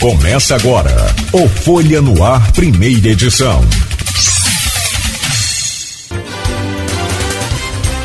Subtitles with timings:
[0.00, 3.60] Começa agora o Folha no Ar, primeira edição.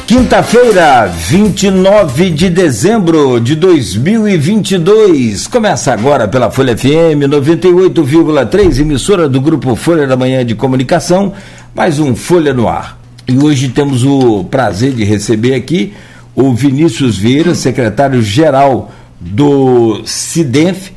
[0.08, 5.46] Quinta-feira, 29 de dezembro de 2022.
[5.46, 11.32] Começa agora pela Folha FM 98,3, emissora do grupo Folha da Manhã de Comunicação,
[11.75, 13.00] mais um Folha no Ar.
[13.28, 15.94] E hoje temos o prazer de receber aqui
[16.34, 18.91] o Vinícius Vieira, secretário-geral
[19.21, 20.91] do CIDENF,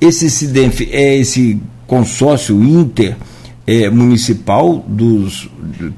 [0.00, 3.16] esse SIDENF é esse consórcio inter
[3.66, 4.84] é, municipal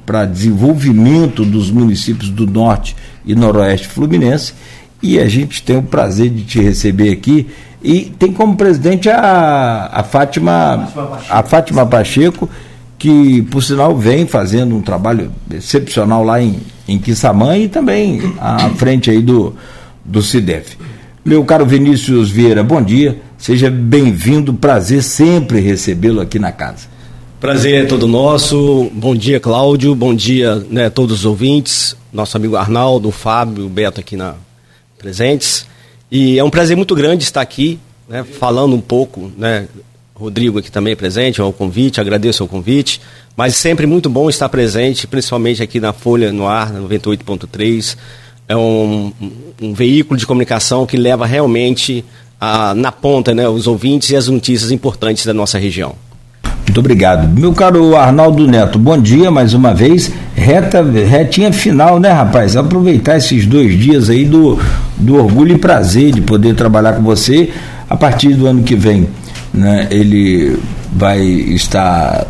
[0.04, 4.54] para desenvolvimento dos municípios do norte e noroeste fluminense
[5.02, 7.48] e a gente tem o prazer de te receber aqui
[7.82, 10.88] e tem como presidente a, a Fátima
[11.28, 12.48] a Fátima Pacheco
[12.98, 18.70] que por sinal vem fazendo um trabalho excepcional lá em, em Quissamã e também à
[18.70, 19.54] frente aí do,
[20.04, 20.76] do CIDEF.
[21.24, 23.20] Meu caro Vinícius Vieira, bom dia.
[23.42, 26.86] Seja bem-vindo, prazer sempre recebê-lo aqui na casa.
[27.40, 28.88] Prazer é todo nosso.
[28.94, 29.96] Bom dia, Cláudio.
[29.96, 31.96] Bom dia, né, todos os ouvintes.
[32.12, 34.36] Nosso amigo Arnaldo, Fábio, Beto aqui na
[34.96, 35.66] presentes.
[36.08, 39.66] E é um prazer muito grande estar aqui, né, falando um pouco, né,
[40.14, 43.00] Rodrigo aqui também presente, ao convite, agradeço o convite,
[43.36, 47.96] mas sempre muito bom estar presente, principalmente aqui na Folha no Ar, 98.3,
[48.46, 49.12] é um,
[49.60, 52.04] um veículo de comunicação que leva realmente
[52.42, 55.94] a, na ponta né, os ouvintes e as notícias importantes da nossa região.
[56.66, 57.28] Muito obrigado.
[57.38, 60.10] Meu caro Arnaldo Neto, bom dia mais uma vez.
[60.34, 62.56] Reta, retinha final, né, rapaz?
[62.56, 64.58] Aproveitar esses dois dias aí do,
[64.96, 67.50] do orgulho e prazer de poder trabalhar com você.
[67.88, 69.06] A partir do ano que vem,
[69.54, 70.58] né, ele
[70.92, 72.26] vai estar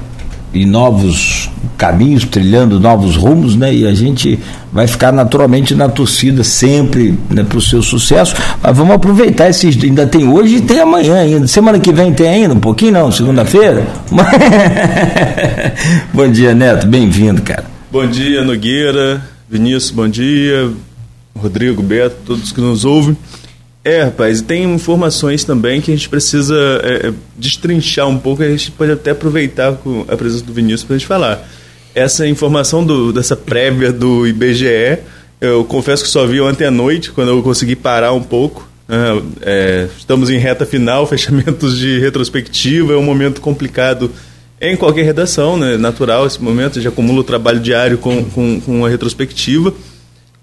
[0.54, 3.74] em novos caminhos, trilhando novos rumos, né?
[3.74, 4.38] E a gente
[4.72, 8.34] vai ficar naturalmente na torcida sempre né, para o seu sucesso.
[8.62, 9.82] Mas vamos aproveitar esses.
[9.82, 11.46] Ainda tem hoje e tem amanhã ainda.
[11.46, 13.86] Semana que vem tem ainda, um pouquinho não, segunda-feira.
[16.12, 17.64] bom dia, Neto, bem-vindo, cara.
[17.90, 20.70] Bom dia, Nogueira, Vinícius, bom dia,
[21.36, 23.16] Rodrigo, Beto, todos que nos ouvem.
[23.84, 26.54] É, rapaz, tem informações também que a gente precisa
[26.84, 29.76] é, é destrinchar um pouco, a gente pode até aproveitar
[30.08, 31.48] a presença do Vinícius para a gente falar.
[31.92, 34.98] Essa informação do, dessa prévia do IBGE,
[35.40, 38.68] eu confesso que só vi ontem à noite, quando eu consegui parar um pouco.
[38.88, 44.12] É, é estamos em reta final, fechamentos de retrospectiva, é um momento complicado
[44.60, 45.76] em qualquer redação, né?
[45.76, 49.74] natural esse momento, já acumula o trabalho diário com, com, com a retrospectiva.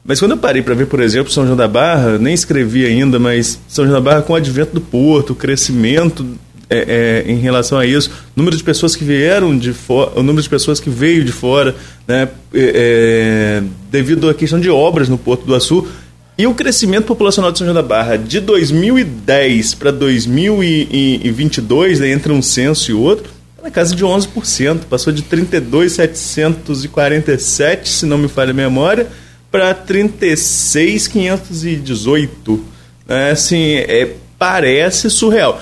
[0.10, 3.20] Mas quando eu parei para ver, por exemplo, São João da Barra, nem escrevi ainda,
[3.20, 6.26] mas São João da Barra com o advento do porto, o crescimento
[6.68, 10.42] é, é, em relação a isso, número de pessoas que vieram de fora, o número
[10.42, 11.76] de pessoas que veio de fora,
[12.08, 15.88] né, é, é devido à questão de obras no Porto do Açu,
[16.36, 22.34] e o crescimento populacional de São João da Barra de 2010 para 2022, né, entre
[22.34, 28.28] um censo e outro, tá na casa de 11%, passou de 32.747, se não me
[28.28, 29.06] falha a memória,
[29.52, 32.66] para 36,518.
[33.08, 35.60] É, assim, é, parece surreal.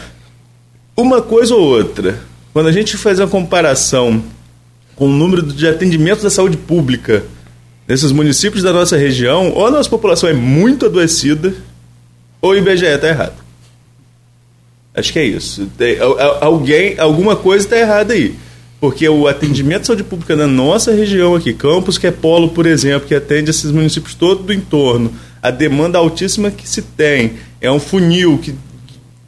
[0.96, 2.20] Uma coisa ou outra,
[2.54, 4.24] quando a gente faz a comparação
[4.96, 7.24] com o número de atendimentos da saúde pública
[7.88, 11.54] nesses municípios da nossa região, ou a nossa população é muito adoecida,
[12.42, 13.48] ou o IBGE está errado.
[14.94, 15.70] Acho que é isso.
[15.78, 15.98] Tem,
[16.42, 18.36] alguém, alguma coisa está errada aí.
[18.80, 22.66] Porque o atendimento de saúde pública na nossa região aqui, Campos, que é polo, por
[22.66, 25.12] exemplo, que atende esses municípios todos do entorno,
[25.42, 28.54] a demanda altíssima que se tem, é um funil que,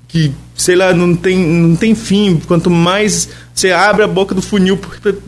[0.08, 2.40] que sei lá, não tem, não tem fim.
[2.48, 4.80] Quanto mais você abre a boca do funil,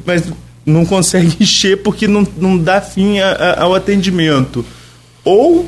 [0.05, 0.23] mas
[0.63, 4.63] não consegue encher porque não, não dá fim a, a, ao atendimento.
[5.23, 5.67] Ou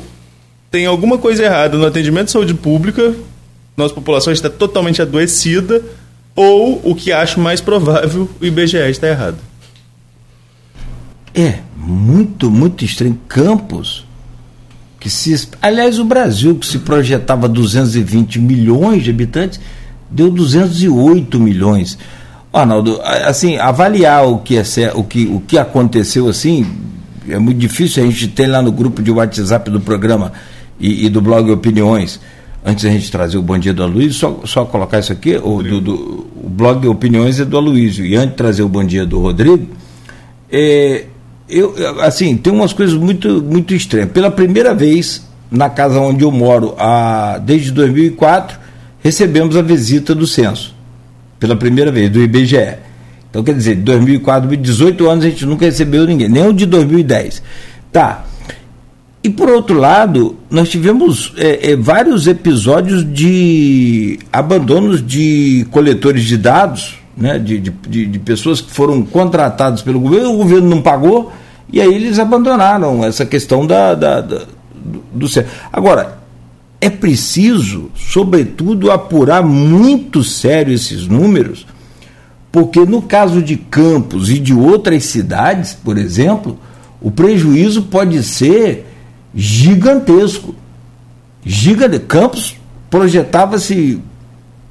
[0.70, 3.14] tem alguma coisa errada no atendimento de saúde pública,
[3.76, 5.82] nossa população está totalmente adoecida
[6.36, 9.38] ou, o que acho mais provável, o IBGE está errado.
[11.34, 13.18] É, muito, muito estranho.
[13.28, 14.04] Campos,
[14.98, 15.48] que se.
[15.60, 19.60] Aliás, o Brasil, que se projetava 220 milhões de habitantes,
[20.10, 21.98] deu 208 milhões.
[22.52, 24.62] Arnaldo, assim, avaliar o que, é,
[24.94, 26.64] o que, o que aconteceu assim,
[27.28, 28.02] é muito difícil.
[28.02, 30.32] A gente tem lá no grupo de WhatsApp do programa
[30.78, 32.20] e, e do blog Opiniões
[32.64, 35.62] antes da gente trazer o Bom Dia do Aloysio, só, só colocar isso aqui, o,
[35.62, 39.04] do, do, o blog Opiniões é do Aloysio, e antes de trazer o Bom Dia
[39.04, 39.68] do Rodrigo,
[40.50, 41.04] é,
[41.48, 44.10] eu, assim, tem umas coisas muito, muito estranhas.
[44.10, 48.58] Pela primeira vez, na casa onde eu moro, a, desde 2004,
[49.02, 50.74] recebemos a visita do censo.
[51.38, 52.78] Pela primeira vez, do IBGE.
[53.28, 56.64] Então, quer dizer, de 2004, 18 anos a gente nunca recebeu ninguém, nem o de
[56.64, 57.42] 2010.
[57.92, 58.24] Tá.
[59.24, 66.36] E por outro lado, nós tivemos é, é, vários episódios de abandonos de coletores de
[66.36, 71.32] dados, né, de, de, de pessoas que foram contratadas pelo governo, o governo não pagou,
[71.72, 74.42] e aí eles abandonaram essa questão da, da, da
[74.74, 75.26] do, do.
[75.72, 76.18] Agora,
[76.78, 81.66] é preciso, sobretudo, apurar muito sério esses números,
[82.52, 86.58] porque no caso de Campos e de outras cidades, por exemplo,
[87.00, 88.90] o prejuízo pode ser
[89.34, 90.54] gigantesco.
[91.44, 91.98] Gigante.
[92.00, 92.56] Campos
[92.88, 94.00] projetava-se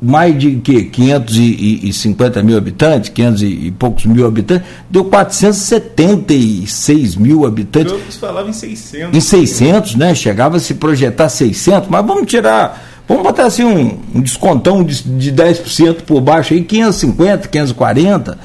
[0.03, 7.93] mais de que 550 mil habitantes, 500 e poucos mil habitantes, deu 476 mil habitantes.
[7.93, 9.15] Campos falava em 600.
[9.15, 10.13] Em 600, né?
[10.13, 15.03] Chegava a se projetar 600, mas vamos tirar, vamos botar assim um, um descontão de,
[15.03, 18.37] de 10% por baixo aí, 550, 540,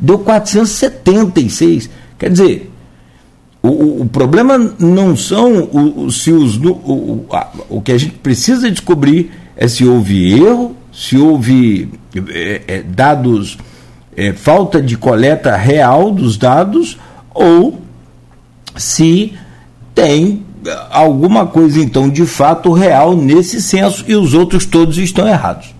[0.00, 1.88] deu 476.
[2.18, 2.68] Quer dizer,
[3.66, 8.14] o, o, problema não são os, se os, o, o, a, o que a gente
[8.14, 11.90] precisa descobrir é se houve erro, se houve
[12.30, 13.58] é, é, dados,
[14.16, 16.98] é, falta de coleta real dos dados,
[17.34, 17.80] ou
[18.76, 19.34] se
[19.94, 20.44] tem
[20.90, 25.74] alguma coisa, então, de fato real nesse censo e os outros todos estão errados.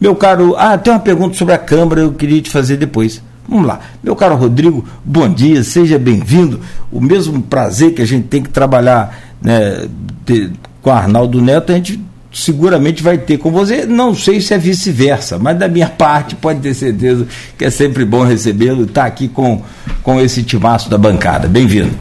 [0.00, 3.22] Meu caro, ah, tem uma pergunta sobre a Câmara, eu queria te fazer depois.
[3.48, 3.80] Vamos lá.
[4.02, 6.60] Meu caro Rodrigo, bom dia, seja bem-vindo.
[6.90, 9.88] O mesmo prazer que a gente tem que trabalhar né,
[10.24, 10.50] de,
[10.80, 12.00] com Arnaldo Neto, a gente
[12.32, 13.84] seguramente vai ter com você.
[13.84, 17.26] Não sei se é vice-versa, mas da minha parte pode ter certeza
[17.58, 19.62] que é sempre bom recebê-lo estar tá aqui com,
[20.02, 21.48] com esse timaço da bancada.
[21.48, 21.96] Bem-vindo.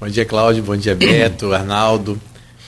[0.00, 0.62] Bom dia, Cláudio.
[0.62, 2.18] Bom dia, Beto, Arnaldo.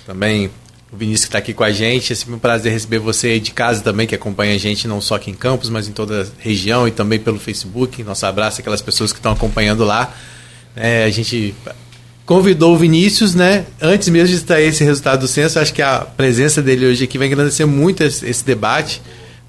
[0.06, 0.50] Também
[0.92, 2.12] o Vinícius que está aqui com a gente.
[2.12, 5.00] É sempre um prazer receber você aí de casa também, que acompanha a gente não
[5.00, 8.02] só aqui em Campos, mas em toda a região e também pelo Facebook.
[8.02, 10.14] Nosso abraço aquelas pessoas que estão acompanhando lá.
[10.74, 11.54] É, a gente
[12.24, 13.66] convidou o Vinícius, né?
[13.80, 17.18] Antes mesmo de estar esse resultado do censo, acho que a presença dele hoje aqui
[17.18, 19.00] vai engrandecer muito esse, esse debate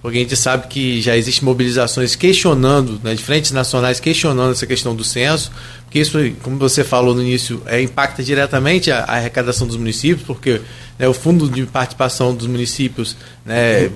[0.07, 4.65] porque a gente sabe que já existem mobilizações questionando, né, de frentes nacionais questionando essa
[4.65, 5.51] questão do censo,
[5.83, 10.25] porque isso, como você falou no início, é, impacta diretamente a, a arrecadação dos municípios,
[10.25, 10.61] porque
[10.97, 13.91] né, o fundo de participação dos municípios né,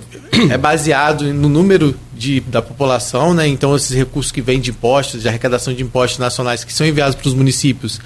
[0.51, 5.21] é baseado no número de, da população, né, então esses recursos que vêm de impostos,
[5.21, 8.01] de arrecadação de impostos nacionais que são enviados para os municípios,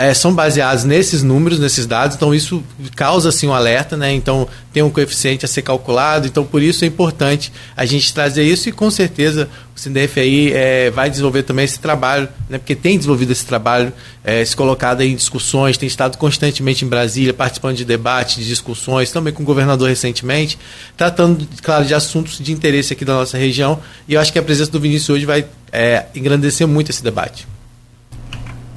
[0.00, 2.64] é, são baseados nesses números, nesses dados, então isso
[2.96, 4.10] causa assim um alerta, né?
[4.14, 8.42] Então tem um coeficiente a ser calculado, então por isso é importante a gente trazer
[8.44, 12.56] isso e com certeza o Sindef aí é, vai desenvolver também esse trabalho, né?
[12.56, 13.92] Porque tem desenvolvido esse trabalho,
[14.24, 19.12] é, se colocado em discussões, tem estado constantemente em Brasília, participando de debates, de discussões,
[19.12, 20.58] também com o governador recentemente,
[20.96, 23.78] tratando, claro, de assuntos de interesse aqui da nossa região.
[24.08, 27.46] E eu acho que a presença do Vinícius hoje vai é, engrandecer muito esse debate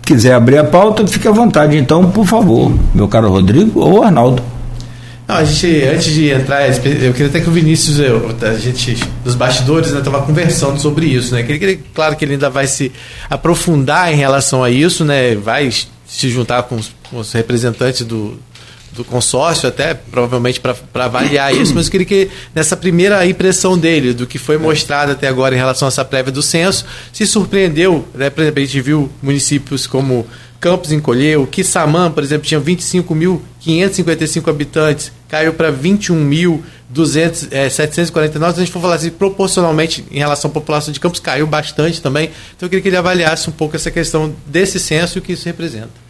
[0.05, 1.77] quiser abrir a pauta, fique à vontade.
[1.77, 4.43] Então, por favor, meu caro Rodrigo ou Arnaldo.
[5.27, 8.97] Não, a gente, antes de entrar, eu queria até que o Vinícius, eu, a gente,
[9.23, 11.45] dos bastidores, estava né, conversando sobre isso, né?
[11.93, 12.91] Claro que ele ainda vai se
[13.29, 15.33] aprofundar em relação a isso, né?
[15.35, 15.71] Vai
[16.05, 18.37] se juntar com os, com os representantes do,
[18.95, 24.13] do consórcio, até provavelmente para avaliar isso, mas eu queria que nessa primeira impressão dele,
[24.13, 28.07] do que foi mostrado até agora em relação a essa prévia do censo, se surpreendeu,
[28.13, 28.29] né?
[28.29, 30.27] por exemplo, a gente viu municípios como
[30.63, 37.47] Campos encolheu, Quissamã, por exemplo, tinha 25.555 habitantes, caiu para 21.749.
[37.51, 41.45] É, se a gente for falar assim, proporcionalmente em relação à população de Campos, caiu
[41.45, 42.29] bastante também.
[42.55, 45.33] Então eu queria que ele avaliasse um pouco essa questão desse censo e o que
[45.33, 46.02] isso representa.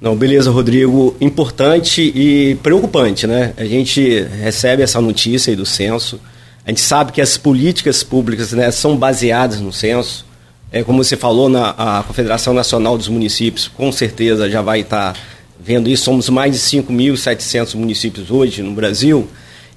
[0.00, 1.14] Não, beleza, Rodrigo.
[1.20, 3.52] Importante e preocupante, né?
[3.58, 6.18] A gente recebe essa notícia aí do censo.
[6.64, 10.24] A gente sabe que as políticas públicas né, são baseadas no censo.
[10.72, 15.12] É, como você falou, na, a Confederação Nacional dos Municípios com certeza já vai estar
[15.12, 15.20] tá
[15.62, 16.04] vendo isso.
[16.04, 19.28] Somos mais de 5.700 municípios hoje no Brasil.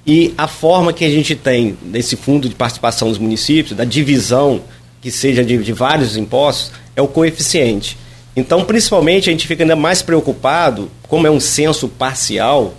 [0.06, 4.62] E a forma que a gente tem desse fundo de participação dos municípios, da divisão
[5.02, 7.98] que seja de, de vários impostos, é o coeficiente.
[8.36, 12.74] Então, principalmente, a gente fica ainda mais preocupado, como é um censo parcial,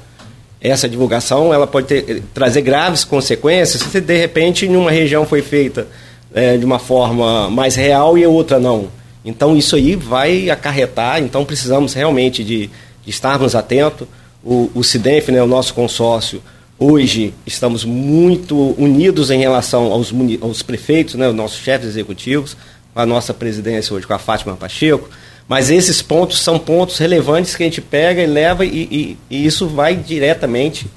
[0.70, 5.42] essa divulgação ela pode ter, trazer graves consequências se de repente em uma região foi
[5.42, 5.88] feita
[6.34, 8.88] é, de uma forma mais real e em outra não.
[9.24, 14.08] Então isso aí vai acarretar, então precisamos realmente de, de estarmos atentos.
[14.44, 16.42] O, o CIDENF, né, o nosso consórcio,
[16.78, 22.56] hoje estamos muito unidos em relação aos, aos prefeitos, né, os nossos chefes executivos,
[22.96, 25.10] a nossa presidência hoje com a Fátima Pacheco,
[25.48, 29.46] mas esses pontos são pontos relevantes que a gente pega e leva e, e, e
[29.46, 30.88] isso vai diretamente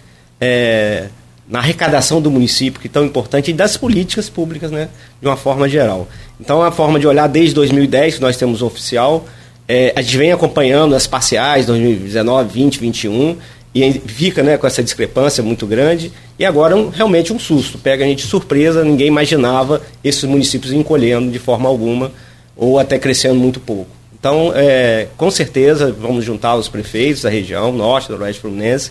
[0.41, 1.09] é,
[1.49, 4.89] na arrecadação do município, que é tão importante, e das políticas públicas, né,
[5.21, 6.09] de uma forma geral.
[6.41, 9.27] Então, a forma de olhar desde 2010, que nós temos oficial,
[9.71, 13.37] É, a gente vem acompanhando as parciais 2019, 20, 21
[13.75, 16.11] e fica né, com essa discrepância muito grande.
[16.39, 20.73] E agora um, realmente um susto, pega a gente de surpresa, ninguém imaginava esses municípios
[20.73, 22.11] encolhendo de forma alguma
[22.57, 23.91] ou até crescendo muito pouco.
[24.19, 28.91] Então, é, com certeza, vamos juntar os prefeitos da região, norte, noroeste fluminense,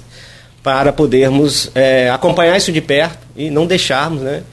[0.63, 4.43] para podermos é, acompanhar isso de perto e não deixarmos né,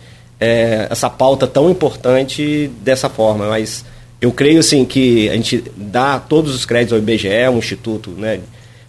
[0.41, 3.49] é, essa pauta tão importante dessa forma.
[3.49, 3.85] Mas
[4.21, 8.41] eu creio assim, que a gente dá todos os créditos ao IBGE, um instituto, né,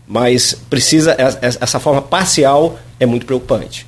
[0.08, 3.88] mas precisa, essa forma parcial é muito preocupante.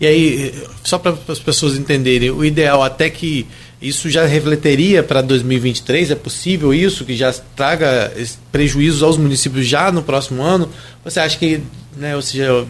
[0.00, 3.46] E aí, só para as pessoas entenderem, o ideal até que
[3.80, 8.12] isso já refletiria para 2023, é possível isso, que já traga
[8.52, 10.68] prejuízos aos municípios já no próximo ano?
[11.02, 11.62] Você acha que,
[11.96, 12.66] né, ou seja,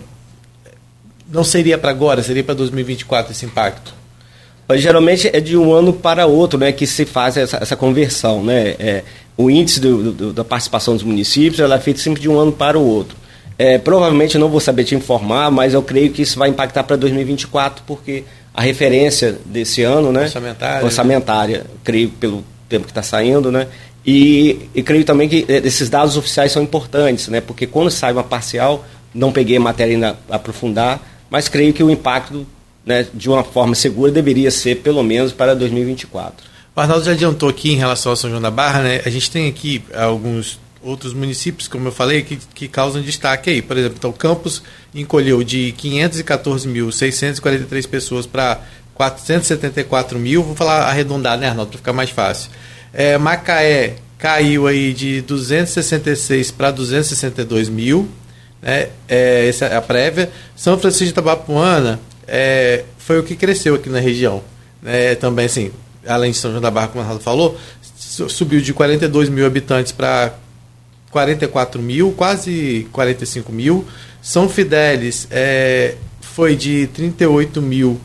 [1.31, 3.93] não seria para agora, seria para 2024 esse impacto?
[4.69, 8.45] Mas, geralmente é de um ano para outro né, que se faz essa, essa conversão.
[8.45, 8.77] Né?
[8.79, 9.03] É,
[9.37, 12.53] o índice do, do, da participação dos municípios ela é feito sempre de um ano
[12.53, 13.17] para o outro.
[13.59, 16.95] É, provavelmente não vou saber te informar, mas eu creio que isso vai impactar para
[16.95, 18.23] 2024, porque
[18.55, 20.23] a referência desse ano, né?
[20.23, 20.85] Orçamentária.
[20.85, 23.69] Orçamentária, creio pelo tempo que está saindo, né?
[24.07, 27.41] E, e, creio também que é, esses dados oficiais são importantes, né?
[27.41, 31.83] Porque quando sai uma parcial, não peguei a matéria ainda a aprofundar, mas creio que
[31.83, 32.47] o impacto,
[32.85, 36.49] né, de uma forma segura, deveria ser pelo menos para 2024.
[36.75, 39.03] O Arnaldo já adiantou aqui em relação a São João da Barra, né?
[39.05, 43.61] A gente tem aqui alguns outros municípios, como eu falei, que, que causam destaque aí.
[43.63, 44.63] Por exemplo, então, Campos
[44.95, 48.61] encolheu de 514.643 pessoas para
[48.95, 50.43] 474 mil.
[50.43, 52.51] Vou falar arredondado, né, Arnaldo, para ficar mais fácil.
[52.93, 58.09] É, Macaé caiu aí de 266 para 262 mil.
[58.61, 58.89] Né?
[59.09, 60.31] É, essa é a prévia.
[60.57, 64.43] São Francisco de Itabapuana é, foi o que cresceu aqui na região.
[64.85, 65.71] É, também, assim,
[66.07, 67.59] além de São João da Barra, como o Arnaldo falou,
[67.97, 70.33] subiu de 42 mil habitantes para
[71.11, 73.85] 44 mil, quase 45 mil.
[74.23, 78.01] São Fidélis é, foi de 38 mil.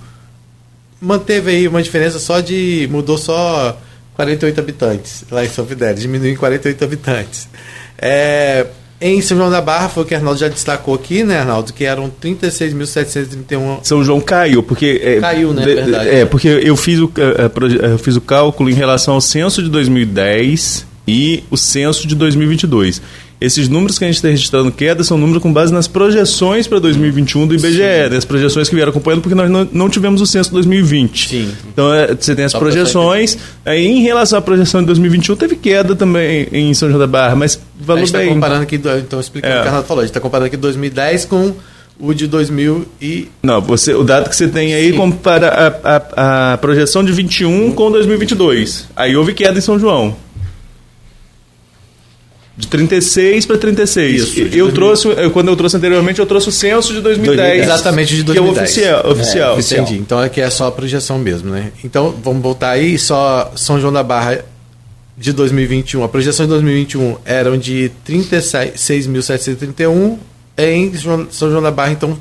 [1.00, 2.88] Manteve aí uma diferença só de.
[2.91, 3.77] mudou só
[4.15, 7.50] 48 habitantes lá em São Fidélis, diminuiu em 48 habitantes.
[7.97, 8.65] É,
[9.00, 11.74] em São João da Barra, foi o que o Arnaldo já destacou aqui, né, Arnaldo?
[11.74, 13.79] Que eram 36.731.
[13.83, 15.01] São João caiu, porque.
[15.03, 15.65] É, caiu, né?
[15.65, 16.09] De, verdade.
[16.09, 19.62] É, porque eu fiz, o, é, é, eu fiz o cálculo em relação ao censo
[19.62, 23.01] de 2010 e o censo de 2022.
[23.39, 26.79] Esses números que a gente está registrando queda são números com base nas projeções para
[26.79, 28.15] 2021 do IBGE, né?
[28.17, 31.29] as projeções que vieram acompanhando, porque nós não, não tivemos o censo 2020.
[31.29, 31.51] Sim.
[31.67, 33.38] Então é, você tem as Só projeções.
[33.65, 37.35] Aí, em relação à projeção de 2021, teve queda também em São João da Barra,
[37.35, 39.57] mas valor A gente está comparando aqui, então explicando é.
[39.57, 41.53] o que o Renato falou, a gente está comparando aqui 2010 com
[42.00, 43.27] o de 2000 e...
[43.43, 44.97] Não, você, o dado que você tem aí Sim.
[44.97, 45.50] compara
[45.83, 48.88] a, a, a projeção de 21 com 2022.
[48.95, 50.15] Aí houve queda em São João.
[52.57, 54.21] De 36 para 36.
[54.21, 57.63] Isso, eu trouxe, quando eu trouxe anteriormente, eu trouxe o censo de 2010.
[57.63, 58.74] Exatamente, de 2010.
[58.74, 59.12] Que é oficial.
[59.12, 59.50] oficial.
[59.50, 59.83] É, oficial.
[59.83, 60.00] Entendi.
[60.00, 61.74] Então aqui é só a projeção mesmo, né?
[61.83, 64.45] Então vamos voltar aí, só São João da Barra
[65.17, 66.03] de 2021.
[66.03, 70.17] A projeção de 2021 eram de 36.731.
[70.57, 70.93] Em
[71.31, 72.17] São João da Barra, então,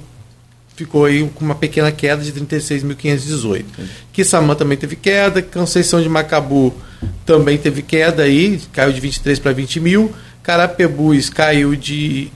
[0.75, 3.65] ficou aí com uma pequena queda de 36.518.
[4.13, 6.75] Quissamã também teve queda, Conceição de Macabu
[7.25, 10.13] também teve queda aí, caiu de 23 para 20 mil.
[10.43, 12.31] Carapebus caiu de,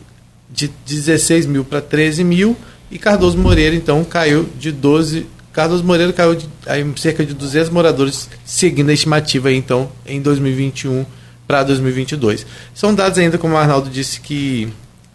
[0.51, 2.57] de 16 mil para 13 mil.
[2.91, 5.27] E Cardoso Moreira, então, caiu de 12.
[5.53, 10.23] Cardoso Moreira caiu de aí, cerca de 200 moradores, seguindo a estimativa, aí, então, em
[10.23, 11.05] 2021
[11.47, 12.47] para 2022.
[12.75, 14.69] São dados ainda, como o Arnaldo disse, que,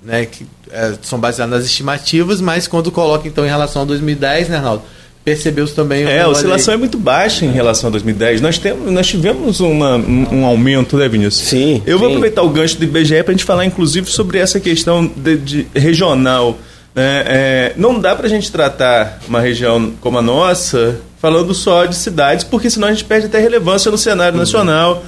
[0.04, 4.50] né, que é, são baseados nas estimativas, mas quando coloca, então, em relação a 2010,
[4.50, 4.84] né, Arnaldo?
[5.24, 6.04] Percebeu-se também.
[6.04, 8.42] É, a oscilação é muito baixa em relação a 2010.
[8.42, 11.48] Nós, temos, nós tivemos uma, um, um, aumento, né, Vinícius?
[11.48, 11.82] Sim.
[11.86, 12.00] Eu sim.
[12.00, 15.38] vou aproveitar o gancho do IBGE para a gente falar, inclusive, sobre essa questão de,
[15.38, 16.58] de regional.
[16.96, 21.86] É, é, não dá para a gente tratar uma região como a nossa falando só
[21.86, 24.42] de cidades, porque senão a gente perde até relevância no cenário uhum.
[24.42, 25.06] nacional.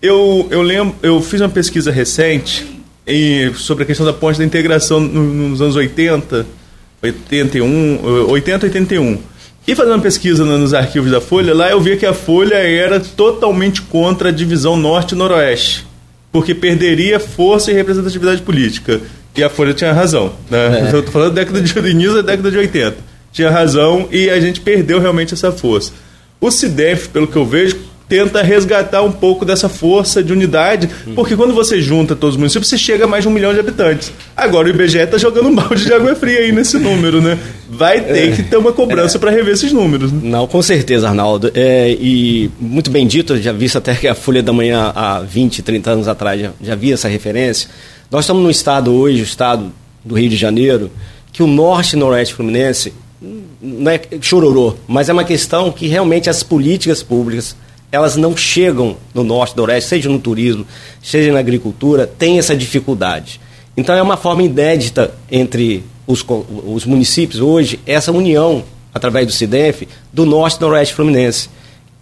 [0.00, 2.66] Eu, eu lembro, eu fiz uma pesquisa recente
[3.06, 6.46] e, sobre a questão da ponte da integração nos anos 80,
[7.02, 9.18] 81, 80, 81.
[9.68, 12.98] E fazendo uma pesquisa nos arquivos da Folha, lá eu vi que a Folha era
[12.98, 15.86] totalmente contra a divisão norte e noroeste,
[16.32, 18.98] porque perderia força e representatividade política.
[19.36, 20.32] E a Folha tinha razão.
[20.48, 20.88] Né?
[20.88, 20.94] É.
[20.94, 22.96] Eu estou falando da década de início da década de 80.
[23.30, 25.92] Tinha razão e a gente perdeu realmente essa força.
[26.40, 27.76] O CIDEF, pelo que eu vejo,
[28.08, 32.68] tenta resgatar um pouco dessa força de unidade, porque quando você junta todos os municípios,
[32.68, 34.10] você chega a mais de um milhão de habitantes.
[34.36, 37.38] Agora o IBGE está jogando um balde de água fria aí nesse número, né?
[37.68, 40.10] Vai ter é, que ter uma cobrança é, para rever esses números.
[40.10, 40.20] Né?
[40.22, 41.50] Não, com certeza, Arnaldo.
[41.54, 45.62] É, e muito bem dito, já vi até que a Folha da Manhã há 20,
[45.62, 47.68] 30 anos atrás já, já vi essa referência.
[48.10, 49.70] Nós estamos no estado hoje, o estado
[50.02, 50.90] do Rio de Janeiro,
[51.30, 52.92] que o norte e noroeste fluminense
[53.60, 57.56] não é chororô, mas é uma questão que realmente as políticas públicas
[57.90, 60.66] elas não chegam no norte, do oeste, seja no turismo,
[61.02, 63.40] seja na agricultura, tem essa dificuldade.
[63.76, 66.24] Então é uma forma inédita entre os,
[66.66, 71.48] os municípios hoje, essa união, através do CIDEF, do norte e noroeste fluminense.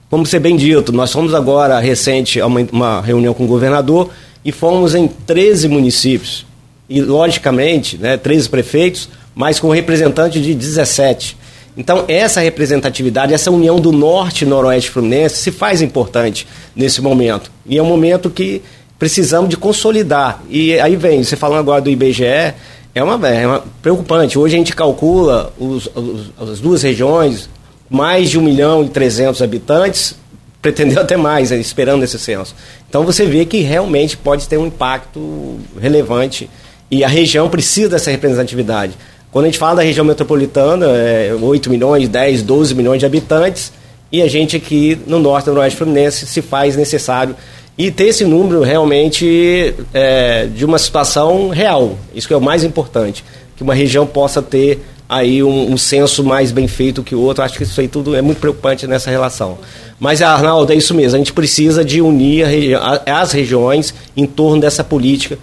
[0.09, 4.11] Como ser bem dito, nós fomos agora recente a uma, uma reunião com o governador
[4.45, 6.47] e fomos em 13 municípios.
[6.88, 11.37] E, logicamente, né, 13 prefeitos, mas com representante de 17.
[11.76, 17.50] Então, essa representatividade, essa união do norte noroeste fluminense se faz importante nesse momento.
[17.66, 18.62] E é um momento que
[18.99, 20.42] precisamos de consolidar.
[20.49, 22.54] E aí vem, você falando agora do IBGE,
[22.95, 24.38] é uma, é uma preocupante.
[24.38, 27.49] Hoje a gente calcula os, os, as duas regiões,
[27.90, 30.16] mais de 1 milhão e 300 habitantes,
[30.62, 32.54] pretendeu até mais, né, esperando esse censo.
[32.88, 36.49] Então você vê que realmente pode ter um impacto relevante
[36.90, 38.95] e a região precisa dessa representatividade.
[39.37, 43.71] Quando a gente fala da região metropolitana, é 8 milhões, 10, 12 milhões de habitantes,
[44.11, 47.37] e a gente aqui no norte do Noroeste Fluminense se faz necessário
[47.76, 51.99] e ter esse número realmente é, de uma situação real.
[52.14, 53.23] Isso que é o mais importante,
[53.55, 57.45] que uma região possa ter aí um, um censo mais bem feito que o outro.
[57.45, 59.59] Acho que isso aí tudo é muito preocupante nessa relação.
[60.00, 61.14] Mas, Arnaldo, é isso mesmo.
[61.14, 65.38] A gente precisa de unir regi as regiões em torno dessa política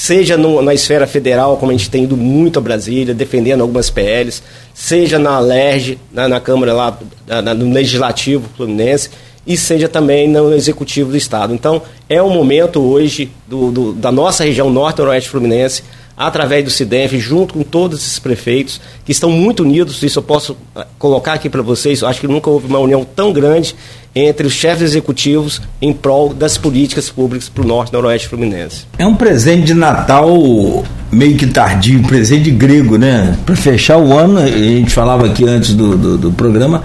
[0.00, 3.90] seja no, na esfera federal, como a gente tem ido muito a Brasília, defendendo algumas
[3.90, 9.10] PLs, seja na LERJ, na, na Câmara lá, na, no Legislativo Fluminense,
[9.44, 11.52] e seja também no Executivo do Estado.
[11.52, 15.82] Então, é o momento hoje do, do, da nossa região norte-oeste fluminense
[16.18, 20.56] através do CIDEF, junto com todos esses prefeitos, que estão muito unidos, isso eu posso
[20.74, 23.74] ah, colocar aqui para vocês, acho que nunca houve uma união tão grande
[24.14, 28.84] entre os chefes executivos em prol das políticas públicas para o norte e noroeste fluminense.
[28.98, 33.38] É um presente de Natal meio que tardio, presente grego, né?
[33.46, 36.82] Para fechar o ano, a gente falava aqui antes do, do, do programa,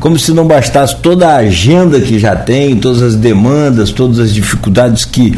[0.00, 4.34] como se não bastasse toda a agenda que já tem, todas as demandas, todas as
[4.34, 5.34] dificuldades que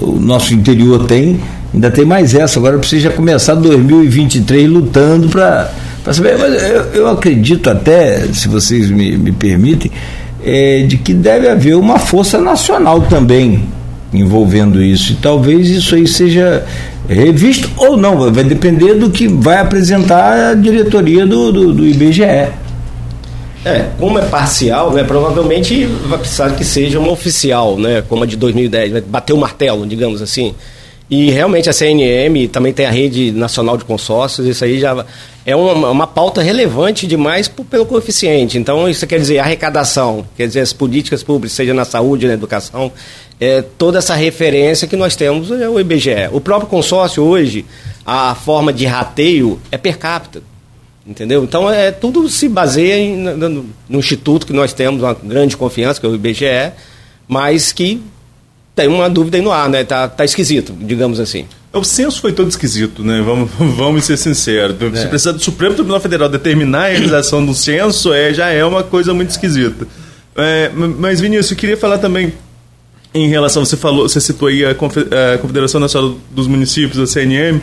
[0.00, 1.40] o nosso interior tem,
[1.72, 5.70] Ainda tem mais essa, agora precisa começar 2023 lutando para
[6.12, 6.38] saber.
[6.38, 9.90] Mas eu, eu, acredito até, se vocês me, me permitem,
[10.44, 13.64] é, de que deve haver uma força nacional também
[14.12, 15.12] envolvendo isso.
[15.12, 16.64] E talvez isso aí seja
[17.08, 22.22] revisto ou não, vai depender do que vai apresentar a diretoria do, do, do IBGE.
[23.64, 28.26] É, como é parcial, né, provavelmente vai precisar que seja uma oficial, né, como a
[28.26, 30.54] de 2010, vai bater o martelo, digamos assim.
[31.10, 35.06] E realmente a CNM também tem a rede nacional de consórcios, isso aí já
[35.46, 38.58] é uma, uma pauta relevante demais pelo coeficiente.
[38.58, 42.92] Então, isso quer dizer arrecadação, quer dizer as políticas públicas, seja na saúde, na educação,
[43.40, 46.28] é, toda essa referência que nós temos é o IBGE.
[46.32, 47.64] O próprio consórcio hoje,
[48.04, 50.42] a forma de rateio é per capita.
[51.06, 51.42] Entendeu?
[51.42, 55.98] Então, é, tudo se baseia em, no, no instituto que nós temos uma grande confiança,
[55.98, 56.72] que é o IBGE,
[57.26, 58.02] mas que
[58.78, 59.82] tem uma dúvida aí no ar, né?
[59.82, 61.46] Tá, tá esquisito, digamos assim.
[61.72, 63.20] O censo foi todo esquisito, né?
[63.20, 64.76] Vamos, vamos ser sinceros.
[64.94, 65.02] É.
[65.02, 68.84] Se precisar do Supremo Tribunal Federal determinar a realização do censo, é, já é uma
[68.84, 69.84] coisa muito esquisita.
[70.36, 72.32] É, mas, Vinícius, eu queria falar também
[73.12, 77.60] em relação, você falou, você citou aí a, Confederação Nacional dos Municípios, a CNM.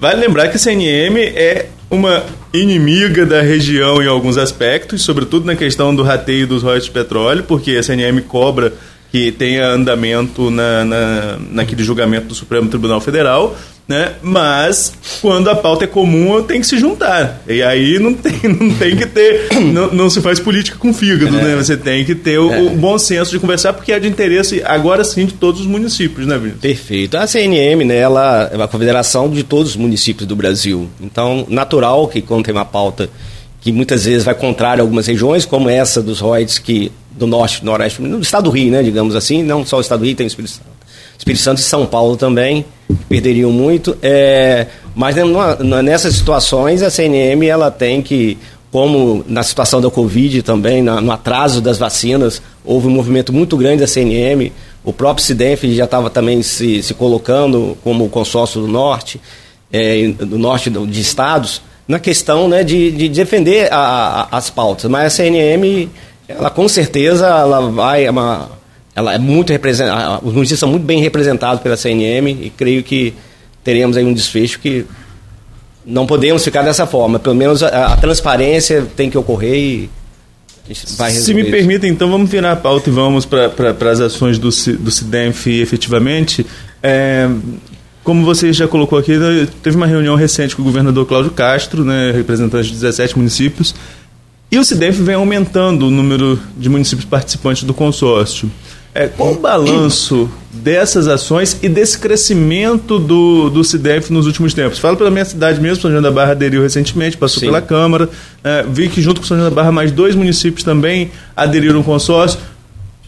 [0.00, 5.54] Vale lembrar que a CNM é uma inimiga da região em alguns aspectos, sobretudo na
[5.54, 8.72] questão do rateio dos royalties de petróleo, porque a CNM cobra
[9.16, 13.56] que tenha andamento na, na, naquele julgamento do Supremo Tribunal Federal,
[13.88, 14.12] né?
[14.20, 17.42] Mas quando a pauta é comum, tem que se juntar.
[17.48, 21.38] E aí não tem, não tem que ter, não, não se faz política com fígado,
[21.38, 21.42] é.
[21.44, 21.56] né?
[21.56, 22.60] Você tem que ter o, é.
[22.60, 26.26] o, bom senso de conversar, porque é de interesse agora sim de todos os municípios,
[26.26, 26.60] né, Vinícius?
[26.60, 27.16] Perfeito.
[27.16, 30.90] A CNM, né, ela é uma confederação de todos os municípios do Brasil.
[31.00, 33.08] Então, natural que quando tem uma pauta
[33.62, 37.64] que muitas vezes vai contrário a algumas regiões, como essa dos royalties que do norte,
[37.64, 40.26] noroeste, no estado do Rio, né, digamos assim, não só o estado do Rio, tem
[40.26, 40.76] o Espírito Santo.
[41.18, 42.64] Espírito Santo e São Paulo também
[43.08, 48.36] perderiam muito, é, mas numa, nessas situações a CNM ela tem que,
[48.70, 53.56] como na situação da Covid também, na, no atraso das vacinas, houve um movimento muito
[53.56, 54.52] grande da CNM,
[54.84, 59.20] o próprio CIDENF já estava também se, se colocando como consórcio do Norte,
[59.72, 64.90] é, do Norte de estados, na questão né, de, de defender a, a, as pautas,
[64.90, 65.88] mas a CNM
[66.28, 68.48] Ela com certeza ela vai é uma,
[68.94, 73.14] ela é muito representada, os municípios são muito bem representados pela CNM e creio que
[73.62, 74.84] teremos aí um desfecho que
[75.84, 77.18] não podemos ficar dessa forma.
[77.18, 79.90] Pelo menos a, a transparência tem que ocorrer e
[80.96, 84.48] vai Se me permita, então, vamos virar a pauta e vamos para as ações do,
[84.48, 86.44] do CIDENF efetivamente.
[86.82, 87.28] É,
[88.02, 91.84] como você já colocou aqui, né, teve uma reunião recente com o governador Cláudio Castro,
[91.84, 93.74] né, representante de 17 municípios,
[94.50, 98.50] e o CIDENF vem aumentando o número de municípios participantes do consórcio.
[98.94, 104.78] É, qual o balanço dessas ações e desse crescimento do, do CIDEF nos últimos tempos?
[104.78, 107.46] Falo pela minha cidade mesmo, São João da Barra aderiu recentemente, passou Sim.
[107.46, 108.08] pela Câmara.
[108.42, 111.84] É, vi que junto com São João da Barra mais dois municípios também aderiram ao
[111.84, 112.40] consórcio.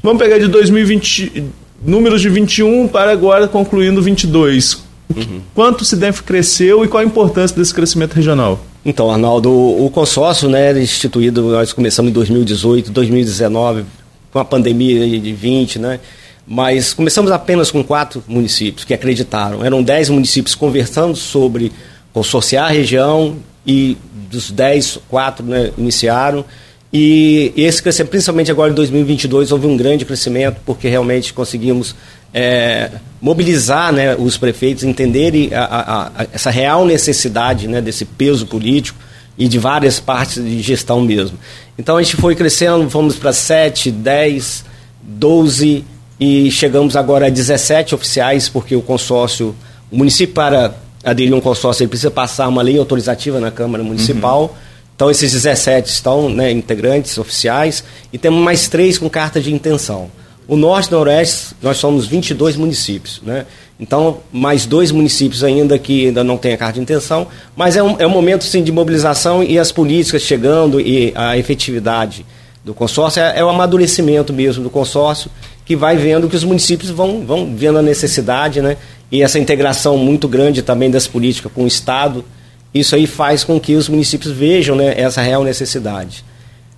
[0.03, 1.45] Vamos pegar de 2020,
[1.83, 4.83] números de 21 para agora concluindo 22.
[5.17, 5.41] Uhum.
[5.55, 8.63] Quanto o CIDEF cresceu e qual a importância desse crescimento regional?
[8.89, 13.85] Então, Arnaldo, o consórcio, né, instituído, nós começamos em 2018, 2019,
[14.33, 16.01] com a pandemia de 20, né?
[16.47, 19.63] Mas começamos apenas com quatro municípios que acreditaram.
[19.63, 21.71] Eram dez municípios conversando sobre
[22.15, 23.99] consorciar a região e
[24.31, 26.43] dos dez, quatro né, iniciaram.
[26.91, 31.95] E esse crescimento, principalmente agora em 2022, houve um grande crescimento porque realmente conseguimos
[32.33, 38.47] é, mobilizar né, os prefeitos, entenderem a, a, a, essa real necessidade né, desse peso
[38.47, 38.99] político
[39.37, 41.39] e de várias partes de gestão mesmo.
[41.79, 44.65] Então a gente foi crescendo, fomos para 7, 10,
[45.03, 45.85] 12
[46.21, 49.55] e chegamos agora a 17 oficiais, porque o consórcio,
[49.91, 53.85] o município para aderir a um consórcio, ele precisa passar uma lei autorizativa na Câmara
[53.85, 54.43] Municipal.
[54.43, 54.69] Uhum.
[54.97, 60.11] Então esses 17 estão né, integrantes oficiais e temos mais três com carta de intenção.
[60.49, 63.45] O Norte e Noroeste, nós somos 22 municípios, né?
[63.79, 67.83] Então, mais dois municípios ainda que ainda não têm a carta de intenção, mas é
[67.83, 72.25] um, é um momento sim, de mobilização e as políticas chegando e a efetividade
[72.65, 75.31] do consórcio é, é o amadurecimento mesmo do consórcio,
[75.67, 78.79] que vai vendo que os municípios vão, vão vendo a necessidade, né?
[79.13, 82.25] E essa integração muito grande também das políticas com o Estado,
[82.73, 86.25] isso aí faz com que os municípios vejam né, essa real necessidade.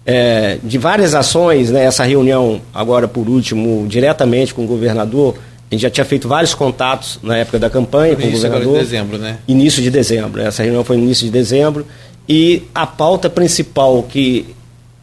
[0.05, 5.37] É, de várias ações, né, essa reunião, agora por último, diretamente com o governador,
[5.71, 8.63] a gente já tinha feito vários contatos na época da campanha com o governador.
[8.63, 9.39] Início de dezembro, né?
[9.47, 10.41] Início de dezembro.
[10.41, 11.87] Essa reunião foi no início de dezembro.
[12.29, 14.47] E a pauta principal que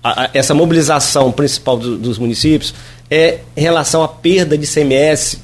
[0.04, 2.74] a, a, essa mobilização principal do, dos municípios
[3.10, 5.40] é em relação à perda de CMS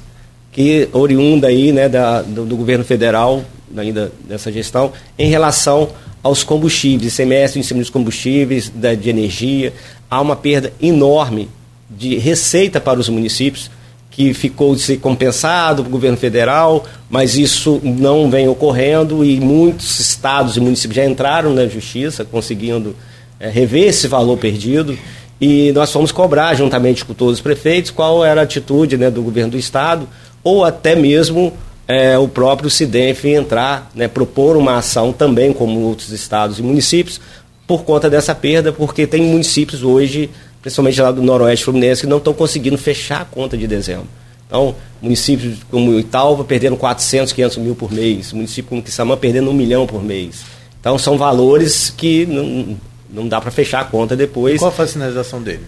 [0.52, 3.42] que oriunda aí, né, da, do, do governo federal
[3.76, 5.88] ainda dessa gestão em relação
[6.24, 9.74] aos combustíveis, ICMS em cima dos combustíveis, da, de energia,
[10.10, 11.50] há uma perda enorme
[11.90, 13.70] de receita para os municípios
[14.10, 19.38] que ficou de ser compensado para o governo federal, mas isso não vem ocorrendo e
[19.38, 22.96] muitos estados e municípios já entraram na justiça conseguindo
[23.38, 24.96] é, rever esse valor perdido.
[25.40, 29.20] E nós fomos cobrar juntamente com todos os prefeitos qual era a atitude né, do
[29.20, 30.08] governo do estado
[30.44, 31.52] ou até mesmo
[31.86, 37.20] é, o próprio CIDENF entrar, né, propor uma ação também como outros estados e municípios
[37.66, 40.30] por conta dessa perda, porque tem municípios hoje
[40.64, 44.06] principalmente lá do Noroeste Fluminense, que não estão conseguindo fechar a conta de dezembro.
[44.46, 49.52] Então, municípios como Italva perdendo 400, 500 mil por mês, município como Quissamã perdendo um
[49.52, 50.40] milhão por mês.
[50.80, 52.78] Então, são valores que não,
[53.10, 54.58] não dá para fechar a conta depois.
[54.58, 55.64] Qual a sinalização dele?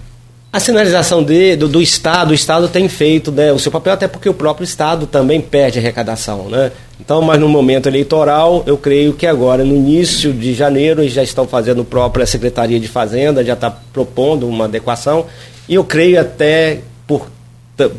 [0.52, 4.08] A sinalização de, do, do, Estado, o Estado tem feito né, o seu papel, até
[4.08, 6.48] porque o próprio Estado também perde arrecadação.
[6.48, 6.72] Né?
[6.98, 11.22] Então, mas no momento eleitoral, eu creio que agora, no início de janeiro, eles já
[11.22, 15.26] estão fazendo a própria Secretaria de Fazenda, já está propondo uma adequação,
[15.68, 17.30] e eu creio até por,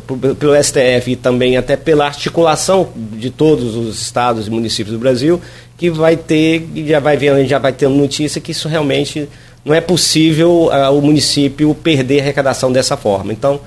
[0.06, 4.98] por, pelo STF e também até pela articulação de todos os estados e municípios do
[4.98, 5.40] Brasil,
[5.76, 9.28] que vai ter, já vai vendo, já vai ter notícia que isso realmente
[9.68, 13.32] não é possível uh, o município perder arrecadação dessa forma.
[13.34, 13.60] Então,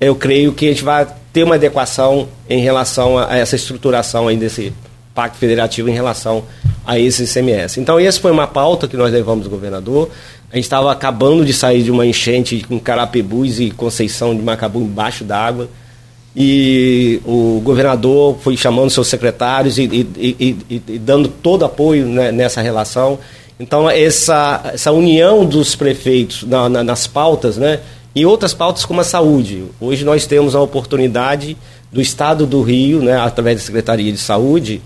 [0.00, 4.28] eu creio que a gente vai ter uma adequação em relação a, a essa estruturação
[4.28, 4.72] aí desse
[5.12, 6.44] pacto federativo em relação
[6.86, 7.80] a esse ICMS.
[7.80, 10.08] Então, essa foi uma pauta que nós levamos ao governador.
[10.52, 14.80] A gente estava acabando de sair de uma enchente com Carapebus e Conceição de Macabu
[14.80, 15.68] embaixo d'água.
[16.36, 20.36] E o governador foi chamando seus secretários e, e,
[20.70, 23.18] e, e dando todo apoio né, nessa relação.
[23.58, 27.80] Então, essa, essa união dos prefeitos na, na, nas pautas, né?
[28.14, 29.64] E outras pautas como a saúde.
[29.80, 31.56] Hoje nós temos a oportunidade
[31.92, 34.82] do Estado do Rio, né, através da Secretaria de Saúde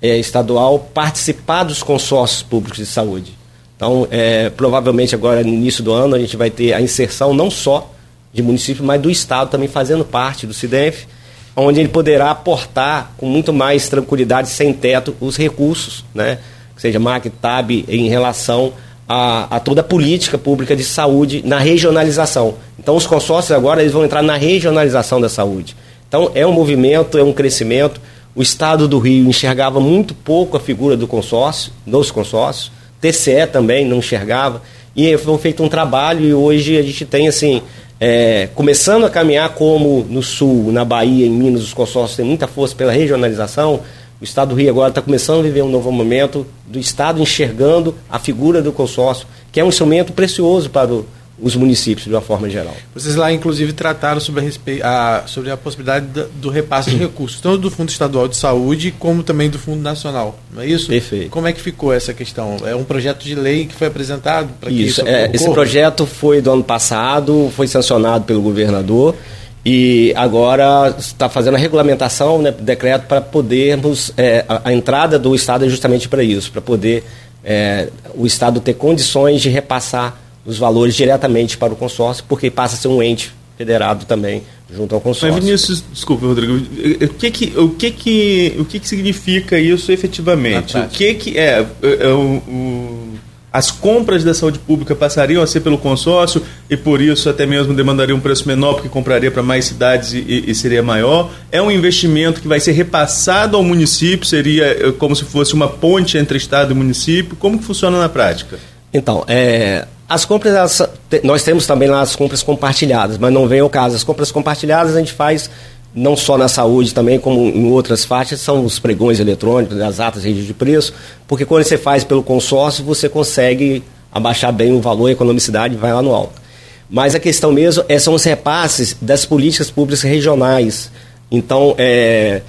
[0.00, 3.32] é, Estadual, participar dos consórcios públicos de saúde.
[3.76, 7.50] Então, é, provavelmente agora no início do ano a gente vai ter a inserção não
[7.50, 7.90] só
[8.32, 11.06] de município, mas do Estado também fazendo parte do CIDEF,
[11.54, 16.38] onde ele poderá aportar com muito mais tranquilidade, sem teto, os recursos, né?
[16.82, 18.72] Seja MAC, TAB, em relação
[19.08, 22.54] a, a, toda a política pública de saúde na regionalização.
[22.78, 25.76] Então, os consórcios agora eles vão entrar na regionalização da saúde.
[26.08, 28.00] Então, é um movimento, é um crescimento.
[28.34, 32.72] O Estado do Rio enxergava muito pouco a figura do consórcio, dos consórcios.
[33.00, 34.60] TCE também não enxergava.
[34.94, 37.62] E foi feito um trabalho e hoje a gente tem, assim,
[38.00, 42.48] é, começando a caminhar como no Sul, na Bahia, em Minas, os consórcios têm muita
[42.48, 43.80] força pela regionalização.
[44.22, 47.92] O Estado do Rio agora está começando a viver um novo momento do Estado enxergando
[48.08, 51.04] a figura do consórcio, que é um instrumento precioso para o,
[51.40, 52.72] os municípios de uma forma geral.
[52.94, 54.48] Vocês lá, inclusive, trataram sobre
[54.80, 56.06] a, a, sobre a possibilidade
[56.40, 60.38] do repasse de recursos, tanto do Fundo Estadual de Saúde como também do Fundo Nacional,
[60.52, 60.86] não é isso?
[60.86, 61.28] Perfeito.
[61.28, 62.58] Como é que ficou essa questão?
[62.64, 66.06] É um projeto de lei que foi apresentado para que isso, isso é, Esse projeto
[66.06, 69.16] foi do ano passado, foi sancionado pelo governador
[69.64, 74.12] e agora está fazendo a regulamentação, né, decreto, para podermos.
[74.16, 77.04] É, a, a, entrada do Estado é justamente para isso, para poder
[77.44, 82.74] é, o Estado ter condições de repassar os valores diretamente para o consórcio, porque passa
[82.74, 84.42] a ser um ente federado também
[84.74, 85.34] junto ao consórcio.
[85.34, 89.92] Mas Vinícius, desculpa, Rodrigo, o que que, o que, que, o que, que significa isso
[89.92, 90.76] efetivamente?
[90.76, 93.08] O que que é, é, é o, o
[93.52, 97.74] as compras da saúde pública passariam a ser pelo consórcio e por isso até mesmo
[97.74, 101.30] demandaria um preço menor porque compraria para mais cidades e, e, seria maior.
[101.50, 105.68] É um investimento que vai ser repassado ao município, seria eh, como se fosse uma
[105.68, 107.36] ponte entre Estado e município.
[107.36, 108.58] Como que funciona na prática?
[108.92, 110.82] Então, é, as compras, elas,
[111.22, 113.96] nós temos também lá as compras compartilhadas, mas não vem ao caso.
[113.96, 115.50] As compras compartilhadas a gente faz
[115.94, 120.22] não só na saúde também, como em outras faixas, são os pregões eletrônicos, as atas
[120.22, 120.94] de preço,
[121.26, 125.92] porque quando você faz pelo consórcio, você consegue abaixar bem o valor, a economicidade vai
[125.92, 126.40] lá no alto.
[126.88, 130.90] Mas a questão mesmo é, são os repasses das políticas públicas regionais.
[131.30, 132.42] Então, é,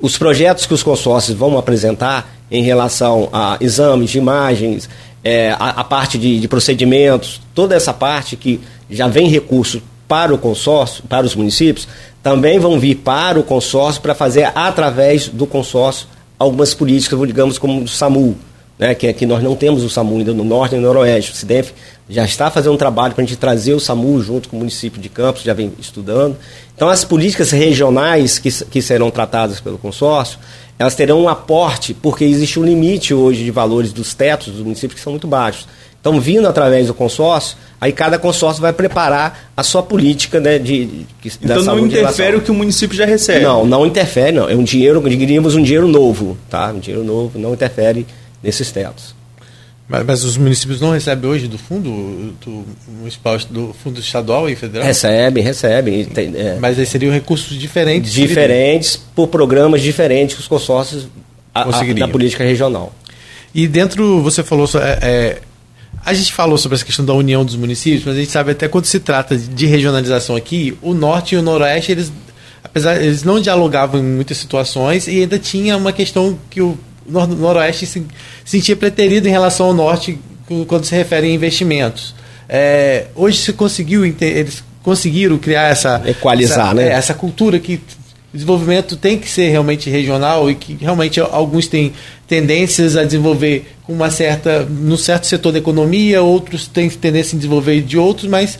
[0.00, 4.88] os projetos que os consórcios vão apresentar em relação a exames de imagens,
[5.24, 9.80] é, a, a, parte de, de procedimentos, toda essa parte que já vem recurso
[10.12, 11.88] para o consórcio, para os municípios,
[12.22, 16.06] também vão vir para o consórcio para fazer através do consórcio
[16.38, 18.36] algumas políticas, digamos, como o SAMU,
[18.78, 21.32] né, que aqui nós não temos o SAMU ainda no norte e no noroeste.
[21.32, 21.72] O CIDEF
[22.10, 25.00] já está fazendo um trabalho para a gente trazer o SAMU junto com o município
[25.00, 26.36] de Campos, já vem estudando.
[26.76, 30.38] Então, as políticas regionais que, que serão tratadas pelo consórcio,
[30.78, 34.96] elas terão um aporte, porque existe um limite hoje de valores dos tetos dos municípios
[34.96, 35.66] que são muito baixos.
[36.02, 40.84] Então, vindo através do consórcio, aí cada consórcio vai preparar a sua política né, de,
[40.84, 41.06] de
[41.40, 43.44] Então não interfere o que o município já recebe?
[43.44, 44.48] Não, não interfere, não.
[44.48, 46.72] É um dinheiro, diríamos um dinheiro novo, tá?
[46.72, 48.04] Um dinheiro novo, não interfere
[48.42, 49.14] nesses tetos.
[49.88, 52.64] Mas, mas, os municípios não recebem hoje do fundo do
[52.98, 54.84] municipal, do fundo estadual e federal?
[54.84, 56.08] Recebem, recebem.
[56.16, 58.12] É, mas aí seriam recursos diferentes?
[58.12, 61.06] Diferentes, por programas diferentes que os consórcios
[61.54, 62.92] a, a, da política regional.
[63.54, 65.38] E dentro, você falou, é, é
[66.04, 68.66] a gente falou sobre essa questão da união dos municípios, mas a gente sabe até
[68.68, 72.12] quando se trata de regionalização aqui, o norte e o noroeste, eles,
[72.62, 77.86] apesar eles não dialogavam em muitas situações e ainda tinha uma questão que o noroeste
[77.86, 78.04] se
[78.44, 80.18] sentia preterido em relação ao norte
[80.66, 82.14] quando se refere a investimentos.
[82.48, 86.88] É, hoje se conseguiu, eles conseguiram criar essa equalizar, essa, né?
[86.88, 87.80] É, essa cultura que
[88.32, 91.92] desenvolvimento tem que ser realmente regional e que realmente alguns têm
[92.26, 97.38] tendências a desenvolver com uma certa no certo setor da economia, outros têm tendência a
[97.38, 98.58] desenvolver de outros, mas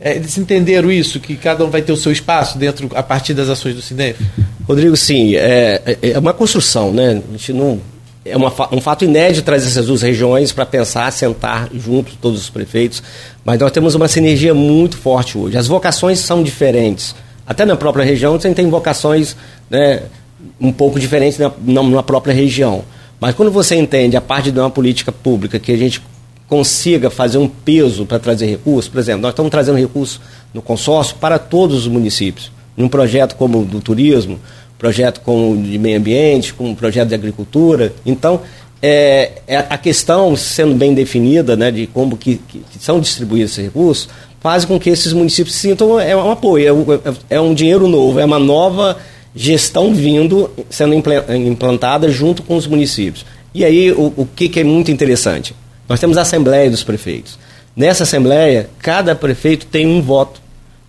[0.00, 3.32] é, eles entenderam isso, que cada um vai ter o seu espaço dentro a partir
[3.32, 4.20] das ações do CINEF?
[4.68, 7.22] Rodrigo, sim, é, é, é uma construção, né?
[7.26, 7.80] A gente não
[8.24, 12.50] é uma, um fato inédito trazer essas duas regiões para pensar, sentar juntos todos os
[12.50, 13.02] prefeitos,
[13.44, 15.56] mas nós temos uma sinergia muito forte hoje.
[15.56, 17.14] As vocações são diferentes
[17.46, 19.36] até na própria região você tem vocações
[19.68, 20.02] né,
[20.60, 21.52] um pouco diferentes na,
[21.82, 22.84] na própria região.
[23.20, 26.02] Mas quando você entende a parte de uma política pública que a gente
[26.48, 30.20] consiga fazer um peso para trazer recursos, por exemplo, nós estamos trazendo recursos
[30.52, 32.52] no consórcio para todos os municípios.
[32.76, 34.38] Num projeto como o do turismo,
[34.78, 37.92] projeto como de meio ambiente, como projeto de agricultura.
[38.04, 38.40] Então,
[38.82, 43.64] é, é, a questão sendo bem definida né, de como que, que, são distribuídos esses
[43.64, 44.08] recursos,
[44.44, 46.84] faz com que esses municípios sintam é um apoio, é um,
[47.30, 48.98] é um dinheiro novo, é uma nova
[49.34, 53.24] gestão vindo, sendo implantada junto com os municípios.
[53.54, 55.56] E aí, o, o que, que é muito interessante?
[55.88, 57.38] Nós temos a Assembleia dos Prefeitos.
[57.74, 60.42] Nessa Assembleia, cada prefeito tem um voto.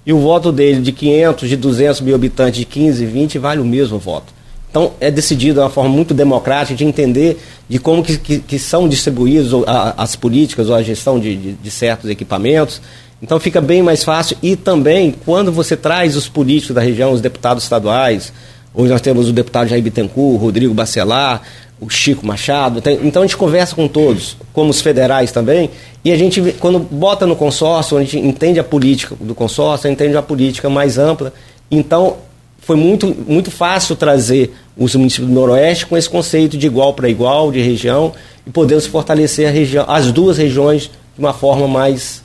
[0.05, 3.65] E o voto dele, de 500, de 200 mil habitantes, de 15, 20, vale o
[3.65, 4.33] mesmo voto.
[4.69, 7.39] Então, é decidido de uma forma muito democrática de entender
[7.69, 9.53] de como que, que, que são distribuídas
[9.95, 12.81] as políticas ou a gestão de, de, de certos equipamentos
[13.25, 17.21] então fica bem mais fácil e também quando você traz os políticos da região, os
[17.21, 18.31] deputados estaduais,
[18.77, 21.41] Hoje nós temos o deputado Jair Bittencourt, Rodrigo Bacelar,
[21.79, 22.81] o Chico Machado.
[22.81, 25.69] Tem, então a gente conversa com todos, como os federais também,
[26.03, 30.17] e a gente, quando bota no consórcio, a gente entende a política do consórcio, entende
[30.17, 31.31] a política mais ampla.
[31.71, 32.17] Então
[32.59, 37.07] foi muito, muito fácil trazer os municípios do Noroeste com esse conceito de igual para
[37.07, 38.11] igual, de região,
[38.45, 42.24] e podemos fortalecer região, as duas regiões de uma forma mais.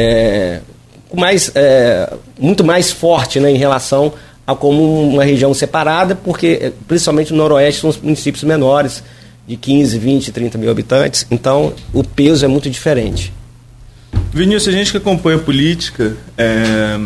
[0.00, 0.60] É,
[1.12, 4.12] mais é, muito mais forte né, em relação
[4.46, 9.02] a como uma região separada, porque é, principalmente no Noroeste são os municípios menores,
[9.46, 13.32] de 15, 20, 30 mil habitantes, então o peso é muito diferente.
[14.30, 17.00] Vinícius, a gente que acompanha política, é,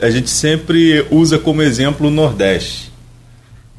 [0.00, 2.90] a gente sempre usa como exemplo o Nordeste.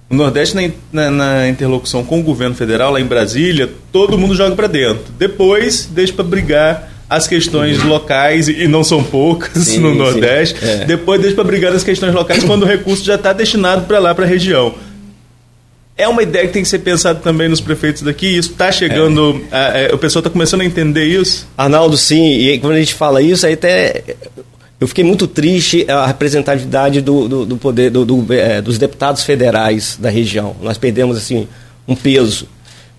[0.10, 4.36] O Nordeste, na, na, na, interlocução com o governo federal, lá em Brasília, todo mundo
[4.36, 5.12] joga para dentro.
[5.18, 7.90] Depois, deixa para brigar as questões uhum.
[7.90, 10.64] locais, e não são poucas sim, no Nordeste.
[10.64, 10.86] É.
[10.86, 14.16] Depois, deixa para brigar as questões locais quando o recurso já está destinado para lá,
[14.16, 14.74] para a região.
[15.96, 18.26] É uma ideia que tem que ser pensada também nos prefeitos daqui.
[18.26, 19.44] Isso está chegando.
[19.52, 19.56] É.
[19.56, 21.48] A, a, é, o pessoal está começando a entender isso?
[21.56, 22.40] Arnaldo, sim.
[22.40, 24.04] E quando a gente fala isso, aí até
[24.84, 29.24] eu fiquei muito triste a representatividade do, do, do poder do, do é, dos deputados
[29.24, 30.56] federais da região.
[30.62, 31.48] Nós perdemos assim
[31.88, 32.48] um peso,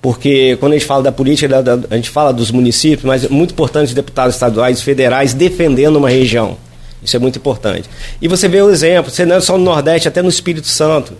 [0.04, 1.48] porque quando a gente fala da política,
[1.88, 6.10] a gente fala dos municípios, mas é muito importante os deputados estaduais, federais defendendo uma
[6.10, 6.58] região.
[7.02, 7.88] Isso é muito importante.
[8.20, 11.14] E você vê o exemplo, você não é só no Nordeste, até no Espírito Santo,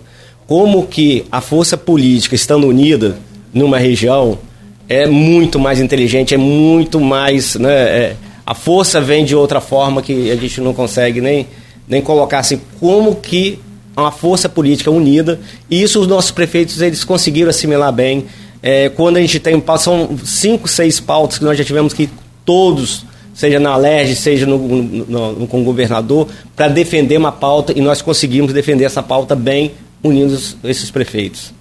[0.47, 3.17] como que a força política estando unida
[3.55, 4.39] numa região
[4.87, 10.03] é muito mais inteligente, é muito mais, né, é, a força vem de outra forma
[10.03, 11.47] que a gente não consegue nem,
[11.89, 13.59] nem colocar assim, como que
[13.97, 18.27] uma força política unida, e isso os nossos prefeitos eles conseguiram assimilar bem.
[18.67, 22.09] É, quando a gente tem, são cinco, seis pautas que nós já tivemos que
[22.47, 27.75] todos, seja na LERJ, seja no, no, no, com o governador, para defender uma pauta,
[27.77, 29.73] e nós conseguimos defender essa pauta bem,
[30.03, 31.53] unindo esses prefeitos.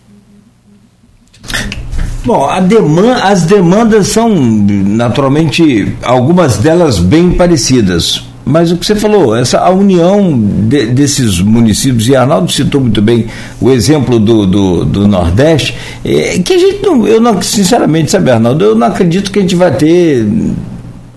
[2.24, 8.24] Bom, demanda, as demandas são, naturalmente, algumas delas bem parecidas.
[8.46, 13.02] Mas o que você falou, essa a união de, desses municípios, e Arnaldo citou muito
[13.02, 13.28] bem
[13.62, 18.32] o exemplo do, do, do Nordeste, é, que a gente não, eu não, sinceramente, sabe,
[18.32, 20.28] Arnaldo, eu não acredito que a gente vai ter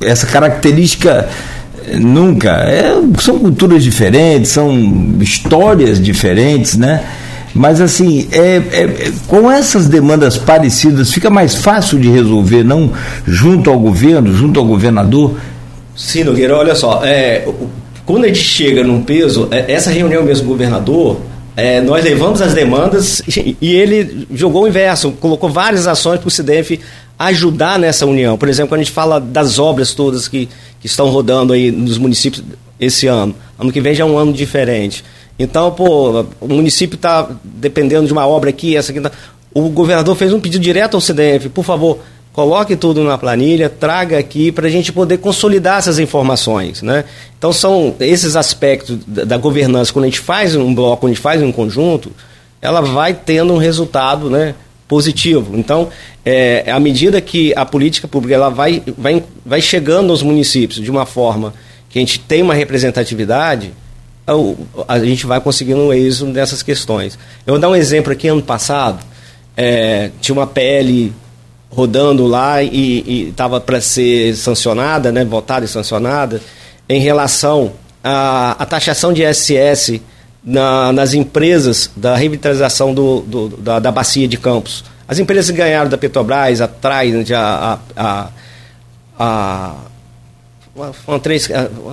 [0.01, 1.29] essa característica
[2.01, 2.51] nunca.
[2.51, 7.05] É, são culturas diferentes, são histórias diferentes, né?
[7.55, 12.93] Mas assim, é, é, com essas demandas parecidas, fica mais fácil de resolver, não
[13.27, 15.37] junto ao governo, junto ao governador?
[15.97, 17.49] Sim, Nogueira, olha só, é,
[18.05, 21.19] quando a gente chega num peso, é, essa reunião mesmo do governador,
[21.57, 23.23] é, nós levamos as demandas
[23.61, 26.79] e ele jogou o inverso, colocou várias ações para o CIDEF
[27.19, 28.37] ajudar nessa união.
[28.37, 31.97] Por exemplo, quando a gente fala das obras todas que, que estão rodando aí nos
[31.97, 32.45] municípios
[32.79, 35.03] esse ano, ano que vem já é um ano diferente.
[35.39, 39.01] Então, pô, o município está dependendo de uma obra aqui, essa aqui.
[39.01, 39.11] Tá...
[39.53, 42.01] O governador fez um pedido direto ao CDF, por favor,
[42.37, 47.07] coloque tudo na planilha, traga aqui para a gente poder consolidar essas informações, né?
[47.39, 51.23] Então são esses aspectos da, governança quando a gente faz um bloco, quando a gente
[51.23, 52.13] faz um conjunto,
[52.61, 54.55] ela vai tendo um resultado, né?
[54.87, 55.57] Positivo.
[55.57, 55.89] Então,
[56.27, 60.91] é, à medida que a política pública ela vai, vai, vai chegando aos municípios de
[60.91, 61.55] uma forma
[61.89, 63.73] que a gente tem uma representatividade,
[64.87, 67.19] a gente vai conseguindo um êxito nessas questões.
[67.47, 69.03] Eu vou dar um exemplo aqui, ano passado,
[69.57, 71.15] é, tinha uma PL
[71.71, 76.41] rodando lá e estava para ser sancionada, né, votada e sancionada,
[76.89, 80.01] em relação à, à taxação de ISS
[80.45, 84.85] na, nas empresas da revitalização do, do, da, da bacia de Campos.
[85.09, 88.29] As empresas que ganharam da Petrobras, a Trident, a, a,
[89.19, 89.75] a
[91.05, 91.49] foram três,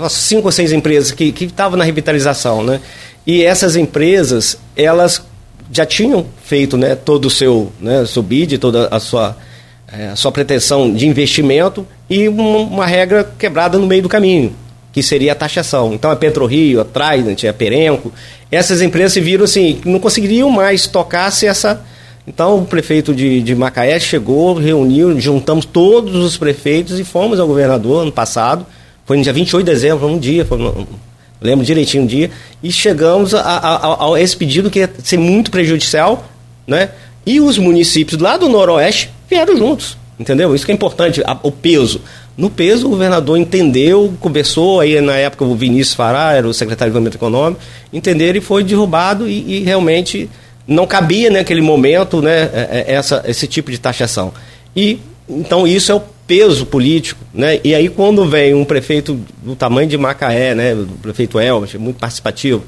[0.09, 2.81] cinco ou seis empresas que estavam na revitalização, né?
[3.25, 5.23] E essas empresas, elas
[5.71, 8.25] já tinham feito né, todo o seu, né, seu
[8.59, 9.37] toda a sua,
[9.93, 14.55] é, a sua pretensão de investimento e uma, uma, regra quebrada no meio do caminho,
[14.91, 15.93] que seria a taxação.
[15.93, 18.11] Então a PetroRio, a Trident, a Perenco,
[18.51, 21.81] essas empresas se viram assim, não conseguiriam mais tocar se essa...
[22.25, 27.47] Então o prefeito de, de Macaé chegou, reuniu, juntamos todos os prefeitos e fomos ao
[27.47, 28.65] governador ano passado,
[29.05, 30.57] foi no dia 28 de dezembro, um dia, foi,
[31.41, 32.31] lembro direitinho um dia,
[32.63, 36.25] e chegamos a, a, a, esse pedido que ia ser muito prejudicial,
[36.65, 36.91] né?
[37.25, 40.53] E os municípios lá do Noroeste vieram juntos, entendeu?
[40.55, 42.01] Isso que é importante, o peso.
[42.35, 46.91] No peso, o governador entendeu, conversou, aí na época o Vinícius Fará, era o secretário
[46.91, 50.29] de Desenvolvimento Econômico, entenderam e foi derrubado e, e realmente
[50.67, 54.33] não cabia naquele momento né, é, é, essa, esse tipo de taxação.
[54.75, 57.59] E então isso é o peso político, né?
[57.63, 61.99] E aí quando vem um prefeito do tamanho de Macaé, né, o prefeito Elmas, muito
[61.99, 62.63] participativo,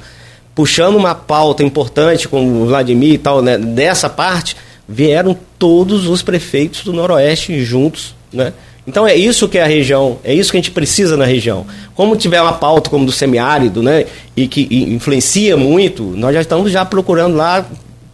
[0.54, 4.56] puxando uma pauta importante com o Vladimir e tal, né, dessa parte,
[4.88, 8.54] vieram todos os prefeitos do Noroeste juntos, né?
[8.86, 11.66] Então é isso que é a região, é isso que a gente precisa na região.
[11.96, 14.06] Como tiver uma pauta como do semiárido, né,
[14.38, 17.66] e que influencia muito, nós já estamos já procurando lá,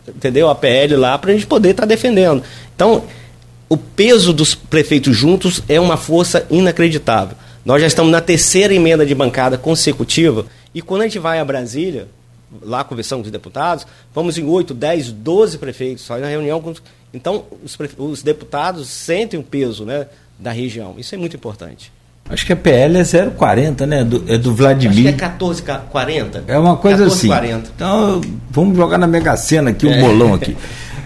[0.08, 2.42] entendeu, a PL lá para a gente poder estar tá defendendo.
[2.74, 3.04] Então,
[3.68, 7.36] o peso dos prefeitos juntos é uma força inacreditável.
[7.66, 11.44] Nós já estamos na terceira emenda de bancada consecutiva e quando a gente vai a
[11.44, 12.08] Brasília,
[12.62, 16.62] lá conversando com os deputados, vamos em 8, 10, 12 prefeitos, só na reunião.
[16.62, 16.74] Com...
[17.14, 20.96] Então, os, os deputados sentem o peso né, da região.
[20.98, 21.92] Isso é muito importante.
[22.30, 24.04] Acho que a PL é 040, né?
[24.04, 25.08] Do, é do Vladimir.
[25.08, 26.44] Acho que é 1440.
[26.48, 27.58] É uma coisa 1440.
[27.58, 27.72] assim.
[27.76, 30.00] Então, vamos jogar na Mega Sena aqui, o um é.
[30.00, 30.56] bolão aqui.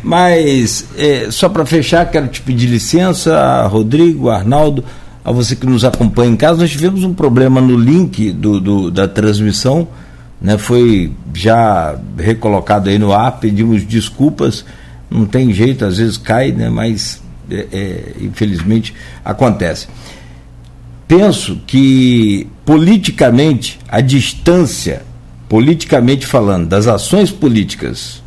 [0.03, 4.83] Mas, é, só para fechar, quero te pedir licença, Rodrigo, Arnaldo,
[5.23, 6.61] a você que nos acompanha em casa.
[6.61, 9.87] Nós tivemos um problema no link do, do da transmissão
[10.41, 14.65] né, foi já recolocado aí no ar, pedimos desculpas,
[15.09, 19.87] não tem jeito, às vezes cai, né, mas é, é, infelizmente acontece.
[21.07, 25.03] Penso que politicamente a distância,
[25.47, 28.23] politicamente falando, das ações políticas,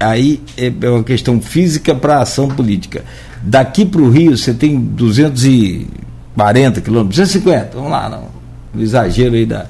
[0.00, 3.04] aí é, é uma questão física para a ação política.
[3.42, 8.28] Daqui para o Rio você tem 240 quilômetros, 250, vamos lá, não,
[8.72, 9.66] no exagero aí da,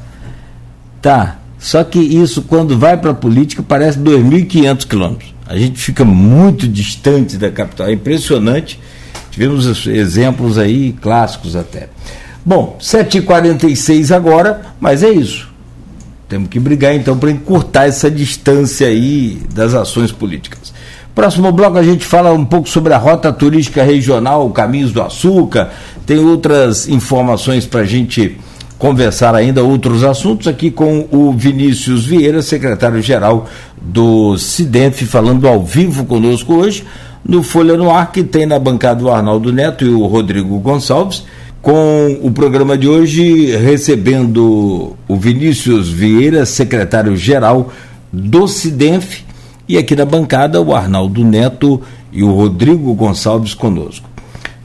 [1.06, 1.38] Tá.
[1.56, 5.32] Só que isso, quando vai para a política, parece 2.500 quilômetros.
[5.46, 7.86] A gente fica muito distante da capital.
[7.86, 8.80] É impressionante.
[9.30, 11.90] Tivemos exemplos aí, clássicos até.
[12.44, 15.48] Bom, 7h46 agora, mas é isso.
[16.28, 20.74] Temos que brigar então para encurtar essa distância aí das ações políticas.
[21.14, 25.70] Próximo bloco a gente fala um pouco sobre a rota turística regional, Caminhos do Açúcar.
[26.04, 28.36] Tem outras informações para a gente
[28.78, 33.48] conversar ainda outros assuntos aqui com o Vinícius Vieira, secretário-geral
[33.80, 36.84] do CIDENF, falando ao vivo conosco hoje
[37.28, 41.24] no Folha no Ar, que tem na bancada o Arnaldo Neto e o Rodrigo Gonçalves,
[41.60, 47.72] com o programa de hoje recebendo o Vinícius Vieira, secretário-geral
[48.12, 49.24] do CIDENF,
[49.68, 54.08] e aqui na bancada o Arnaldo Neto e o Rodrigo Gonçalves conosco.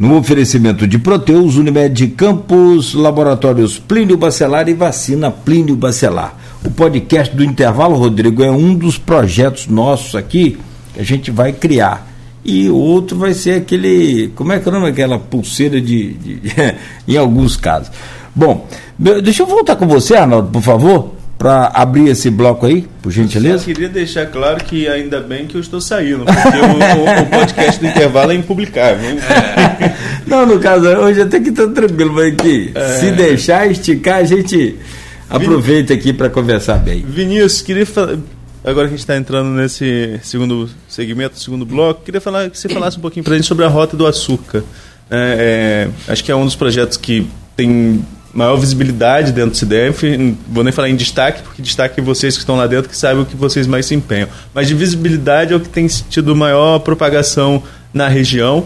[0.01, 6.35] No oferecimento de Proteus, Unimed Campos, Laboratórios Plínio Bacelar e Vacina Plínio Bacelar.
[6.65, 10.57] O podcast do Intervalo, Rodrigo, é um dos projetos nossos aqui
[10.91, 12.11] que a gente vai criar.
[12.43, 14.29] E outro vai ser aquele.
[14.29, 14.87] Como é que é o nome?
[14.87, 16.13] Aquela pulseira de.
[16.13, 16.41] de
[17.07, 17.91] em alguns casos.
[18.33, 23.11] Bom, deixa eu voltar com você, Arnaldo, por favor para abrir esse bloco aí, por
[23.11, 23.55] gentileza?
[23.55, 27.25] Eu só queria deixar claro que ainda bem que eu estou saindo, porque o, o,
[27.25, 29.17] podcast do intervalo é impublicável.
[29.17, 29.95] É.
[30.27, 32.87] Não, no caso, hoje até que está tranquilo, mas aqui, é.
[32.99, 34.77] se deixar esticar, a gente
[35.27, 37.03] aproveita aqui para conversar bem.
[37.03, 38.19] Vinícius, queria falar.
[38.63, 42.69] Agora que a gente está entrando nesse segundo segmento, segundo bloco, queria falar que você
[42.69, 44.63] falasse um pouquinho para a gente sobre a Rota do Açúcar.
[45.09, 50.35] É, é, acho que é um dos projetos que tem maior visibilidade dentro do CIDEF,
[50.47, 53.23] vou nem falar em destaque, porque destaque é vocês que estão lá dentro que sabem
[53.23, 54.27] o que vocês mais se empenham.
[54.53, 57.61] Mas de visibilidade é o que tem tido maior propagação
[57.93, 58.65] na região.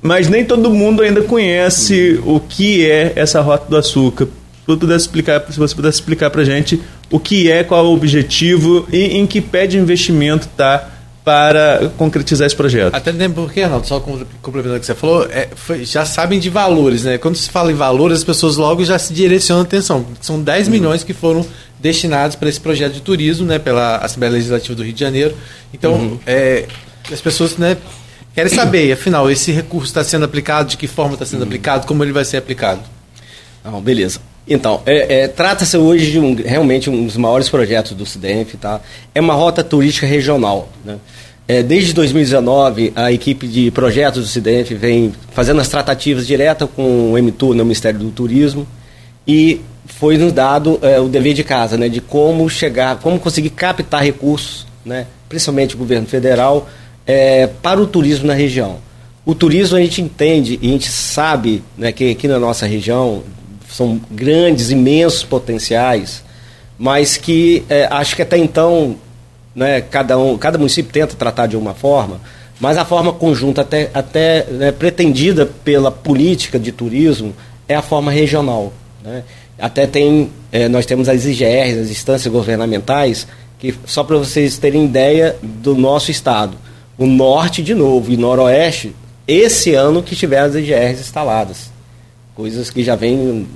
[0.00, 4.28] Mas nem todo mundo ainda conhece o que é essa Rota do Açúcar.
[4.68, 6.80] Se, pudesse explicar, se você pudesse explicar para gente
[7.10, 10.97] o que é, qual é o objetivo e em que pé de investimento está
[11.28, 12.94] para concretizar esse projeto.
[12.94, 16.48] Até lembro porque, Arnaldo, só complementando o que você falou, é, foi, já sabem de
[16.48, 17.18] valores, né?
[17.18, 20.06] Quando se fala em valores, as pessoas logo já se direcionam a atenção.
[20.22, 20.72] São 10 uhum.
[20.72, 21.44] milhões que foram
[21.78, 23.58] destinados para esse projeto de turismo, né?
[23.58, 25.36] Pela Assembleia Legislativa do Rio de Janeiro.
[25.74, 26.18] Então, uhum.
[26.26, 26.64] é,
[27.12, 27.76] as pessoas, né?
[28.34, 31.46] Querem saber, afinal, esse recurso está sendo aplicado, de que forma está sendo uhum.
[31.46, 32.80] aplicado, como ele vai ser aplicado.
[33.62, 34.18] Não, beleza.
[34.48, 38.80] Então, é, é, trata-se hoje de um, realmente um dos maiores projetos do CIDENF, tá?
[39.14, 40.96] É uma rota turística regional, né?
[41.50, 47.14] É, desde 2019, a equipe de projetos do CIDENF vem fazendo as tratativas diretas com
[47.14, 48.68] o MTU, no né, Ministério do Turismo,
[49.26, 53.48] e foi nos dado é, o dever de casa, né, de como chegar, como conseguir
[53.48, 56.68] captar recursos, né, principalmente o governo federal,
[57.06, 58.76] é, para o turismo na região.
[59.24, 63.22] O turismo a gente entende e a gente sabe né, que aqui na nossa região
[63.70, 66.22] são grandes, imensos potenciais,
[66.78, 68.96] mas que é, acho que até então
[69.54, 72.20] né, cada, um, cada município tenta tratar de uma forma,
[72.60, 77.34] mas a forma conjunta, até, até né, pretendida pela política de turismo,
[77.68, 78.72] é a forma regional.
[79.02, 79.22] Né?
[79.58, 83.26] Até tem, é, nós temos as IGRs, as instâncias governamentais,
[83.58, 86.56] que só para vocês terem ideia do nosso estado,
[86.96, 88.94] o norte de novo e noroeste,
[89.26, 91.70] esse ano que tiveram as IGRs instaladas.
[92.34, 93.46] Coisas que já vem,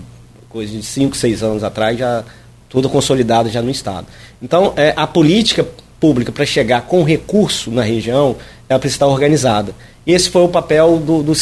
[0.49, 2.25] coisas de 5, 6 anos atrás, já
[2.69, 4.07] toda consolidada já no Estado.
[4.41, 5.67] Então, é, a política
[6.03, 8.35] pública para chegar com recurso na região,
[8.69, 9.73] ela precisa estar organizada.
[10.05, 11.33] Esse foi o papel do, do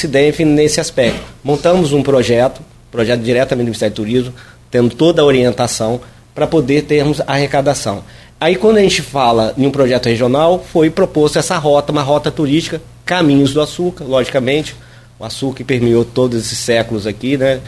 [0.44, 1.22] nesse aspecto.
[1.42, 4.34] Montamos um projeto, projeto diretamente do Ministério do Turismo,
[4.70, 5.98] tendo toda a orientação
[6.34, 8.04] para poder termos arrecadação.
[8.38, 12.30] Aí, quando a gente fala em um projeto regional, foi proposto essa rota, uma rota
[12.30, 14.76] turística, Caminhos do Açúcar, logicamente,
[15.18, 17.60] o açúcar que permeou todos esses séculos aqui, né?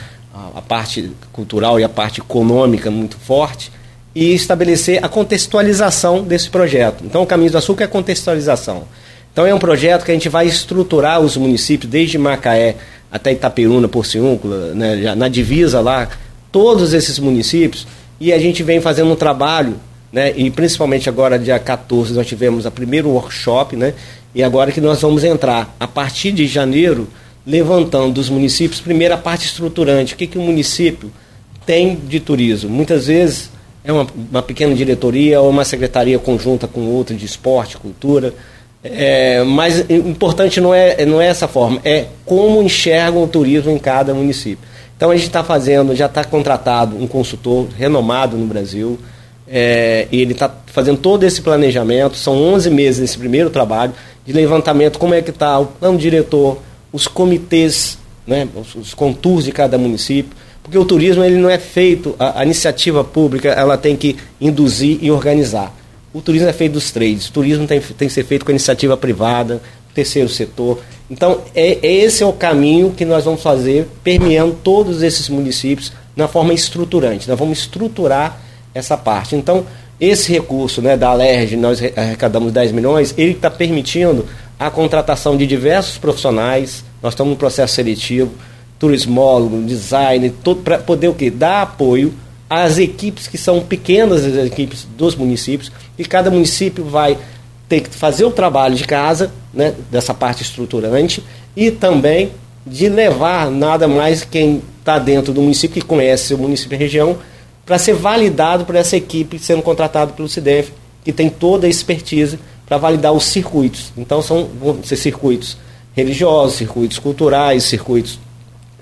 [0.55, 3.73] a parte cultural e a parte econômica muito forte,
[4.15, 7.05] e estabelecer a contextualização desse projeto.
[7.05, 8.85] Então, o Caminhos do Açúcar é contextualização.
[9.33, 12.77] Então, é um projeto que a gente vai estruturar os municípios, desde Macaé
[13.11, 16.09] até Itaperuna, Porciúncula, né, na divisa lá,
[16.51, 17.87] todos esses municípios,
[18.21, 19.77] e a gente vem fazendo um trabalho,
[20.13, 23.95] né, e principalmente agora, dia 14, nós tivemos a primeiro workshop, né,
[24.35, 27.09] e agora que nós vamos entrar, a partir de janeiro,
[27.47, 31.11] levantando dos municípios, primeiro a parte estruturante, o que, que o município
[31.67, 32.71] tem de turismo.
[32.71, 33.51] Muitas vezes
[33.85, 38.33] é uma, uma pequena diretoria ou uma secretaria conjunta com outra de esporte, cultura.
[38.85, 43.79] É, mas importante não é, não é essa forma, é como enxergam o turismo em
[43.79, 44.67] cada município.
[44.97, 48.99] Então a gente está fazendo, já está contratado um consultor renomado no Brasil,
[49.47, 53.93] é, e ele está fazendo todo esse planejamento, são 11 meses nesse primeiro trabalho
[54.27, 56.59] de levantamento, como é que está o plano diretor,
[56.93, 61.59] os comitês, né, os, os contours de cada município, porque o turismo ele não é
[61.59, 65.75] feito, a, a, iniciativa pública ela tem que induzir e organizar.
[66.15, 68.55] O turismo é feito dos trades, o turismo tem, tem que ser feito com a
[68.55, 69.61] iniciativa privada,
[69.95, 70.81] terceiro setor.
[71.11, 76.29] Então, é, esse é o caminho que nós vamos fazer, permeando todos esses municípios na
[76.29, 77.29] forma estruturante.
[77.29, 78.41] Nós vamos estruturar
[78.75, 79.35] essa parte.
[79.37, 79.67] Então,
[80.01, 84.27] esse recurso né, da Alerj, nós arrecadamos 10 milhões, ele está permitindo
[84.59, 86.85] a contratação de diversos profissionais.
[87.03, 88.33] Nós estamos no processo seletivo,
[88.83, 91.31] turismólogo, design, para poder o quê?
[91.31, 92.13] Dar apoio
[92.51, 97.17] às equipes que são pequenas, as equipes dos municípios, e cada município vai
[97.69, 101.23] ter que fazer o trabalho de casa, né, dessa parte estruturante,
[101.55, 102.33] e também
[102.67, 107.19] de levar nada mais quem está dentro do município, que conhece o município e região,
[107.65, 110.73] para ser validado por essa equipe sendo contratado pelo CIDEF,
[111.05, 113.93] que tem toda a expertise para validar os circuitos.
[113.97, 115.57] Então são vão ser circuitos
[115.95, 118.19] religiosos, circuitos culturais, circuitos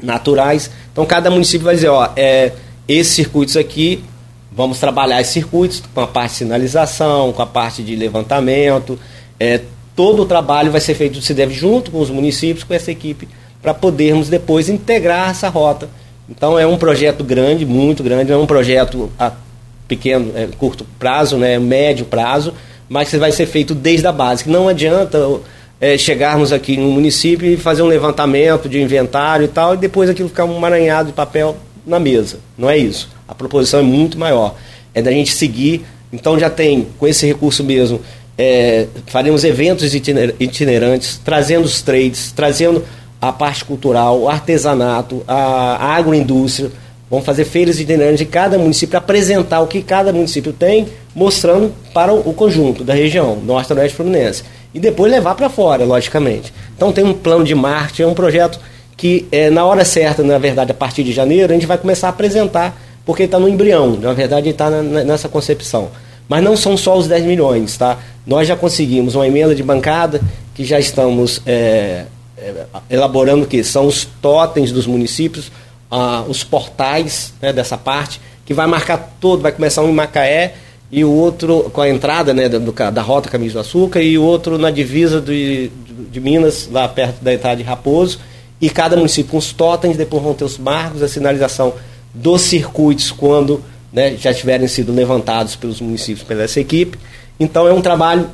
[0.03, 0.71] naturais.
[0.93, 2.53] Então cada município vai dizer, ó, é,
[2.89, 4.03] esses circuitos aqui,
[4.51, 8.99] vamos trabalhar esses circuitos com a parte de sinalização, com a parte de levantamento.
[9.39, 9.61] É,
[9.95, 13.29] todo o trabalho vai ser feito, se deve junto com os municípios, com essa equipe,
[13.63, 15.89] para podermos depois integrar essa rota.
[16.29, 19.33] Então é um projeto grande, muito grande, é um projeto a
[19.89, 22.55] pequeno, é, curto prazo, né, médio prazo,
[22.89, 24.49] mas que vai ser feito desde a base.
[24.49, 25.19] Não adianta
[25.81, 30.11] é, chegarmos aqui no município e fazer um levantamento de inventário e tal, e depois
[30.11, 31.57] aquilo ficar um maranhado de papel
[31.87, 32.39] na mesa.
[32.59, 33.09] Não é isso.
[33.27, 34.55] A proposição é muito maior.
[34.95, 35.85] É da gente seguir.
[36.13, 38.01] Então já tem, com esse recurso mesmo,
[38.37, 42.85] é, faremos eventos itinerantes, trazendo os trades, trazendo
[43.21, 46.71] a parte cultural, o artesanato, a agroindústria
[47.11, 52.15] Vamos fazer feiras itinerantes de cada município, apresentar o que cada município tem, mostrando para
[52.15, 54.45] o conjunto da região, Norte, Oeste Fluminense.
[54.73, 56.55] E depois levar para fora, logicamente.
[56.77, 58.61] Então tem um plano de marketing, é um projeto
[58.97, 62.07] que é, na hora certa, na verdade, a partir de janeiro, a gente vai começar
[62.07, 65.89] a apresentar, porque está no embrião, na verdade está nessa concepção.
[66.29, 67.99] Mas não são só os 10 milhões, tá?
[68.25, 70.21] Nós já conseguimos uma emenda de bancada
[70.55, 72.05] que já estamos é,
[72.89, 75.51] elaborando que são os totens dos municípios,
[75.91, 80.55] ah, os portais né, dessa parte, que vai marcar todo, vai começar um em Macaé
[80.91, 84.23] e o outro com a entrada né, do, da Rota Caminho do Açúcar e o
[84.23, 85.71] outro na divisa de,
[86.11, 88.19] de, Minas, lá perto da entrada de Raposo,
[88.61, 91.75] e cada município com os totens, depois vão ter os marcos, a sinalização
[92.13, 93.63] dos circuitos quando
[93.93, 96.99] né, já tiverem sido levantados pelos municípios, pela essa equipe.
[97.39, 98.29] Então é um trabalho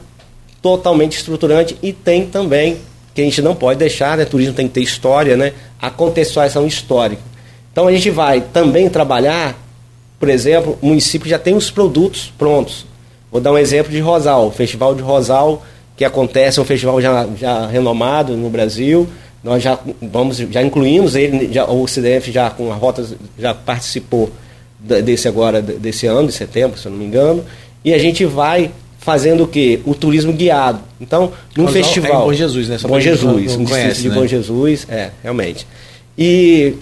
[0.60, 2.78] totalmente estruturante e tem também,
[3.14, 6.66] que a gente não pode deixar, né, turismo tem que ter história, né, a contextualização
[6.66, 7.35] histórica.
[7.76, 9.54] Então a gente vai também trabalhar,
[10.18, 12.86] por exemplo, o município já tem os produtos prontos.
[13.30, 15.62] Vou dar um exemplo de Rosal, o Festival de Rosal,
[15.94, 19.06] que acontece, é um festival já, já renomado no Brasil.
[19.44, 23.06] Nós já vamos, já incluímos ele, já, o CDF já com a rota
[23.38, 24.30] já participou
[24.80, 27.44] desse agora, desse ano, de setembro, se eu não me engano.
[27.84, 28.70] E a gente vai
[29.00, 29.80] fazendo o quê?
[29.84, 30.80] O turismo guiado.
[30.98, 32.22] Então, num Rosal festival.
[32.22, 32.78] É Bom Jesus, né?
[32.78, 34.14] Só Bom Jesus, não conhece, de né?
[34.14, 35.66] Bom Jesus, é, realmente.
[36.16, 36.74] E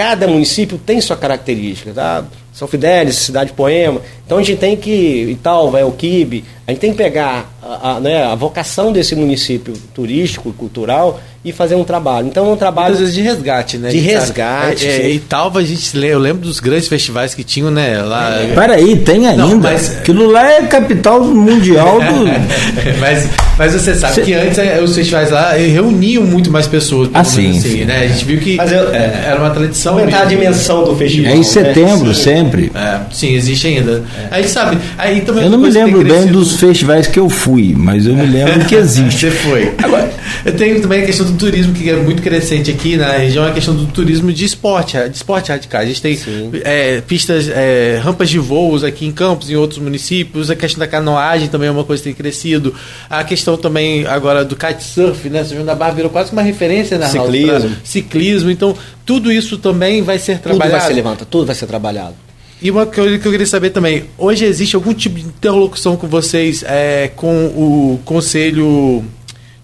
[0.00, 2.24] cada município tem sua característica, tá?
[2.54, 4.00] São Fidélis, Cidade Poema.
[4.24, 7.52] Então a gente tem que, e tal, vai o Kibe, a gente tem que pegar
[7.62, 12.26] a, a, né, a vocação desse município turístico, cultural, e fazer um trabalho.
[12.26, 12.94] Então é um trabalho.
[12.94, 13.88] Muitas vezes de resgate, né?
[13.88, 14.86] De resgate.
[14.86, 18.02] É, é, e a gente lê, eu lembro dos grandes festivais que tinham, né?
[18.02, 18.52] Lá, é.
[18.54, 19.46] Peraí, tem ainda.
[19.46, 19.98] Não, mas...
[19.98, 22.26] Aquilo lá é capital mundial do.
[23.00, 24.22] mas, mas você sabe Cê...
[24.22, 27.08] que antes é, os festivais lá reuniam muito mais pessoas.
[27.14, 27.84] Ah, sim, assim, sim.
[27.86, 28.04] Né?
[28.04, 29.94] A gente viu que eu, é, era uma tradição.
[29.94, 31.32] Aumentar a dimensão do festival.
[31.32, 32.14] É em setembro, né?
[32.14, 32.72] sempre.
[33.12, 34.04] sim, existe ainda.
[34.30, 34.78] A gente sabe.
[34.98, 38.26] Aí, também eu não me lembro bem dos festivais que eu fui, mas eu me
[38.26, 39.20] lembro que existe.
[39.30, 39.74] Você foi.
[39.82, 40.12] Agora,
[40.44, 43.50] eu tenho também a questão do turismo, que é muito crescente aqui na região, é
[43.50, 45.80] a questão do turismo de esporte, de esporte radical.
[45.80, 46.18] A gente tem
[46.64, 50.86] é, pistas, é, rampas de voos aqui em Campos, em outros municípios, a questão da
[50.86, 52.74] canoagem também é uma coisa que tem crescido.
[53.08, 55.44] A questão também agora do kitesurf, né?
[55.44, 57.76] São João da Barra virou quase uma referência na Ciclismo.
[57.84, 58.50] Ciclismo.
[58.50, 60.70] Então, tudo isso também vai ser trabalhado.
[60.70, 62.29] Tudo vai ser levantado, tudo vai ser trabalhado.
[62.62, 66.06] E uma coisa que eu queria saber também, hoje existe algum tipo de interlocução com
[66.06, 69.04] vocês, é, com o Conselho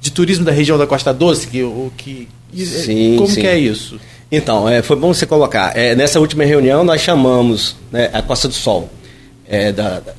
[0.01, 3.41] de turismo da região da Costa Doce, que, o que sim, como sim.
[3.43, 4.01] que é isso?
[4.33, 5.77] Então, é, foi bom você colocar.
[5.77, 8.89] É, nessa última reunião nós chamamos né, a Costa do Sol,
[9.47, 10.15] é, da, da,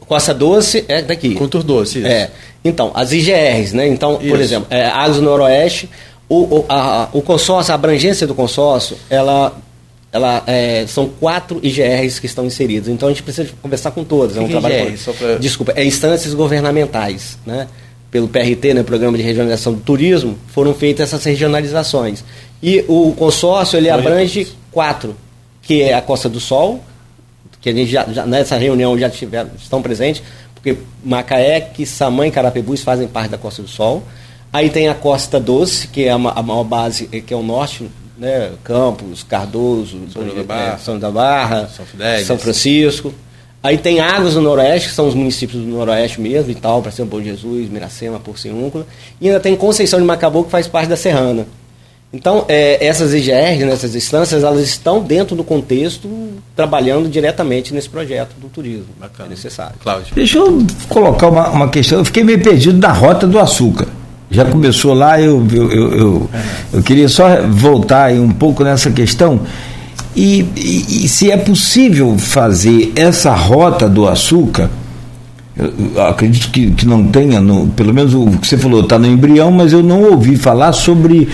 [0.00, 1.34] Costa Doce é daqui.
[1.34, 1.98] Contour Doce.
[1.98, 2.08] Isso.
[2.08, 2.30] É.
[2.64, 3.86] Então, as IGRs, né?
[3.86, 4.28] Então, isso.
[4.28, 5.88] por exemplo, é, Agro Noroeste,
[6.28, 9.56] o, o, a, o consórcio, a abrangência do consórcio, ela
[10.12, 12.88] ela, é, são quatro IGRs que estão inseridas.
[12.88, 14.32] Então a gente precisa conversar com todas.
[14.32, 14.88] Que é um que trabalho.
[14.88, 15.34] IGR, pra...
[15.36, 17.68] Desculpa, é instâncias governamentais, né?
[18.10, 22.24] pelo PRT, né, Programa de Regionalização do Turismo, foram feitas essas regionalizações.
[22.62, 25.14] E o consórcio ele abrange quatro,
[25.60, 26.82] que é a Costa do Sol,
[27.60, 30.22] que a gente já, já nessa reunião já tiveram, estão presentes,
[30.54, 34.02] porque Macaé, Quissamã e Carapebus fazem parte da Costa do Sol.
[34.52, 37.86] Aí tem a Costa Doce, que é a, a maior base, que é o norte,
[38.18, 41.86] né, Campos, Cardoso, São, da Barra, São da Barra, São,
[42.24, 43.12] São Francisco.
[43.62, 47.20] Aí tem águas do Noroeste, que são os municípios do Noroeste mesmo, Itaú, para Bom
[47.20, 48.86] Jesus, Miracema, Porciúncula.
[49.20, 51.46] E ainda tem Conceição de Macabu, que faz parte da Serrana.
[52.12, 56.08] Então, é, essas IGRs, nessas né, instâncias, elas estão dentro do contexto,
[56.54, 58.86] trabalhando diretamente nesse projeto do turismo.
[58.98, 59.26] Bacana.
[59.26, 59.74] É necessário.
[59.82, 60.14] Cláudio.
[60.14, 61.98] Deixa eu colocar uma, uma questão.
[61.98, 63.88] Eu fiquei meio perdido da Rota do Açúcar.
[64.30, 66.30] Já começou lá, eu, eu, eu,
[66.72, 69.40] eu, queria só voltar um pouco nessa questão.
[70.16, 74.70] E, e, se é possível fazer essa rota do açúcar,
[76.08, 79.50] acredito que, que não tenha, no, pelo menos o que você falou está no embrião,
[79.50, 81.28] mas eu não ouvi falar sobre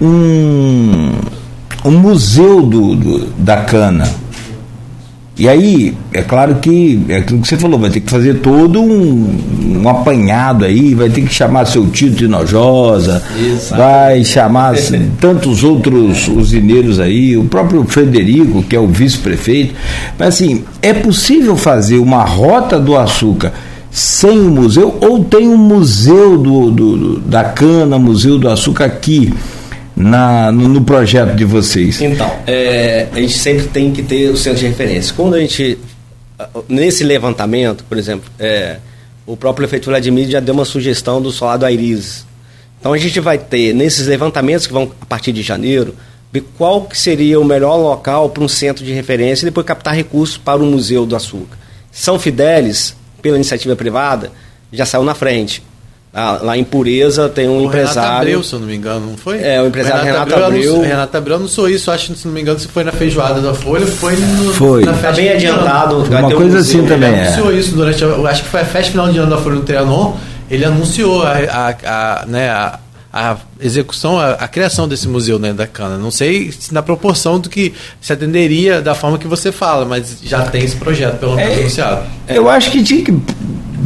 [0.00, 1.12] um,
[1.84, 4.08] um museu do, do da cana
[5.38, 8.80] e aí, é claro que é aquilo que você falou, vai ter que fazer todo
[8.80, 13.22] um, um apanhado aí, vai ter que chamar seu tio de Nojosa,
[13.68, 14.74] vai chamar
[15.20, 19.74] tantos outros usineiros aí, o próprio Frederico, que é o vice-prefeito.
[20.18, 23.52] Mas assim, é possível fazer uma rota do açúcar
[23.90, 29.32] sem o museu, ou tem um museu do, do da cana, museu do açúcar aqui?
[29.96, 32.00] Na, no, no, projeto de vocês?
[32.02, 35.14] Então, é, a gente sempre tem que ter o centro de referência.
[35.16, 35.78] Quando a gente,
[36.68, 38.76] nesse levantamento, por exemplo, é,
[39.26, 42.26] o próprio prefeito Vladimir já deu uma sugestão do Solado Aires.
[42.78, 45.96] Então a gente vai ter, nesses levantamentos que vão a partir de janeiro,
[46.32, 49.94] ver qual que seria o melhor local para um centro de referência e depois captar
[49.94, 51.56] recursos para o Museu do Açúcar.
[51.90, 54.30] São Fidélis, pela iniciativa privada,
[54.72, 55.62] já saiu na frente.
[56.18, 58.00] Ah, lá em Pureza tem um o empresário.
[58.00, 59.38] Renato Abreu, se eu não me engano, não foi?
[59.42, 60.74] É, o empresário Renato, Renato Abreu.
[60.76, 60.88] Abreu.
[60.88, 63.86] Renato Abreu anunciou isso, acho, se não me engano, se foi na feijoada da Folha,
[63.86, 64.54] foi no.
[64.54, 64.82] Foi.
[64.82, 65.96] Na festa tá bem adiantado.
[66.04, 67.10] Uma coisa um assim ele também.
[67.10, 67.26] Ele é.
[67.26, 68.02] anunciou isso durante.
[68.02, 70.16] Acho que foi a festa final de ano da Folha no Trianon.
[70.50, 72.78] Ele anunciou a, a, a né, a,
[73.12, 75.98] a execução, a, a, criação desse museu né, da cana.
[75.98, 80.16] Não sei se na proporção do que se atenderia da forma que você fala, mas
[80.22, 82.06] já tem esse projeto, pelo menos, é, anunciado.
[82.26, 83.12] Eu acho que tinha que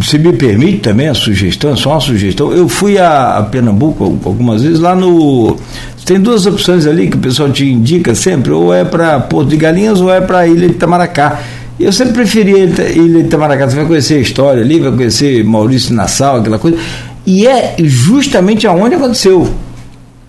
[0.02, 4.62] se me permite também a sugestão, só uma sugestão, eu fui a, a, Pernambuco algumas
[4.62, 5.56] vezes lá no.
[6.04, 9.56] Tem duas opções ali que o pessoal te indica sempre, ou é para Porto de
[9.56, 11.40] Galinhas ou é para Ilha de Itamaracá.
[11.78, 15.94] Eu sempre preferia Ilha de Itamaracá, você vai conhecer a história ali, vai conhecer Maurício
[15.94, 16.78] Nassau, aquela coisa.
[17.26, 19.48] E é justamente aonde aconteceu.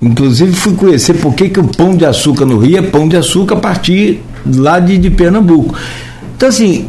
[0.02, 3.16] Inclusive fui conhecer por que, que o pão de açúcar no Rio é pão de
[3.16, 5.76] açúcar a partir lá de, de Pernambuco.
[6.36, 6.88] Então, assim,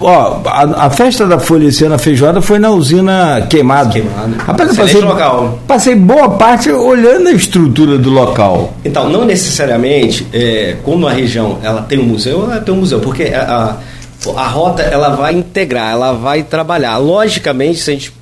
[0.00, 3.92] ó, a, a, festa da Folha esse ano, a feijoada, foi na usina Queimado.
[3.92, 4.36] Queimado.
[4.38, 5.58] Rapaz, eu passei, local.
[5.66, 8.74] passei boa parte olhando a estrutura do local.
[8.84, 13.00] Então, não necessariamente, é, como a região ela tem um museu, ela tem um museu,
[13.00, 13.78] porque a,
[14.26, 16.96] a, a rota ela vai integrar, ela vai trabalhar.
[16.98, 18.12] Logicamente, se a gente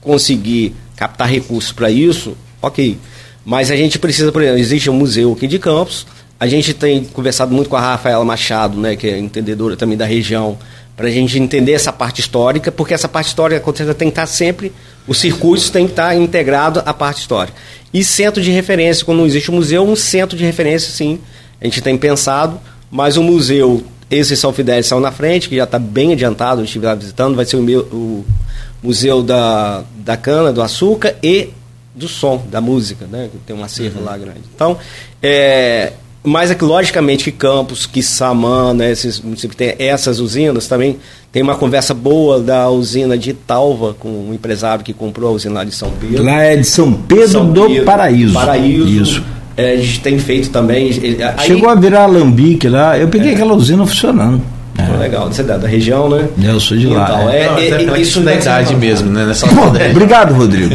[0.00, 2.98] conseguir captar recursos para isso, ok.
[3.44, 6.06] Mas a gente precisa, por exemplo, existe um museu aqui de Campos,
[6.40, 10.06] a gente tem conversado muito com a Rafaela Machado, né, que é entendedora também da
[10.06, 10.58] região,
[10.96, 14.26] para a gente entender essa parte histórica, porque essa parte histórica certeza, tem que estar
[14.26, 14.72] sempre,
[15.06, 17.56] os circuitos tem que estar integrado à parte histórica.
[17.92, 21.20] E centro de referência, quando não existe um museu, um centro de referência, sim,
[21.60, 22.58] a gente tem pensado,
[22.90, 26.64] mas o museu, esse São Fidélis são na frente, que já está bem adiantado, eu
[26.64, 28.24] estive lá visitando, vai ser o, meu, o
[28.82, 31.50] Museu da, da Cana, do Açúcar e
[31.94, 33.28] do Som, da música, né?
[33.46, 34.04] Tem uma cerca uhum.
[34.04, 34.40] lá grande.
[34.54, 34.78] Então,
[35.22, 40.20] é, mas é que, logicamente, que Campos, que Samã, né, esses municípios que tem essas
[40.20, 40.98] usinas, também
[41.32, 45.54] tem uma conversa boa da usina de Talva com um empresário que comprou a usina
[45.54, 46.22] lá de São Pedro.
[46.22, 48.34] Lá é de São Pedro São do Pedro, Paraíso.
[48.34, 48.88] Paraíso.
[48.88, 49.24] Isso.
[49.56, 50.90] É, a gente tem feito também.
[50.90, 52.98] Aí, Chegou a virar alambique lá.
[52.98, 53.34] Eu peguei é.
[53.34, 54.42] aquela usina funcionando.
[54.80, 54.96] É.
[54.96, 56.28] Legal, você é da, da região, né?
[56.42, 57.04] Eu sou de lá.
[57.04, 59.26] Então, é, é, é, isso da idade mesmo, né?
[59.26, 60.74] Nessa Pô, obrigado, Rodrigo.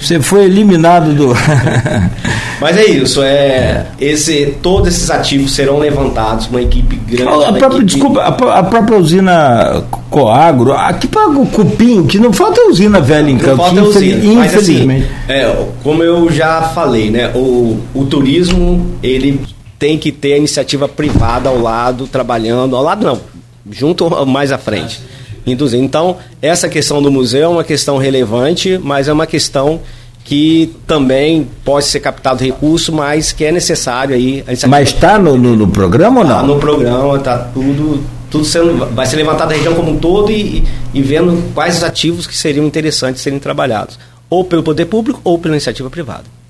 [0.00, 1.34] Você foi eliminado do.
[2.60, 7.44] Mas é isso, é esse, todos esses ativos serão levantados, uma equipe grande.
[7.44, 7.84] A própria, equipe...
[7.84, 13.30] Desculpa, a, a, própria usina Coagro, aqui paga o cupim, que não falta usina velha
[13.30, 14.86] em Campos, falta usina, infelizmente.
[14.86, 19.40] Mas, assim, é, como eu já falei, né, o, o turismo, ele
[19.82, 23.20] tem que ter a iniciativa privada ao lado, trabalhando, ao lado não,
[23.68, 25.00] junto mais à frente.
[25.44, 29.80] Então, essa questão do museu é uma questão relevante, mas é uma questão
[30.24, 34.44] que também pode ser captado recurso, mas que é necessário aí.
[34.68, 36.36] Mas está no, no, no, programa ou não?
[36.36, 40.30] Está no programa, está tudo, tudo sendo, vai ser levantado a região como um todo
[40.30, 40.62] e,
[40.94, 43.98] e vendo quais os ativos que seriam interessantes serem trabalhados,
[44.30, 46.41] ou pelo poder público ou pela iniciativa privada.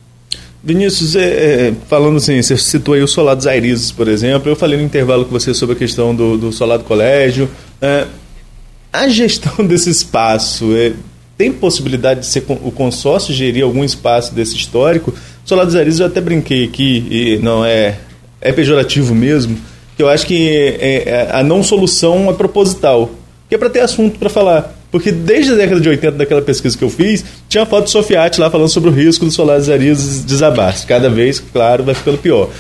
[0.65, 4.55] Vinícius, é, é, falando assim, você citou aí o Solar dos Airizes, por exemplo, eu
[4.55, 7.51] falei no intervalo com você sobre a questão do, do Colégio.
[7.81, 8.07] É,
[8.93, 10.93] a gestão desse espaço, é,
[11.37, 15.11] tem possibilidade de ser o consórcio gerir algum espaço desse histórico?
[15.11, 17.99] O Solar dos Airizes eu até brinquei aqui, e não é,
[18.41, 19.59] é pejorativo mesmo,
[19.97, 23.11] que eu acho que é, é, a não solução é proposital,
[23.49, 24.79] que é para ter assunto para falar.
[24.93, 28.39] Porque desde a década de 80, daquela pesquisa que eu fiz, tinha foto do Sofiati
[28.39, 30.77] lá falando sobre o risco dos solares arios desabar.
[30.87, 32.51] Cada vez, claro, vai ficando pior.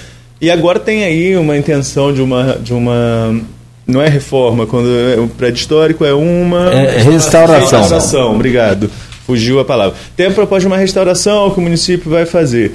[0.40, 2.54] E agora tem aí uma intenção de uma.
[2.54, 3.38] De uma
[3.86, 6.72] não é reforma, quando é um prédio histórico é uma.
[6.72, 7.80] É restauração.
[7.80, 8.90] Restauração, obrigado.
[9.26, 9.94] Fugiu a palavra.
[10.16, 12.72] Tem a proposta de uma restauração que o município vai fazer.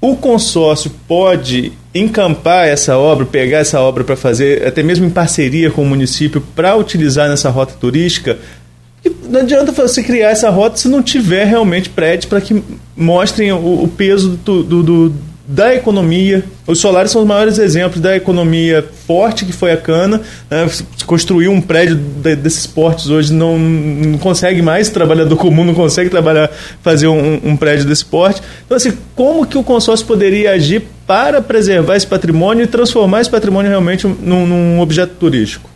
[0.00, 5.70] O consórcio pode encampar essa obra, pegar essa obra para fazer, até mesmo em parceria
[5.70, 8.36] com o município, para utilizar nessa rota turística,
[9.28, 12.62] não adianta você criar essa rota se não tiver realmente prédios para que
[12.96, 15.14] mostrem o, o peso do, do, do,
[15.46, 16.44] da economia.
[16.66, 20.20] Os solares são os maiores exemplos da economia forte que foi a cana.
[20.50, 20.68] Né?
[21.06, 26.08] Construir um prédio de, desses portes hoje não, não consegue mais, trabalhador comum não consegue
[26.08, 26.50] trabalhar,
[26.82, 28.40] fazer um, um prédio desse porte.
[28.64, 33.30] Então, assim, como que o consórcio poderia agir para preservar esse patrimônio e transformar esse
[33.30, 35.73] patrimônio realmente num, num objeto turístico?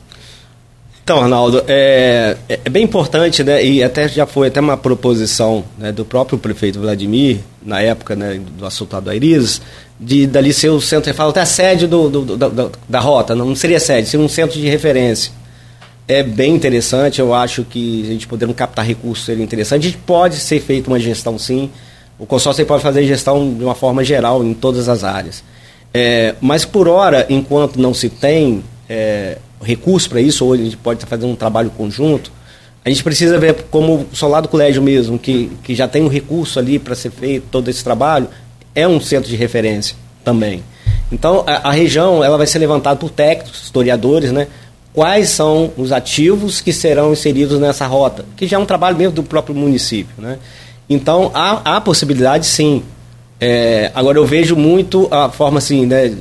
[1.09, 5.91] Então, Arnaldo, é, é, bem importante, né, e até já foi até uma proposição né,
[5.91, 9.63] do próprio prefeito Vladimir, na época né, do assaltado Airiz,
[9.99, 13.01] de dali ser o centro, ele fala até a sede do, do, do da, da,
[13.01, 15.33] rota, não seria sede, seria um centro de referência.
[16.07, 19.87] É bem interessante, eu acho que a gente podendo captar recursos seria interessante.
[19.87, 21.71] A gente pode ser feito uma gestão sim,
[22.19, 25.43] o consórcio pode fazer gestão de uma forma geral em todas as áreas.
[25.95, 30.77] É, mas por hora, enquanto não se tem é, recurso para isso, ou a gente
[30.77, 32.31] pode fazer um trabalho conjunto,
[32.85, 36.09] a gente precisa ver como o Solar do Colégio mesmo, que, que já tem um
[36.09, 38.29] recurso ali para ser feito todo esse trabalho,
[38.75, 40.63] é um centro de referência também.
[41.11, 44.47] Então, a, a região ela vai ser levantada por técnicos, historiadores, né?
[44.93, 48.25] Quais são os ativos que serão inseridos nessa rota?
[48.37, 50.39] Que já é um trabalho mesmo do próprio município, né?
[50.89, 52.83] Então, há, há possibilidade, sim.
[53.41, 56.15] É, agora, eu vejo muito a forma assim, né?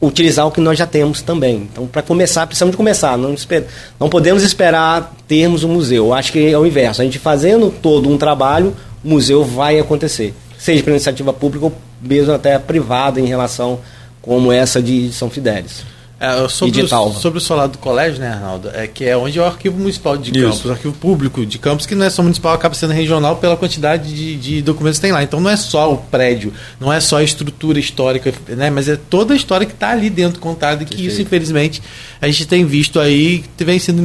[0.00, 1.68] Utilizar o que nós já temos também.
[1.70, 3.18] Então, para começar, precisamos de começar.
[3.18, 3.66] Não, esper...
[3.98, 6.06] não podemos esperar termos um museu.
[6.06, 7.02] Eu acho que é o inverso.
[7.02, 8.74] A gente fazendo todo um trabalho,
[9.04, 10.34] o museu vai acontecer.
[10.58, 13.80] Seja para iniciativa pública ou mesmo até privada em relação
[14.22, 15.84] como essa de São Fidélis.
[16.20, 18.70] É, sobre, o, sobre o solar do colégio, né, Arnaldo?
[18.74, 20.42] É que é onde é o arquivo municipal de Isso.
[20.42, 23.56] Campos, o arquivo público de Campos, que não é só municipal, acaba sendo regional pela
[23.56, 25.22] quantidade de, de, documentos que tem lá.
[25.22, 28.68] Então não é só o prédio, não é só a estrutura histórica, né?
[28.68, 31.82] Mas é toda a história que está ali dentro contada, e que isso, infelizmente,
[32.20, 34.02] a gente tem visto aí que vem sendo,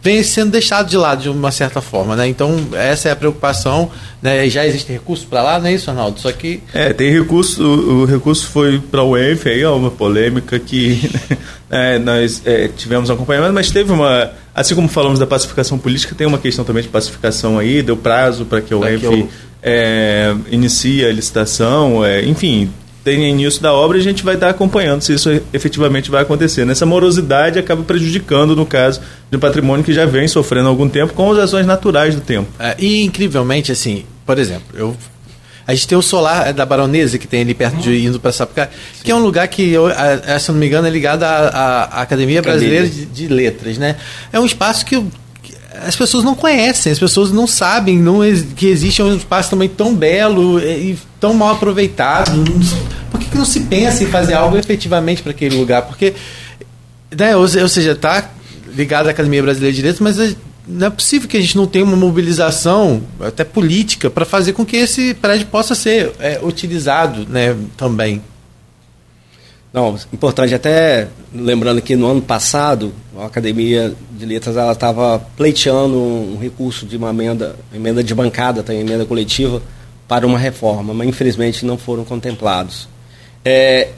[0.00, 2.28] vem sendo deixado de lado de uma certa forma, né?
[2.28, 3.90] Então, essa é a preocupação,
[4.22, 4.48] né?
[4.48, 6.20] Já existe recurso para lá, não é isso, Arnaldo?
[6.20, 6.62] Só que...
[6.74, 11.10] É, tem recurso, o, o recurso foi para o ENF, aí é uma polêmica que
[11.70, 14.30] é, nós é, tivemos acompanhamento, mas teve uma.
[14.54, 18.44] Assim como falamos da pacificação política, tem uma questão também de pacificação aí, deu prazo
[18.44, 19.28] para que o ENF eu...
[19.62, 22.70] é, inicie a licitação, é, enfim,
[23.04, 26.64] tenha início da obra e a gente vai estar acompanhando se isso efetivamente vai acontecer.
[26.64, 30.88] Nessa morosidade acaba prejudicando, no caso, de um patrimônio que já vem sofrendo há algum
[30.88, 32.48] tempo com as ações naturais do tempo.
[32.58, 34.96] É, e incrivelmente, assim, por exemplo, eu
[35.70, 38.32] a gente tem o solar é da Baronesa, que tem ali perto de indo para
[38.32, 38.66] Sapucaí,
[39.04, 42.02] que é um lugar que, eu, a, se não me engano, é ligado à, à
[42.02, 43.78] Academia Brasileira de, de, Letras.
[43.78, 43.94] Né?
[44.32, 45.00] É um espaço que,
[45.86, 48.20] as pessoas não conhecem, as pessoas não sabem não,
[48.54, 52.32] que existe um espaço também tão belo e tão mal aproveitado.
[53.10, 55.82] Por que, que não se pensa em fazer algo efetivamente para aquele lugar?
[55.82, 56.14] Porque,
[57.16, 58.30] né, ou, ou seja, está
[58.74, 61.84] ligado à Academia Brasileira de Letras, mas não é possível que a gente não tenha
[61.84, 67.56] uma mobilização, até política, para fazer com que esse prédio possa ser é, utilizado né,
[67.76, 68.22] também.
[69.72, 75.96] Não, importante até lembrando que no ano passado a Academia de Letras ela estava pleiteando
[75.96, 79.62] um recurso de uma emenda, emenda de bancada, tem emenda coletiva
[80.08, 82.88] para uma reforma, mas infelizmente não foram contemplados.
[83.44, 83.90] É,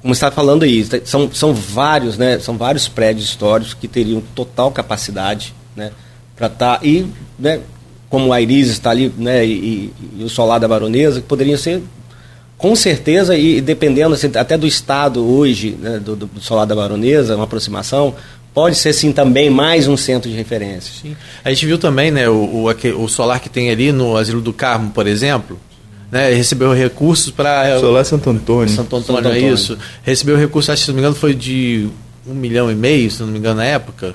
[0.00, 4.72] como está falando aí, são, são vários, né, são vários prédios históricos que teriam total
[4.72, 5.92] capacidade né?
[6.36, 7.06] Para estar tá, e,
[7.38, 7.60] né,
[8.10, 11.82] como a Iris está ali, né, e, e, o Solar da Baronesa, que poderiam ser
[12.58, 17.36] com certeza e dependendo assim, até do estado hoje né, do, do Solar da Baronesa,
[17.36, 18.14] uma aproximação,
[18.52, 20.92] pode ser sim também mais um centro de referência.
[21.00, 21.16] Sim.
[21.44, 24.52] A gente viu também, né, o, o, o solar que tem ali no Asilo do
[24.52, 25.58] Carmo, por exemplo,
[26.10, 28.68] né, recebeu recursos para Solar Santo Antônio.
[28.68, 29.48] Santo Antônio, Santo Antônio.
[29.48, 29.78] é isso.
[30.02, 31.88] Recebeu recursos, acho que se não me engano, foi de
[32.28, 34.14] um milhão e meio, se não me engano, na época,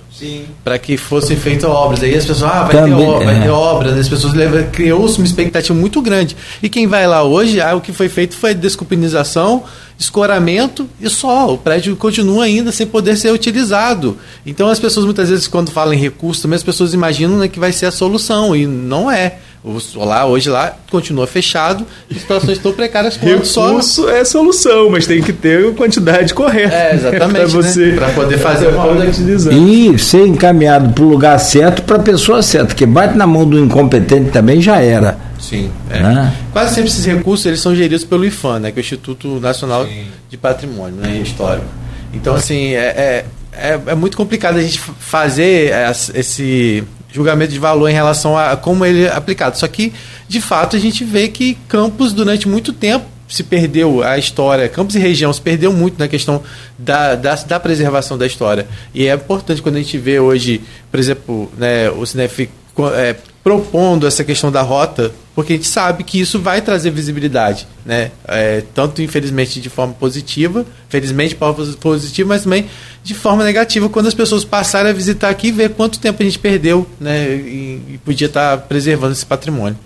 [0.64, 2.04] para que fossem feitas obras.
[2.04, 3.52] Aí as pessoas, ah, vai, Também, ter, obra, vai ter é.
[3.52, 4.34] obras, as pessoas
[4.72, 6.36] criou-se uma expectativa muito grande.
[6.62, 9.64] E quem vai lá hoje, ah, o que foi feito foi desculpinização,
[9.98, 11.54] escoramento e só.
[11.54, 14.18] O prédio continua ainda sem poder ser utilizado.
[14.46, 17.60] Então as pessoas muitas vezes, quando falam em recurso, também as pessoas imaginam né, que
[17.60, 19.38] vai ser a solução, e não é.
[19.64, 23.16] O solar hoje lá continua fechado, situações estão precárias.
[23.16, 24.10] Recurso só...
[24.10, 26.76] é solução, mas tem que ter a quantidade correta.
[26.76, 27.50] É, exatamente.
[27.52, 28.12] para você né?
[28.14, 29.10] poder fazer uma obra
[29.54, 33.48] E ser encaminhado para o lugar certo para a pessoa certa, que bate na mão
[33.48, 35.18] do incompetente também já era.
[35.40, 35.72] Sim.
[35.90, 36.00] É.
[36.00, 36.34] Né?
[36.52, 39.86] Quase sempre esses recursos eles são geridos pelo IFAM, né, que é o Instituto Nacional
[39.86, 40.08] Sim.
[40.30, 41.68] de Patrimônio né, Histórico.
[42.14, 45.72] Então, assim, é, é, é, é muito complicado a gente fazer
[46.14, 46.84] esse
[47.14, 49.58] julgamento de valor em relação a como ele é aplicado.
[49.58, 49.94] Só que,
[50.28, 54.96] de fato, a gente vê que Campos, durante muito tempo, se perdeu a história, Campos
[54.96, 56.42] e região se perdeu muito na questão
[56.78, 58.68] da, da, da, preservação da história.
[58.94, 60.62] E é importante quando a gente vê hoje,
[60.92, 62.50] por exemplo, né, o Cinef
[62.96, 67.68] é, propondo essa questão da rota, porque a gente sabe que isso vai trazer visibilidade,
[67.86, 68.12] né?
[68.26, 71.38] É, tanto infelizmente de forma positiva, felizmente
[71.82, 72.68] positiva, mas também
[73.04, 76.26] de forma negativa quando as pessoas passarem a visitar aqui e ver quanto tempo a
[76.26, 77.36] gente perdeu, né?
[77.36, 79.78] E, e podia estar preservando esse patrimônio.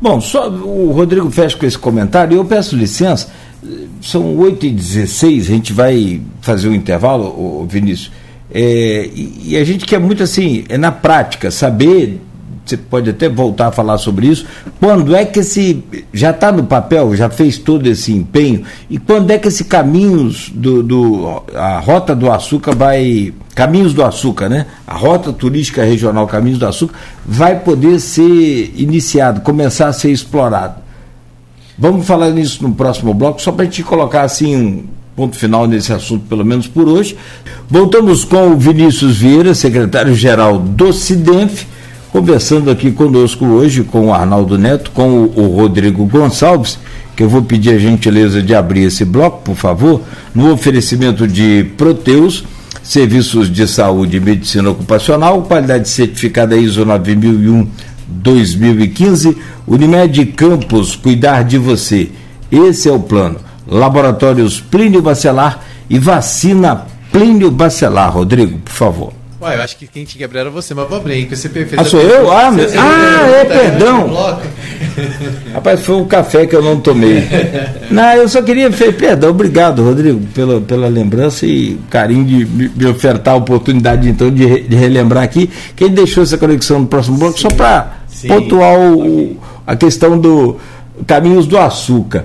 [0.00, 2.36] Bom, só o Rodrigo fecha com esse comentário.
[2.36, 3.30] Eu peço licença,
[4.00, 8.12] são 8h16, a gente vai fazer o um intervalo, Vinícius.
[8.50, 12.20] É, e, e, a gente quer muito assim, é na prática, saber,
[12.64, 14.46] você pode até voltar a falar sobre isso,
[14.80, 19.30] quando é que esse, já está no papel, já fez todo esse empenho, e quando
[19.30, 24.66] é que esse Caminhos do, do, a Rota do Açúcar vai, Caminhos do Açúcar, né?
[24.86, 26.94] A Rota Turística Regional Caminhos do Açúcar
[27.26, 30.76] vai poder ser iniciado, começar a ser explorado.
[31.78, 34.88] Vamos falar nisso no próximo bloco, só para a gente colocar assim
[35.18, 37.16] ponto final nesse assunto, pelo menos por hoje.
[37.68, 41.66] Voltamos com o Vinícius Vieira, secretário-geral do CIDENF,
[42.12, 46.78] conversando aqui conosco hoje com o Arnaldo Neto, com o, Rodrigo Gonçalves,
[47.16, 50.00] que eu vou pedir a gentileza de abrir esse bloco, por favor,
[50.32, 52.44] no oferecimento de Proteus,
[52.80, 57.66] serviços de saúde e medicina ocupacional, qualidade certificada ISO 9001
[58.06, 62.08] 2015, Unimed Campos, cuidar de você.
[62.52, 63.47] Esse é o plano.
[63.68, 68.12] Laboratórios Plínio Bacelar e vacina Plínio Bacelar.
[68.12, 69.12] Rodrigo, por favor.
[69.40, 71.48] Ué, eu acho que quem tinha que abrir era você, mas vou abrir, que você
[71.48, 72.28] fez Ah, sou eu?
[72.28, 72.66] Ah, meu...
[72.76, 74.12] ah é, perdão.
[75.54, 77.22] Rapaz, foi um café que eu não tomei.
[77.88, 83.34] não, eu só queria, perdão, obrigado, Rodrigo, pela, pela lembrança e carinho de me ofertar
[83.34, 85.48] a oportunidade, então, de, re, de relembrar aqui.
[85.76, 87.48] Quem deixou essa conexão no próximo bloco, Sim.
[87.48, 90.56] só para pontuar o, a questão do
[91.06, 92.24] Caminhos do Açúcar.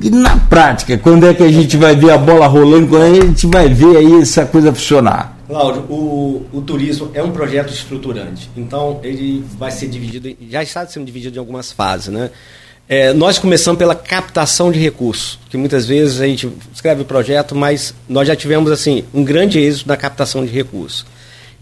[0.00, 3.12] E na prática, quando é que a gente vai ver a bola rolando, quando é
[3.12, 5.38] que a gente vai ver aí essa coisa funcionar?
[5.46, 10.86] Cláudio, o, o turismo é um projeto estruturante, então ele vai ser dividido, já está
[10.86, 12.30] sendo dividido em algumas fases, né?
[12.88, 17.54] É, nós começamos pela captação de recursos, que muitas vezes a gente escreve o projeto,
[17.54, 21.06] mas nós já tivemos assim um grande êxito na captação de recursos.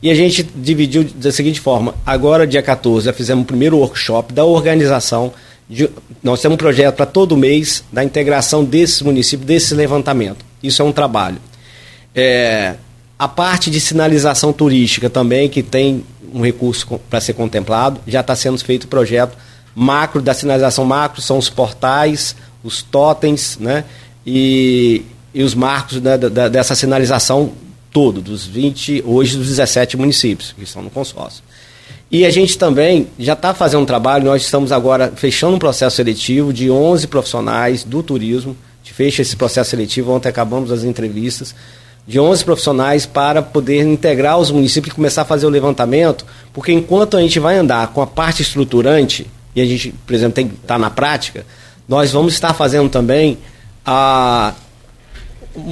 [0.03, 4.33] E a gente dividiu da seguinte forma: agora, dia 14, já fizemos o primeiro workshop
[4.33, 5.33] da organização
[5.69, 5.89] de,
[6.23, 10.45] nós temos um projeto para todo mês da integração desses municípios, desse levantamento.
[10.63, 11.39] Isso é um trabalho.
[12.15, 12.75] É,
[13.19, 16.05] a parte de sinalização turística também, que tem
[16.35, 19.37] um recurso para ser contemplado, já está sendo feito o projeto
[19.75, 23.85] macro da sinalização macro, são os portais, os totens, né?
[24.27, 25.03] E,
[25.35, 27.53] e os marcos né, da, dessa sinalização
[27.91, 31.43] todo, dos 20, hoje dos 17 municípios que estão no consórcio.
[32.13, 35.97] E a gente também já está fazendo um trabalho, nós estamos agora fechando um processo
[35.97, 40.85] seletivo de 11 profissionais do turismo, a gente fecha esse processo seletivo, ontem acabamos as
[40.85, 41.55] entrevistas,
[42.07, 46.71] de 11 profissionais para poder integrar os municípios e começar a fazer o levantamento, porque
[46.71, 50.49] enquanto a gente vai andar com a parte estruturante, e a gente, por exemplo, tem
[50.49, 51.47] que estar tá na prática,
[51.89, 53.39] nós vamos estar fazendo também
[53.87, 54.53] a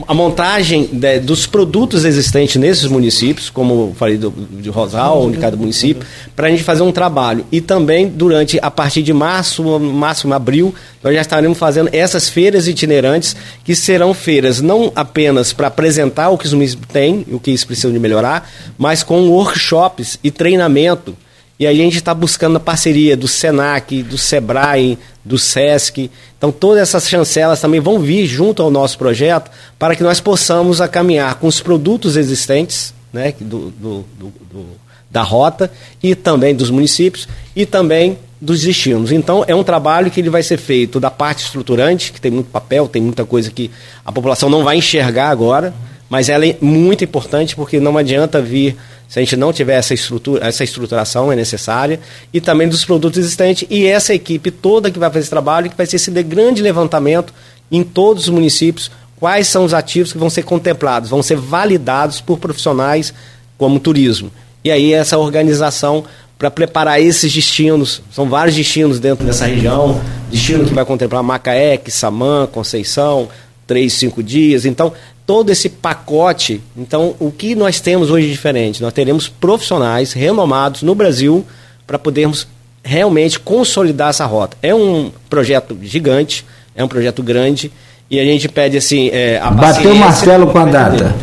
[0.06, 5.56] a montagem de, dos produtos existentes nesses municípios, como falei do, de Rosal, de cada
[5.56, 6.06] município,
[6.36, 7.46] para a gente fazer um trabalho.
[7.50, 12.68] E também, durante, a partir de março, máximo abril, nós já estaremos fazendo essas feiras
[12.68, 17.50] itinerantes, que serão feiras não apenas para apresentar o que os municípios têm, o que
[17.50, 21.16] eles precisam de melhorar, mas com workshops e treinamento.
[21.58, 26.10] E a gente está buscando a parceria do SENAC, do SEBRAE, do SESC.
[26.36, 30.80] Então, todas essas chancelas também vão vir junto ao nosso projeto para que nós possamos
[30.80, 34.66] a caminhar com os produtos existentes né, do, do, do,
[35.10, 35.70] da rota
[36.02, 39.12] e também dos municípios e também dos destinos.
[39.12, 42.50] Então, é um trabalho que ele vai ser feito da parte estruturante, que tem muito
[42.50, 43.70] papel, tem muita coisa que
[44.04, 45.74] a população não vai enxergar agora,
[46.08, 48.76] mas ela é muito importante porque não adianta vir
[49.10, 51.98] se a gente não tiver essa estrutura, essa estruturação é necessária,
[52.32, 55.76] e também dos produtos existentes, e essa equipe toda que vai fazer esse trabalho, que
[55.76, 57.34] vai ser esse grande levantamento
[57.72, 58.88] em todos os municípios,
[59.18, 63.12] quais são os ativos que vão ser contemplados, vão ser validados por profissionais
[63.58, 64.30] como turismo.
[64.62, 66.04] E aí essa organização
[66.38, 70.00] para preparar esses destinos, são vários destinos dentro dessa região,
[70.30, 73.28] destino que vai contemplar Macaé, Samã, Conceição,
[73.66, 74.64] três, cinco dias.
[74.64, 74.92] Então,
[75.30, 76.60] todo esse pacote.
[76.76, 78.82] Então, o que nós temos hoje de diferente?
[78.82, 81.46] Nós teremos profissionais renomados no Brasil
[81.86, 82.48] para podermos
[82.82, 84.56] realmente consolidar essa rota.
[84.60, 87.70] É um projeto gigante, é um projeto grande
[88.10, 89.08] e a gente pede assim.
[89.12, 91.14] É, a Bateu o Marcelo com a data.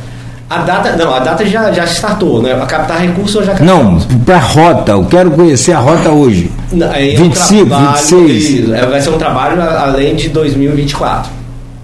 [0.50, 2.54] A data, não, a data já, já startou, né?
[2.54, 6.50] A captar recursos já Não, para a rota, eu quero conhecer a rota hoje.
[6.72, 8.72] Não, é 25, um trabalho, 26.
[8.72, 11.30] É, vai ser um trabalho além de 2024.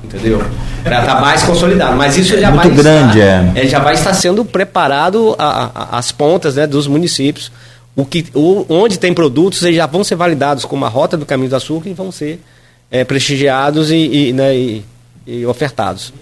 [0.06, 0.42] Entendeu?
[0.84, 1.96] Para estar tá mais consolidado.
[1.96, 3.66] Mas isso já Muito vai grande, estar, é.
[3.66, 3.68] é.
[3.68, 7.52] já vai estar sendo preparado a, a, as pontas né, dos municípios.
[7.96, 11.26] O que, o, onde tem produtos, eles já vão ser validados como a rota do
[11.26, 12.42] caminho do açúcar e vão ser
[12.92, 14.86] é, prestigiados e, e, né, e,
[15.26, 16.14] e ofertados.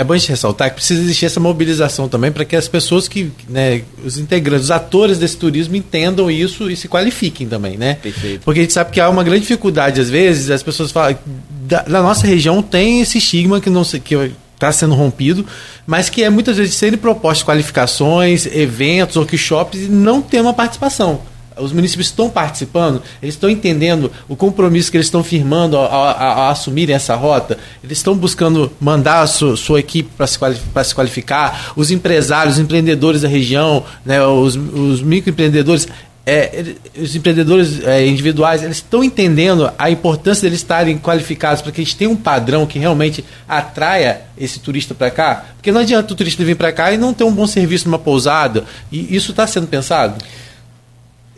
[0.00, 3.06] É bom a gente ressaltar que precisa existir essa mobilização também para que as pessoas
[3.06, 7.98] que, né, os integrantes, os atores desse turismo entendam isso e se qualifiquem também, né?
[8.00, 8.40] Perfeito.
[8.42, 11.18] Porque a gente sabe que há uma grande dificuldade, às vezes, as pessoas falam,
[11.66, 14.14] da, da nossa região tem esse estigma que não se, que
[14.54, 15.44] está sendo rompido,
[15.86, 21.20] mas que é muitas vezes sendo propostas qualificações, eventos, workshops e não tem uma participação
[21.60, 26.94] os municípios estão participando, eles estão entendendo o compromisso que eles estão firmando a, assumirem
[26.94, 30.38] essa rota, eles estão buscando mandar a sua, sua equipe para se,
[30.84, 35.88] se, qualificar, os empresários, os empreendedores da região, né, os, os microempreendedores,
[36.26, 41.80] é, os empreendedores é, individuais, eles estão entendendo a importância deles estarem qualificados para que
[41.80, 45.44] a gente tenha um padrão que realmente atraia esse turista para cá?
[45.56, 47.98] Porque não adianta o turista vir para cá e não ter um bom serviço numa
[47.98, 48.64] pousada.
[48.92, 50.22] E isso está sendo pensado?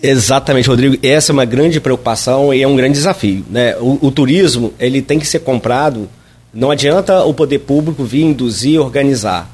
[0.03, 0.97] Exatamente, Rodrigo.
[1.01, 3.45] Essa é uma grande preocupação e é um grande desafio.
[3.49, 3.77] Né?
[3.77, 6.09] O, o, turismo ele tem que ser comprado.
[6.53, 9.49] Não adianta o poder público vir induzir, organizar.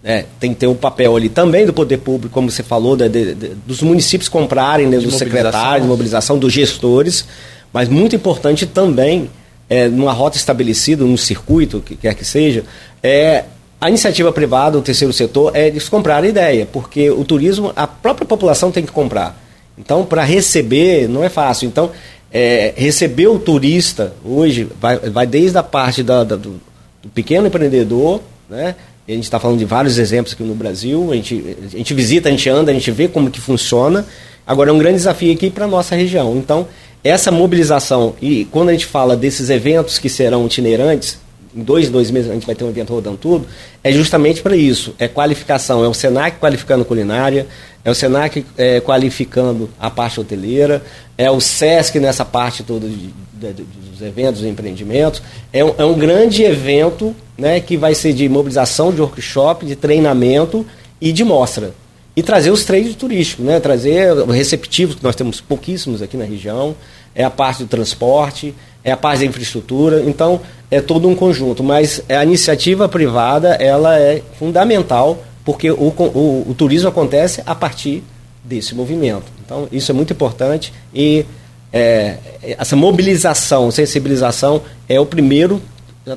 [0.00, 0.26] Né?
[0.38, 3.34] Tem que ter um papel ali também do poder público, como você falou, de, de,
[3.34, 7.26] de, dos municípios comprarem, né, dos secretários, de mobilização, dos gestores.
[7.72, 9.28] Mas muito importante também,
[9.68, 12.64] é, numa rota estabelecida, num circuito, que quer que seja,
[13.02, 13.44] é
[13.80, 18.26] a iniciativa privada, o terceiro setor, é eles comprarem ideia, porque o turismo, a própria
[18.26, 19.47] população tem que comprar.
[19.78, 21.66] Então, para receber, não é fácil.
[21.66, 21.90] Então,
[22.32, 26.60] é, receber o turista hoje vai, vai desde a parte da, da, do,
[27.02, 28.74] do, pequeno empreendedor, né?
[29.06, 31.10] A gente está falando de vários exemplos aqui no Brasil.
[31.10, 34.04] A gente, a gente visita, a gente anda, a gente vê como que funciona.
[34.46, 36.36] Agora é um grande desafio aqui para a nossa região.
[36.36, 36.68] Então,
[37.02, 41.18] essa mobilização, e quando a gente fala desses eventos que serão itinerantes,
[41.56, 43.46] em dois, dois meses a gente vai ter um evento rodando tudo,
[43.82, 44.94] é justamente para isso.
[44.98, 47.46] É qualificação, é o SENAC qualificando culinária,
[47.84, 50.82] é o SENAC é, qualificando a parte hoteleira,
[51.16, 52.96] é o SESC nessa parte toda de,
[53.32, 55.22] de, de, dos eventos e empreendimentos.
[55.52, 59.76] É um, é um grande evento né, que vai ser de mobilização, de workshop, de
[59.76, 60.66] treinamento
[61.00, 61.72] e de mostra.
[62.16, 66.74] E trazer os trades turísticos, né, trazer receptivos, que nós temos pouquíssimos aqui na região,
[67.14, 71.62] é a parte do transporte, é a parte da infraestrutura, então é todo um conjunto,
[71.62, 78.04] mas a iniciativa privada ela é fundamental porque o, o, o turismo acontece a partir
[78.44, 79.24] desse movimento.
[79.42, 81.24] Então isso é muito importante e
[81.72, 85.58] é, essa mobilização, sensibilização é o primeiro.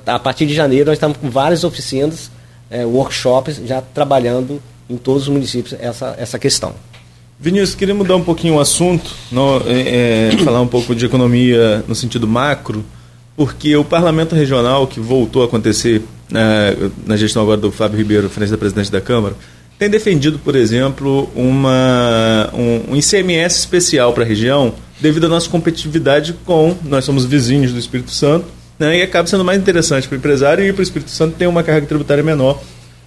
[0.06, 2.30] A partir de janeiro nós estamos com várias oficinas,
[2.70, 6.74] é, workshops já trabalhando em todos os municípios essa, essa questão.
[7.40, 11.86] Vinícius, queria mudar um pouquinho o assunto, no, é, é, falar um pouco de economia
[11.88, 12.84] no sentido macro,
[13.38, 16.74] porque o parlamento regional, que voltou a acontecer na,
[17.06, 19.36] na gestão agora do Fábio Ribeiro, frente da presidente da Câmara,
[19.78, 25.50] tem defendido, por exemplo, uma, um, um ICMS especial para a região, devido à nossa
[25.50, 26.76] competitividade com.
[26.84, 28.46] Nós somos vizinhos do Espírito Santo,
[28.78, 31.48] né, e acaba sendo mais interessante para o empresário e para o Espírito Santo tem
[31.48, 32.62] uma carga tributária menor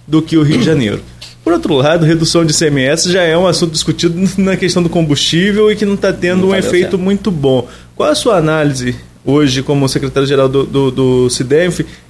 [0.07, 1.01] do que o Rio de Janeiro.
[1.43, 5.71] Por outro lado, redução de ICMS já é um assunto discutido na questão do combustível
[5.71, 6.97] e que não está tendo não um efeito certo.
[6.97, 7.67] muito bom.
[7.95, 8.95] Qual a sua análise
[9.25, 11.27] hoje como secretário-geral do, do, do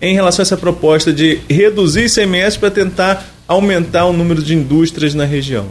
[0.02, 5.14] em relação a essa proposta de reduzir ICMS para tentar aumentar o número de indústrias
[5.14, 5.68] na região?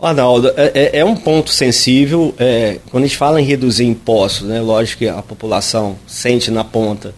[0.00, 2.34] Arnaldo, é, é, é um ponto sensível.
[2.38, 6.64] É, quando a gente fala em reduzir impostos, né, lógico que a população sente na
[6.64, 7.14] ponta,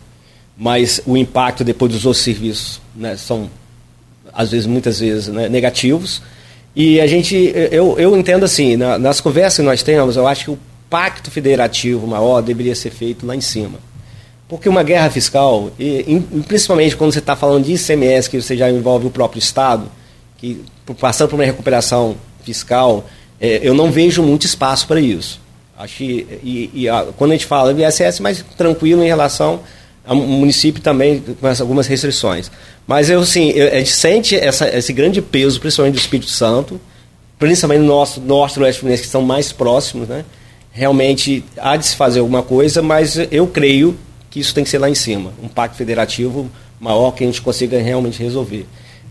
[0.56, 3.50] mas o impacto depois dos outros serviços né, são
[4.32, 6.20] às vezes, muitas vezes, né, negativos.
[6.74, 7.34] E a gente,
[7.72, 10.58] eu, eu entendo assim, na, nas conversas que nós temos, eu acho que o
[10.89, 13.78] pacto federativo maior deveria ser feito lá em cima.
[14.49, 18.57] Porque uma guerra fiscal, e, e principalmente quando você está falando de ICMS, que você
[18.57, 19.91] já envolve o próprio Estado,
[20.37, 20.64] que
[21.01, 23.05] passando por uma recuperação fiscal,
[23.41, 25.41] é, eu não vejo muito espaço para isso.
[25.76, 29.61] Acho que, e, e a, quando a gente fala do ISS, mais tranquilo em relação
[30.07, 32.51] ao município também com algumas restrições.
[32.87, 36.80] Mas eu, assim, eu, a gente sente essa, esse grande peso, principalmente do Espírito Santo,
[37.39, 40.24] principalmente no nosso norte e oeste fluminense, que são mais próximos, né?
[40.76, 43.96] Realmente há de se fazer alguma coisa, mas eu creio
[44.28, 47.40] que isso tem que ser lá em cima, um pacto federativo maior que a gente
[47.40, 48.66] consiga realmente resolver.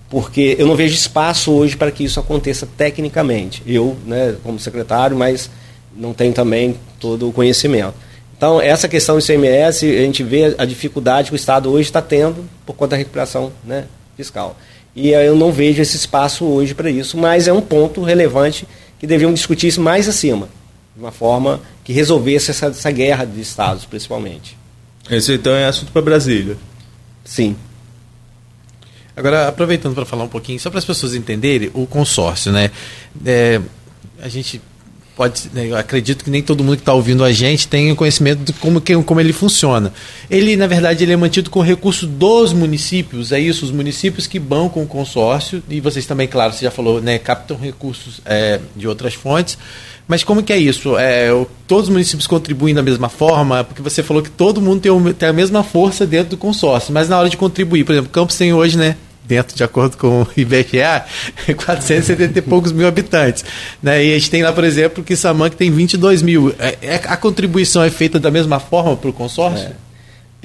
[0.07, 3.63] Porque eu não vejo espaço hoje para que isso aconteça tecnicamente.
[3.66, 5.49] Eu, né, como secretário, mas
[5.97, 7.95] não tenho também todo o conhecimento.
[8.38, 12.01] Então, essa questão do ICMS, a gente vê a dificuldade que o Estado hoje está
[12.01, 13.86] tendo por conta da recuperação né,
[14.16, 14.55] fiscal.
[14.95, 18.68] E eu não vejo esse espaço hoje para isso, mas é um ponto relevante
[18.99, 20.47] que deveriam discutir isso mais acima,
[20.96, 24.58] de uma forma que resolvesse essa, essa guerra de Estados, principalmente.
[25.10, 26.58] Esse então é assunto para Brasília.
[27.24, 27.56] Sim.
[29.16, 32.72] Agora, aproveitando para falar um pouquinho, só para as pessoas entenderem, o consórcio, né?
[33.26, 33.62] É,
[34.22, 34.62] a gente
[35.16, 38.53] pode, né, acredito que nem todo mundo que está ouvindo a gente tem conhecimento de
[38.53, 39.93] como, como ele funciona.
[40.30, 44.38] Ele, na verdade, ele é mantido com recurso dos municípios, é isso, os municípios que
[44.38, 48.88] bancam o consórcio, e vocês também, claro, você já falou, né, captam recursos é, de
[48.88, 49.57] outras fontes,
[50.07, 50.97] mas como que é isso?
[50.97, 51.30] É,
[51.66, 53.63] todos os municípios contribuem da mesma forma?
[53.63, 57.09] Porque você falou que todo mundo tem, tem a mesma força dentro do consórcio, mas
[57.09, 58.97] na hora de contribuir, por exemplo, Campos tem hoje, né,
[59.28, 60.82] dentro de acordo com o IBGE,
[61.56, 63.44] 470 e poucos mil habitantes.
[63.82, 64.06] Né?
[64.06, 66.54] E a gente tem lá, por exemplo, que Samanca tem 22 mil.
[66.60, 69.68] É, é, a contribuição é feita da mesma forma para o consórcio?
[69.68, 69.86] É.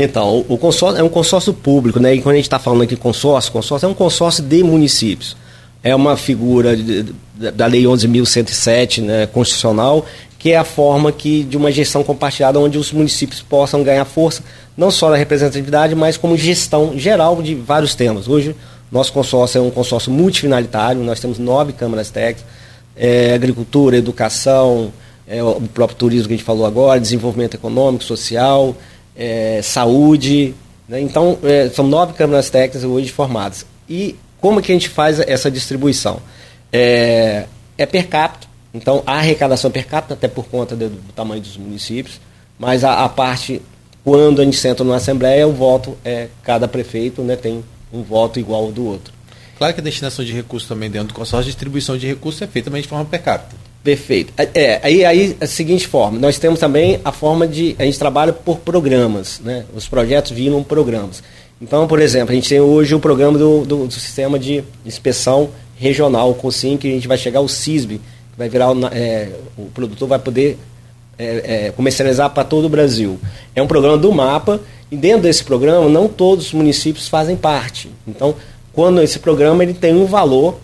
[0.02, 2.14] Então, o, consórcio é um consórcio público, né?
[2.14, 5.36] E quando a gente está falando aqui consórcio, consórcio é um consórcio de municípios.
[5.82, 7.14] É uma figura de, de,
[7.50, 10.06] da Lei 11.107, né, constitucional,
[10.40, 14.42] que é a forma que, de uma gestão compartilhada onde os municípios possam ganhar força,
[14.74, 18.26] não só na representatividade, mas como gestão geral de vários temas.
[18.26, 18.56] Hoje,
[18.90, 22.50] nosso consórcio é um consórcio multifinalitário, nós temos nove câmaras técnicas,
[22.96, 24.90] é, agricultura, educação,
[25.28, 28.74] é, o próprio turismo que a gente falou agora, desenvolvimento econômico, social,
[29.14, 30.54] é, saúde.
[30.88, 31.02] Né?
[31.02, 33.66] Então, é, são nove câmaras técnicas hoje formadas.
[33.86, 36.18] E como que a gente faz essa distribuição?
[36.72, 37.44] É,
[37.76, 41.56] é per capita, então, a arrecadação per capita, até por conta do, do tamanho dos
[41.56, 42.20] municípios,
[42.58, 43.60] mas a, a, parte,
[44.04, 48.38] quando a gente senta numa Assembleia, o voto é cada prefeito né, tem um voto
[48.38, 49.12] igual ao do outro.
[49.58, 52.46] Claro que a destinação de recursos também dentro do consórcio, a distribuição de recursos é
[52.46, 53.56] feita também de forma per capita.
[53.82, 54.32] Perfeito.
[54.36, 57.98] É, é aí, aí a seguinte forma, nós temos também a forma de, a gente
[57.98, 59.64] trabalha por programas, né?
[59.74, 61.22] Os projetos viram programas.
[61.60, 65.50] Então, por exemplo, a gente tem hoje o programa do, do, do sistema de inspeção
[65.76, 68.00] regional, o COSIM, que a gente vai chegar ao CISB,
[68.40, 70.58] vai virar é, o produtor vai poder
[71.18, 73.20] é, é, comercializar para todo o Brasil.
[73.54, 74.58] É um programa do mapa
[74.90, 77.90] e dentro desse programa não todos os municípios fazem parte.
[78.08, 78.34] Então,
[78.72, 80.58] quando esse programa ele tem um valor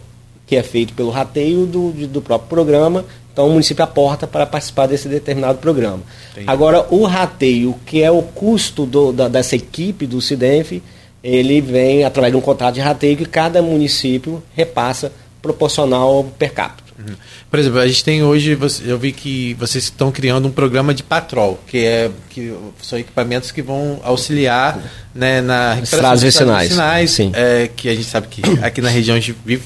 [0.47, 4.87] que é feito pelo rateio do, do próprio programa, então o município aporta para participar
[4.87, 6.01] desse determinado programa.
[6.33, 6.49] Entendi.
[6.49, 10.83] Agora, o rateio, que é o custo do, da, dessa equipe do CIDENF,
[11.23, 15.13] ele vem através de um contrato de rateio que cada município repassa
[15.43, 16.86] proporcional ao per capita.
[16.99, 17.15] Uhum.
[17.51, 21.03] Por exemplo, a gente tem hoje, eu vi que vocês estão criando um programa de
[21.03, 24.79] patrol, que é que são equipamentos que vão auxiliar
[25.15, 27.33] né, na recuperação dos vicinais, vicinais Sim.
[27.35, 29.63] É, que a gente sabe que aqui na região a gente vive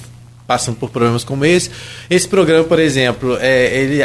[0.46, 1.70] passando por problemas como esse.
[2.08, 4.02] Esse programa, por exemplo, é, ele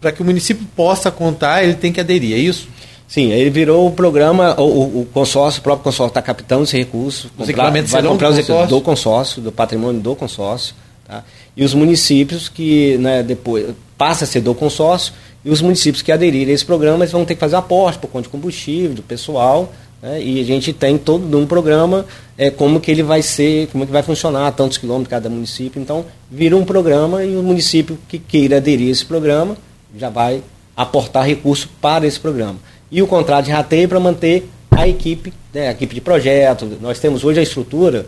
[0.00, 2.68] para que o município possa contar, ele tem que aderir, é isso?
[3.06, 7.26] Sim, ele virou o programa, o, o consórcio, o próprio consórcio está captando esse recurso.
[7.26, 10.74] Os comprar, equipamentos vai comprar os do consórcio, do patrimônio do consórcio.
[11.12, 11.22] Tá?
[11.54, 13.66] E os municípios que né, depois
[13.98, 15.12] passa a ser do consórcio,
[15.44, 18.08] e os municípios que aderirem a esse programa eles vão ter que fazer aporte por
[18.08, 19.70] conta de combustível, do pessoal,
[20.00, 20.22] né?
[20.22, 22.06] e a gente tem todo um programa
[22.38, 25.82] é, como que ele vai ser, como que vai funcionar, tantos quilômetros cada município.
[25.82, 29.54] Então, vira um programa e o município que queira aderir a esse programa
[29.94, 30.42] já vai
[30.74, 32.56] aportar recurso para esse programa.
[32.90, 36.66] E o contrato de rateio para manter a equipe, né, a equipe de projeto.
[36.80, 38.06] Nós temos hoje a estrutura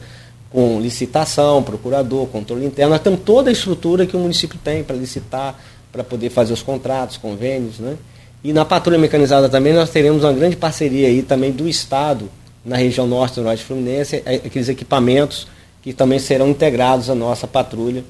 [0.55, 4.94] com licitação, procurador, controle interno, nós temos toda a estrutura que o município tem para
[4.94, 5.59] licitar,
[5.90, 7.97] para poder fazer os contratos, convênios, né?
[8.44, 12.31] E na patrulha mecanizada também nós teremos uma grande parceria aí também do Estado,
[12.64, 15.48] na região norte do Norte Fluminense, é, aqueles equipamentos
[15.82, 18.05] que também serão integrados à nossa patrulha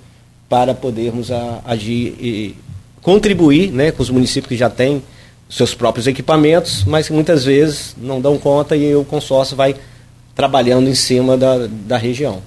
[0.46, 2.54] para podermos a, agir e
[3.00, 5.02] contribuir né, com os municípios que já têm
[5.48, 9.74] seus próprios equipamentos, mas que muitas vezes não dão conta e o consórcio vai
[10.34, 12.42] trabalhando em cima da, da região.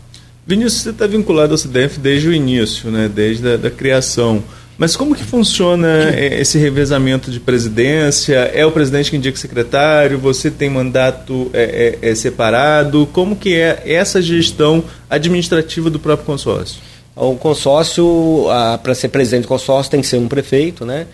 [0.45, 4.43] Vinícius, você está vinculado ao CDF desde o início, né, desde a da criação.
[4.77, 8.35] Mas como que funciona esse revezamento de presidência?
[8.53, 10.19] É o presidente que indica o secretário?
[10.19, 13.09] Você tem mandato é, é, é separado?
[13.11, 16.79] Como que é essa gestão administrativa do próprio consórcio?
[17.15, 18.45] O consórcio,
[18.83, 21.07] para ser presidente do consórcio, tem que ser um prefeito, né?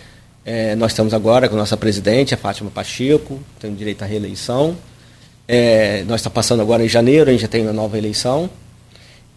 [0.45, 4.75] É, nós estamos agora com a nossa presidente, a Fátima Pacheco, tem direito à reeleição.
[5.47, 8.49] É, nós estamos passando agora em janeiro, a gente já tem uma nova eleição.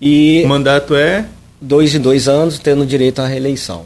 [0.01, 1.27] E o mandato é?
[1.61, 3.85] Dois em dois anos, tendo direito à reeleição.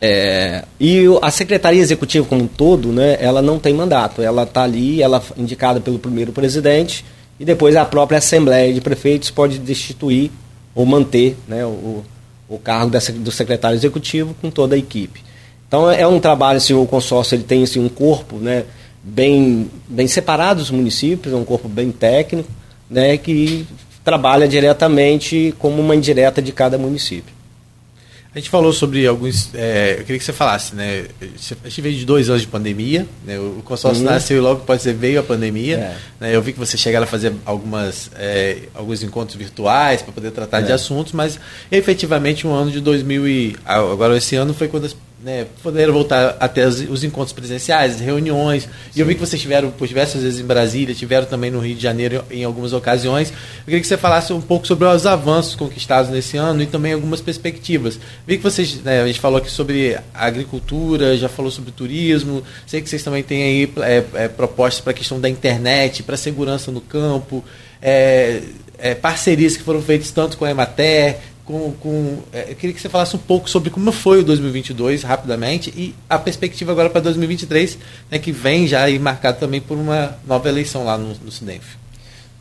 [0.00, 4.22] É, e a Secretaria Executiva como um todo, né, ela não tem mandato.
[4.22, 7.04] Ela está ali, ela é indicada pelo primeiro presidente,
[7.38, 10.30] e depois a própria Assembleia de Prefeitos pode destituir
[10.74, 12.04] ou manter né, o,
[12.48, 15.22] o cargo dessa, do secretário executivo com toda a equipe.
[15.68, 18.64] Então é um trabalho, assim, o consórcio ele tem assim, um corpo né,
[19.06, 22.50] bem, bem separado dos municípios, é um corpo bem técnico,
[22.90, 23.66] né, que
[24.04, 27.36] trabalha diretamente como uma indireta de cada município.
[28.34, 29.48] A gente falou sobre alguns.
[29.54, 31.06] É, eu queria que você falasse, né?
[31.64, 33.38] A gente veio de dois anos de pandemia, né?
[33.38, 34.10] O consórcio uhum.
[34.10, 35.76] nasceu e logo pode ser veio a pandemia.
[35.78, 35.96] É.
[36.20, 36.36] Né?
[36.36, 40.60] Eu vi que você chegaram a fazer algumas, é, alguns encontros virtuais para poder tratar
[40.60, 40.74] de é.
[40.74, 41.40] assuntos, mas
[41.72, 44.94] efetivamente um ano de 2000 e agora esse ano foi quando as
[45.26, 48.62] né, poder voltar até os, os, encontros presenciais, reuniões.
[48.62, 48.68] Sim.
[48.94, 51.74] E eu vi que vocês tiveram por diversas vezes em Brasília, tiveram também no Rio
[51.74, 53.30] de Janeiro em algumas ocasiões.
[53.30, 56.92] Eu queria que você falasse um pouco sobre os avanços conquistados nesse ano e também
[56.92, 57.98] algumas perspectivas.
[58.24, 62.44] Vi que vocês, né, a gente falou aqui sobre agricultura, já falou sobre turismo.
[62.64, 66.16] Sei que vocês também têm aí é, é, propostas para a questão da internet, para
[66.16, 67.44] segurança no campo.
[67.82, 68.42] É,
[68.78, 72.80] é, parcerias que foram feitas tanto com a Emater, com, com é, eu queria que
[72.80, 77.00] você falasse um pouco sobre como foi o 2022 rapidamente e a perspectiva agora para
[77.02, 77.78] 2023,
[78.10, 81.64] né, que vem já e marcado também por uma nova eleição lá no, no Cidenf.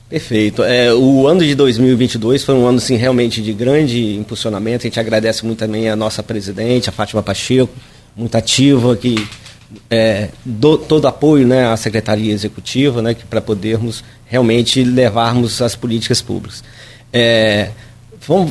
[0.10, 0.64] Perfeito.
[0.64, 4.86] É, o ano de 2022 foi um ano assim, realmente de grande impulsionamento.
[4.86, 7.73] A gente agradece muito também a nossa presidente, a Fátima Pacheco,
[8.15, 9.15] muito ativa, que
[9.90, 16.22] é, do, todo apoio né, à Secretaria Executiva né, para podermos realmente levarmos as políticas
[16.22, 16.64] públicas.
[17.11, 17.72] É,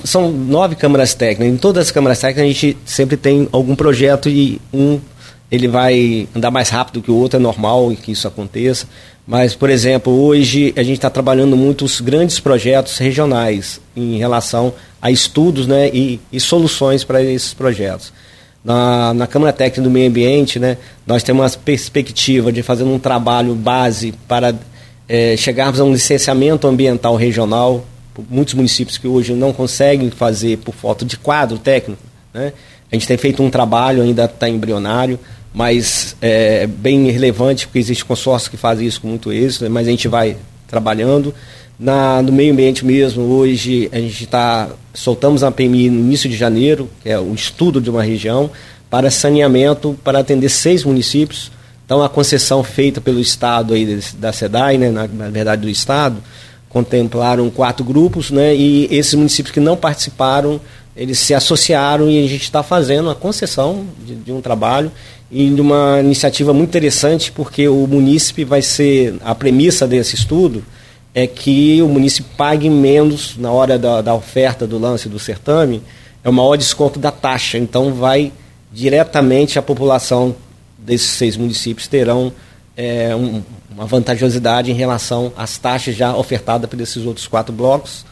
[0.04, 1.54] são nove câmaras técnicas.
[1.54, 5.00] Em todas as câmaras técnicas a gente sempre tem algum projeto e um
[5.50, 8.86] ele vai andar mais rápido que o outro, é normal que isso aconteça.
[9.26, 15.10] Mas, por exemplo, hoje a gente está trabalhando muitos grandes projetos regionais em relação a
[15.10, 18.12] estudos né, e, e soluções para esses projetos.
[18.64, 20.76] Na, na Câmara Técnica do Meio Ambiente, né,
[21.06, 24.54] nós temos uma perspectiva de fazer um trabalho base para
[25.08, 27.84] é, chegarmos a um licenciamento ambiental regional
[28.28, 32.02] muitos municípios que hoje não conseguem fazer por falta de quadro técnico.
[32.32, 32.52] Né?
[32.90, 35.18] A gente tem feito um trabalho, ainda está embrionário,
[35.52, 39.90] mas é bem relevante, porque existe consórcio que faz isso com muito êxito, mas a
[39.90, 40.36] gente vai
[40.66, 41.34] trabalhando.
[41.78, 44.68] Na, no meio ambiente mesmo, hoje a gente está.
[44.92, 48.50] Soltamos a PMI no início de janeiro, que é o estudo de uma região,
[48.88, 51.50] para saneamento para atender seis municípios.
[51.84, 56.16] Então a concessão feita pelo Estado aí da SEDAI, né, na, na verdade do Estado,
[56.74, 58.52] contemplaram quatro grupos, né?
[58.52, 60.60] E esses municípios que não participaram,
[60.96, 64.90] eles se associaram e a gente está fazendo a concessão de, de, um trabalho
[65.30, 70.64] e de uma iniciativa muito interessante, porque o munícipe vai ser a premissa desse estudo
[71.14, 75.80] é que o município pague menos na hora da, da oferta do lance do certame
[76.24, 77.56] é o maior desconto da taxa.
[77.56, 78.32] Então, vai
[78.72, 80.34] diretamente a população
[80.76, 82.32] desses seis municípios terão
[82.76, 83.42] é, um,
[83.74, 88.04] uma vantajosidade em relação às taxas já ofertadas por esses outros quatro blocos.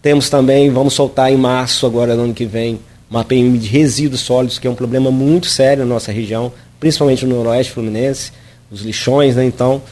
[0.00, 4.22] Temos também, vamos soltar em março, agora no ano que vem, uma PM de resíduos
[4.22, 8.32] sólidos, que é um problema muito sério na nossa região, principalmente no noroeste fluminense,
[8.70, 9.44] os lixões, né?
[9.44, 9.82] Então,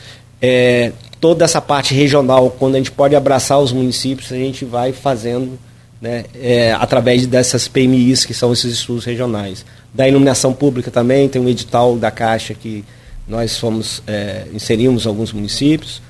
[0.41, 4.93] é, toda essa parte regional, quando a gente pode abraçar os municípios, a gente vai
[4.93, 5.59] fazendo
[6.01, 9.65] né, é, através dessas PMIs, que são esses estudos regionais.
[9.95, 12.85] Da iluminação pública também, tem um edital da Caixa que
[13.27, 16.03] nós fomos, é, inserimos alguns municípios.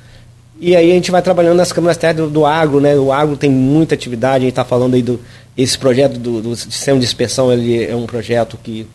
[0.61, 2.95] E aí a gente vai trabalhando nas câmaras técnicas do, do agro, né?
[2.97, 5.21] O agro tem muita atividade, a gente está falando aí do
[5.57, 8.87] esse projeto do, do sistema de inspeção, ele é um projeto que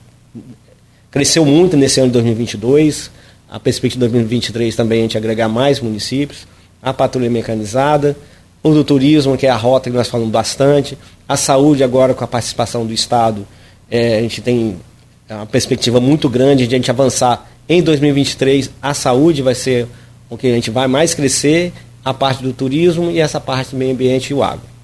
[1.11, 3.11] cresceu muito nesse ano de 2022.
[3.49, 6.48] A perspectiva de 2023 também é a gente agregar mais municípios.
[6.81, 8.15] A patrulha mecanizada,
[8.64, 10.98] o do turismo, que é a rota que nós falamos bastante.
[11.27, 13.48] A saúde agora com a participação do Estado,
[13.89, 14.77] é, a gente tem
[15.30, 18.69] uma perspectiva muito grande de a gente avançar em 2023.
[18.81, 19.88] A saúde vai ser
[20.30, 21.73] o que a gente vai mais crescer,
[22.03, 24.77] a parte do turismo e essa parte do meio ambiente e o agro.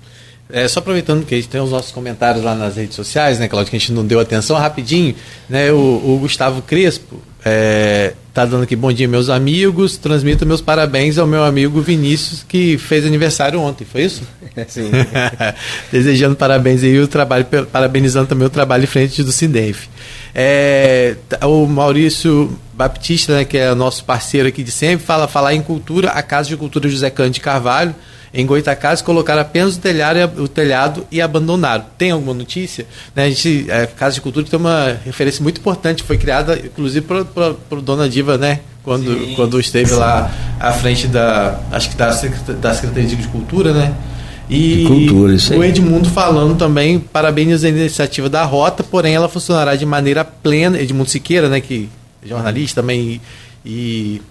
[0.49, 3.47] É, só aproveitando que a gente tem os nossos comentários lá nas redes sociais, né,
[3.47, 5.15] Claudio, que a gente não deu atenção, rapidinho,
[5.49, 10.61] né, o, o Gustavo Crespo é, tá dando aqui bom dia, meus amigos, transmito meus
[10.61, 14.21] parabéns ao meu amigo Vinícius, que fez aniversário ontem, foi isso?
[14.67, 14.91] Sim.
[15.91, 19.89] Desejando parabéns aí, o trabalho, parabenizando também o trabalho em frente do Sindef.
[20.35, 25.61] É, o Maurício Baptista, né, que é nosso parceiro aqui de sempre, fala falar em
[25.61, 27.93] cultura, a Casa de Cultura José Cândido Carvalho,
[28.33, 31.85] em Goitacazes colocaram apenas o telhado, o telhado e abandonaram.
[31.99, 32.87] Tem alguma notícia?
[33.15, 37.05] Né, a gente, a Casa de Cultura tem uma referência muito importante, foi criada inclusive
[37.05, 38.61] por Dona Diva, né?
[38.83, 40.29] Quando, quando esteve lá
[40.59, 43.93] à frente da, acho que da, da Secretaria de Cultura, né?
[44.53, 45.59] E cultura, isso aí.
[45.59, 50.79] o Edmundo falando também, parabéns à iniciativa da Rota, porém ela funcionará de maneira plena.
[50.79, 51.89] Edmundo Siqueira, né, que
[52.23, 53.21] é jornalista também
[53.65, 54.21] e, e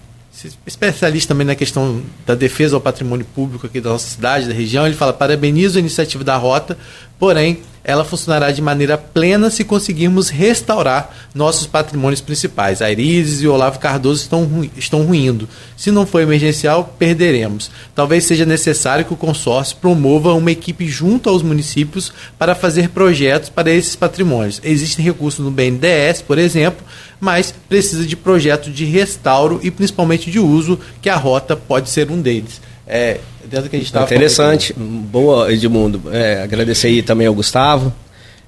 [0.65, 4.85] especialista também na questão da defesa ao patrimônio público aqui da nossa cidade, da região,
[4.85, 6.77] ele fala: parabenizo a iniciativa da Rota,
[7.19, 12.81] porém, ela funcionará de maneira plena se conseguirmos restaurar nossos patrimônios principais.
[12.81, 15.49] A Irizes e Olavo Cardoso estão, ru estão ruindo.
[15.75, 17.69] Se não for emergencial, perderemos.
[17.93, 23.49] Talvez seja necessário que o consórcio promova uma equipe junto aos municípios para fazer projetos
[23.49, 24.61] para esses patrimônios.
[24.63, 26.85] Existem recursos no BNDES, por exemplo,
[27.19, 32.09] mas precisa de projetos de restauro e principalmente de uso, que a rota pode ser
[32.09, 32.61] um deles.
[32.87, 33.19] É,
[33.61, 36.01] que a gente estava Interessante, boa Edmundo.
[36.11, 37.93] É, agradecer aí também ao Gustavo,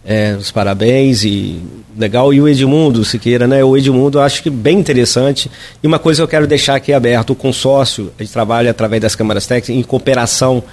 [0.03, 1.61] é, os parabéns e
[1.97, 2.33] legal.
[2.33, 3.63] E o Edmundo Siqueira, né?
[3.63, 5.49] O Edmundo eu acho que bem interessante.
[5.81, 9.15] E uma coisa eu quero deixar aqui aberto: o consórcio, a gente trabalha através das
[9.15, 10.63] câmaras técnicas em cooperação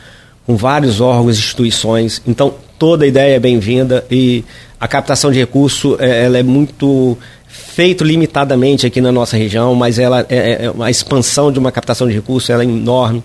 [0.46, 2.20] com vários órgãos e instituições.
[2.26, 4.44] Então, toda ideia é bem-vinda e
[4.80, 9.98] a captação de recurso é, ela é muito feito limitadamente aqui na nossa região, mas
[9.98, 13.22] ela é, é, é a expansão de uma captação de recursos ela é enorme.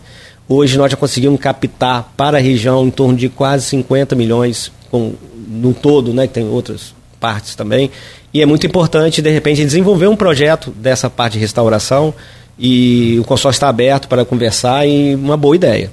[0.50, 5.14] Hoje nós já conseguimos captar para a região em torno de quase 50 milhões com,
[5.48, 7.92] no todo, né, que tem outras partes também.
[8.34, 12.14] E é muito importante, de repente, desenvolver um projeto dessa parte de restauração
[12.58, 15.92] e o consórcio está aberto para conversar e uma boa ideia.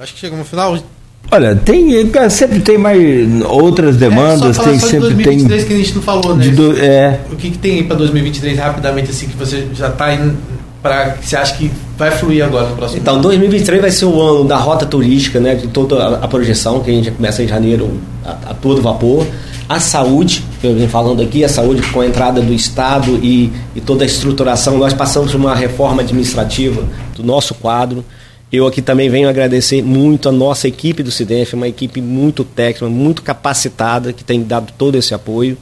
[0.00, 0.78] Acho que chegamos no final.
[1.30, 1.90] Olha, tem,
[2.30, 2.98] sempre tem mais
[3.44, 6.48] outras é, demandas, é, tem sempre 2023 tem que a gente não falou, né?
[6.48, 7.20] Do, é.
[7.30, 10.14] O que, que tem para 2023 rapidamente assim que você já está
[10.82, 14.20] para que você acha que vai fluir agora no próximo Então, 2023 vai ser o
[14.20, 17.48] ano da rota turística, né, de toda a, a projeção que a gente começa em
[17.48, 19.26] janeiro a, a todo vapor.
[19.68, 23.52] A saúde, que eu venho falando aqui, a saúde com a entrada do Estado e,
[23.74, 26.82] e toda a estruturação, nós passamos por uma reforma administrativa
[27.14, 28.02] do nosso quadro.
[28.50, 32.88] Eu aqui também venho agradecer muito a nossa equipe do CIDEF, uma equipe muito técnica,
[32.88, 35.58] muito capacitada, que tem dado todo esse apoio.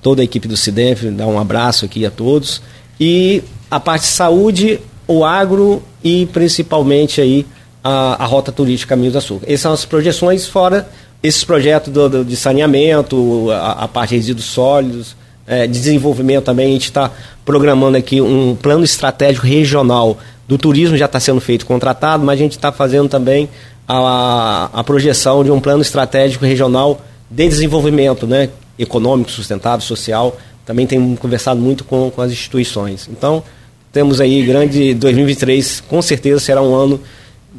[0.00, 2.62] Toda a equipe do CIDEF, dá um abraço aqui a todos.
[2.98, 7.46] E a parte de saúde, o agro e principalmente aí
[7.82, 9.46] a, a rota turística Caminho do Açúcar.
[9.46, 10.88] Essas são as projeções, fora
[11.22, 15.16] esses projetos do, do, de saneamento, a, a, parte de resíduos sólidos,
[15.46, 16.68] é, desenvolvimento também.
[16.68, 17.10] A gente está
[17.44, 22.42] programando aqui um plano estratégico regional do turismo já está sendo feito contratado, mas a
[22.42, 23.48] gente está fazendo também
[23.88, 28.48] a, a projeção de um plano estratégico regional de desenvolvimento né,
[28.78, 30.36] econômico, sustentável, social.
[30.64, 33.08] Também tem conversado muito com, com as instituições.
[33.10, 33.42] Então,
[33.96, 37.00] temos aí grande 2023, com certeza será um ano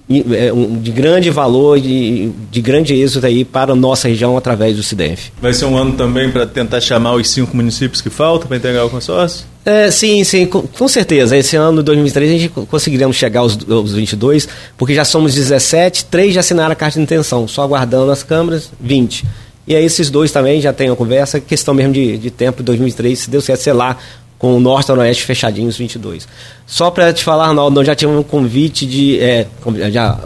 [0.07, 4.83] é, de grande valor, de, de grande êxito aí para a nossa região através do
[4.83, 5.31] CIDENF.
[5.41, 8.85] Vai ser um ano também para tentar chamar os cinco municípios que faltam para entregar
[8.85, 9.47] o consórcio?
[9.65, 11.35] É, sim, sim, com, com, certeza.
[11.35, 14.47] Esse ano, 2023, a gente conseguiremos chegar aos, aos 22,
[14.77, 18.69] porque já somos 17, três já assinaram a carta de intenção, só aguardando as câmaras,
[18.79, 19.25] 20.
[19.67, 23.17] E aí esses dois também já tem a conversa, questão mesmo de, de tempo, 2023,
[23.17, 23.97] se deu certo, sei lá,
[24.37, 26.27] com o Norte e o Oeste fechadinhos, 22.
[26.65, 29.47] Só para te falar, Arnaldo, nós já tivemos um convite de é,
[29.91, 30.19] já,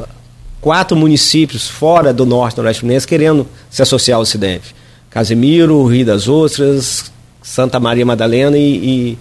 [0.59, 4.73] quatro municípios fora do Norte e Noroeste Fluminense querendo se associar ao CIDEF.
[5.09, 7.11] Casemiro, Rio das Ostras,
[7.41, 9.17] Santa Maria Madalena e, e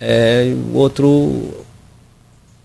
[0.00, 1.64] é, outro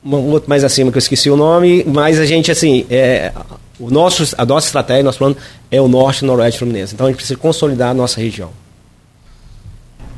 [0.06, 3.32] um outro mais acima que eu esqueci o nome, mas a gente assim, é,
[3.80, 5.38] o nosso, a nossa estratégia, nosso plano
[5.72, 6.94] é o norte e noroeste fluminense.
[6.94, 8.50] Então a gente precisa consolidar a nossa região.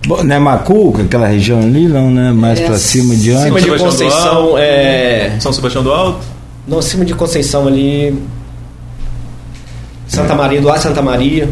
[0.05, 2.31] Bom, não é Macuca, aquela região ali, não, né?
[2.31, 3.43] Mais é, para cima de onde?
[3.43, 5.37] Cima de Conceição, é...
[5.39, 6.25] São Sebastião do Alto?
[6.67, 8.17] Não, cima de Conceição ali.
[10.07, 11.49] Santa Maria, do Ar Santa Maria.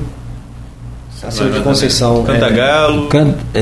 [1.22, 2.24] Acima de Conceição.
[2.24, 3.06] Cantagalo.
[3.06, 3.60] É, Can, é,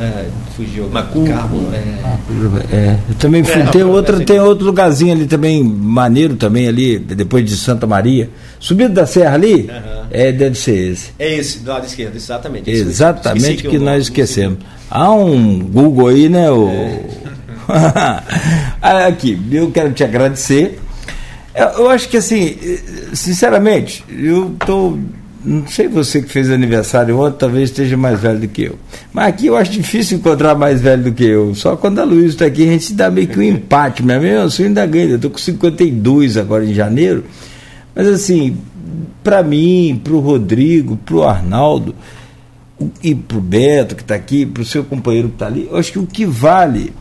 [0.00, 0.26] é,
[0.56, 0.88] fugiu.
[0.88, 1.24] Macu.
[1.26, 2.74] Carmo, é.
[2.74, 2.96] é.
[3.08, 3.60] Eu também fui.
[3.60, 8.30] É, tem, outro, tem outro lugarzinho ali também, maneiro também ali, depois de Santa Maria.
[8.58, 9.95] Subido da serra ali, uhum.
[10.16, 11.10] É, deve ser esse.
[11.18, 12.70] É esse, do lado esquerdo, exatamente.
[12.70, 14.58] Exatamente que, que nós esquecemos.
[14.90, 16.50] Há um Google aí, né?
[16.50, 16.68] O...
[16.68, 17.02] É.
[19.08, 20.78] Aqui, eu quero te agradecer.
[21.54, 22.56] Eu acho que assim,
[23.14, 24.98] sinceramente, eu estou
[25.46, 28.78] não sei você que fez aniversário ontem, talvez esteja mais velho do que eu.
[29.12, 31.54] Mas aqui eu acho difícil encontrar mais velho do que eu.
[31.54, 34.02] Só quando a Luísa está aqui, a gente dá meio que um empate.
[34.02, 35.10] Mesmo assim, eu ainda ganho.
[35.10, 37.24] Eu estou com 52 agora em janeiro.
[37.94, 38.56] Mas assim,
[39.22, 41.94] para mim, para o Rodrigo, para o Arnaldo
[43.02, 45.76] e para o Beto que está aqui, para o seu companheiro que está ali, eu
[45.76, 46.92] acho que o que vale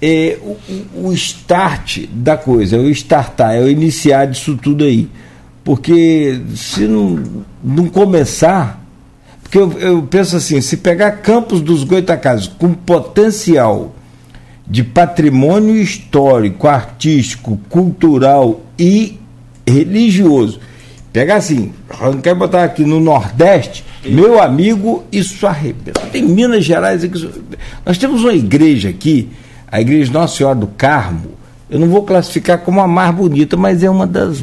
[0.00, 5.08] é o, o start da coisa, é o startar, é o iniciar disso tudo aí.
[5.64, 7.22] Porque se não,
[7.62, 8.82] não começar.
[9.42, 13.94] Porque eu, eu penso assim: se pegar Campos dos Goitacazes com potencial
[14.66, 19.18] de patrimônio histórico, artístico, cultural e
[19.66, 20.60] religioso,
[21.12, 26.00] pegar assim, não quero botar aqui no Nordeste, meu amigo, isso arrebenta.
[26.12, 27.28] Tem Minas Gerais aqui.
[27.84, 29.28] Nós temos uma igreja aqui,
[29.70, 31.38] a igreja Nossa Senhora do Carmo,
[31.70, 34.42] eu não vou classificar como a mais bonita, mas é uma das.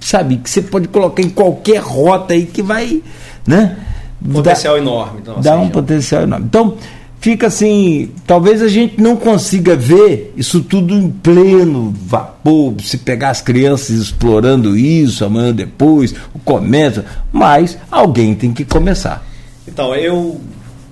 [0.00, 3.02] Sabe, que você pode colocar em qualquer rota aí que vai.
[3.46, 3.76] Né?
[4.32, 5.22] Potencial dá, enorme.
[5.42, 6.46] Dá um potencial enorme.
[6.46, 6.76] Então,
[7.20, 13.30] fica assim, talvez a gente não consiga ver isso tudo em pleno vapor, se pegar
[13.30, 19.24] as crianças explorando isso amanhã depois, o comércio, mas alguém tem que começar.
[19.68, 20.40] Então, eu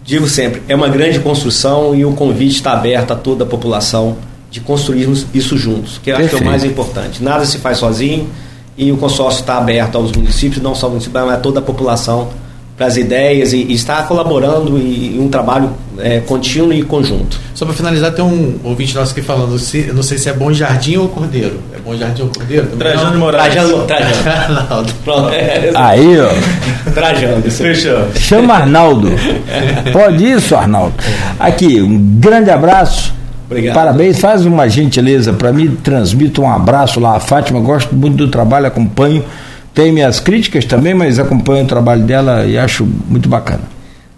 [0.05, 4.17] digo sempre, é uma grande construção e o convite está aberto a toda a população
[4.51, 7.23] de construirmos isso juntos, que eu acho que é o mais importante.
[7.23, 8.29] Nada se faz sozinho
[8.77, 11.63] e o consórcio está aberto aos municípios, não só ao município, mas a toda a
[11.63, 12.29] população
[12.79, 17.41] para as ideias e, e, está colaborando em, um trabalho é, contínuo e conjunto.
[17.53, 20.53] Só para finalizar, tem um ouvinte nosso aqui falando, se, não sei se é Bom
[20.53, 21.59] Jardim ou Cordeiro.
[21.75, 22.69] É Bom Jardim ou Cordeiro?
[22.79, 23.53] Trajano de Moraes.
[23.53, 24.87] Trajano, Trajano.
[25.05, 25.31] Pronto.
[25.75, 26.91] Aí, ó.
[26.93, 27.43] Trajano.
[27.51, 28.15] Fechou.
[28.15, 29.09] Chama Arnaldo.
[29.93, 30.95] Pode isso, Arnaldo.
[31.41, 33.13] Aqui, um grande abraço.
[33.47, 33.75] Obrigado.
[33.75, 38.29] Parabéns, faz uma gentileza para mim, transmita um abraço lá a Fátima, gosto muito do
[38.29, 39.25] trabalho, acompanho.
[39.79, 43.63] Tem minhas críticas também, mas acompanho o trabalho dela e acho muito bacana.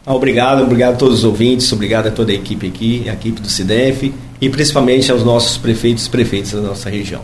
[0.07, 3.43] Ah, obrigado, obrigado a todos os ouvintes, obrigado a toda a equipe aqui, a equipe
[3.43, 7.20] do CIDEF e principalmente aos nossos prefeitos e prefeitas da nossa região.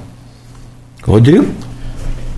[1.03, 1.47] Rodrigo?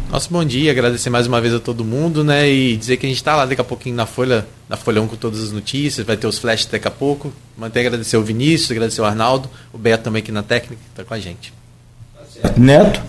[0.08, 2.48] Nosso bom dia, agradecer mais uma vez a todo mundo, né?
[2.48, 5.08] E dizer que a gente está lá daqui a pouquinho na Folha, na Folha 1
[5.08, 7.32] com todas as notícias, vai ter os flashes daqui a pouco.
[7.56, 11.12] Manter agradecer o Vinícius, agradecer o Arnaldo, o Beto também aqui na técnica, está com
[11.12, 11.52] a gente.
[12.56, 13.02] Neto?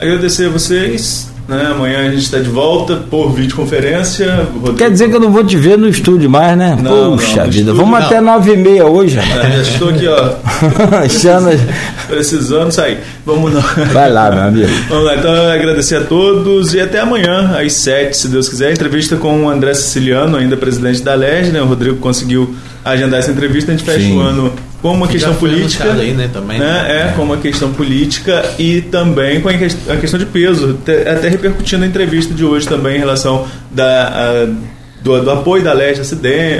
[0.00, 1.72] Agradecer a vocês, né?
[1.72, 4.48] Amanhã a gente está de volta por videoconferência.
[4.50, 4.78] Rodrigo...
[4.78, 6.74] Quer dizer que eu não vou te ver no estúdio mais, né?
[6.82, 8.06] Não, Puxa não, vida, vamos não.
[8.06, 9.18] até nove e meia hoje.
[9.18, 9.22] É,
[9.56, 10.36] já estou aqui, ó.
[12.08, 13.00] Precisando sair.
[13.26, 13.60] Vamos não.
[13.92, 14.72] Vai lá, meu amigo.
[14.88, 18.72] Vamos lá, então agradecer a todos e até amanhã, às sete, se Deus quiser.
[18.72, 21.60] Entrevista com o André Siciliano, ainda presidente da LEG, né?
[21.60, 24.16] O Rodrigo conseguiu agendar essa entrevista, a gente fecha Sim.
[24.16, 24.50] o ano
[24.80, 25.92] com uma questão política.
[25.92, 26.66] Aí, né, também, né?
[26.66, 27.08] né?
[27.08, 30.78] É, com uma questão política e também com a questão de peso.
[30.82, 34.08] Até repercutindo a entrevista de hoje também em relação da.
[34.08, 35.98] A, do, do, apoio da LEG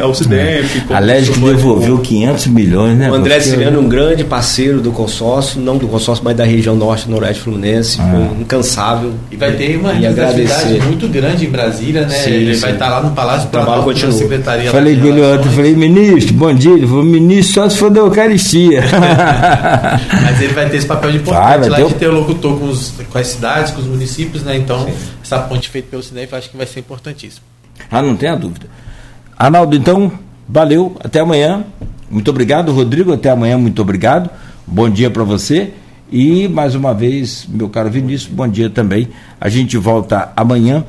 [0.03, 0.85] ao CIDEMP.
[0.91, 0.95] É.
[0.95, 3.11] A LEG que devolveu 500 milhões, né?
[3.11, 7.07] O André é um grande parceiro do consórcio, não do consórcio, mas da região norte
[7.07, 8.31] e noroeste fluminense, ah.
[8.41, 9.12] incansável.
[9.31, 12.15] E vai ter uma representatividade muito grande em Brasília, né?
[12.15, 12.61] Sim, Ele sim.
[12.61, 14.12] vai estar lá no Palácio o trabalho continua.
[14.12, 16.73] Secretaria falei dele ontem, falei, ministro, bom dia.
[16.73, 18.83] Ele falou, ministro, só se for da Eucaristia.
[20.23, 22.12] mas ele vai ter esse papel de importante vai, vai lá ter de ter o
[22.12, 24.57] locutor com, os, com as cidades, com os municípios, né?
[24.57, 24.95] Então, sim.
[25.23, 27.43] essa ponte feita pelo CIDEMP acho que vai ser importantíssimo.
[27.90, 28.66] Ah, não tenha dúvida.
[29.39, 30.11] Arnaldo, então,
[30.48, 31.65] valeu, até amanhã.
[32.11, 33.12] Muito obrigado, Rodrigo.
[33.12, 34.28] Até amanhã, muito obrigado.
[34.66, 35.73] Bom dia para você.
[36.12, 39.09] E mais uma vez, meu caro Vinícius, bom dia também.
[39.40, 40.85] A gente volta amanhã.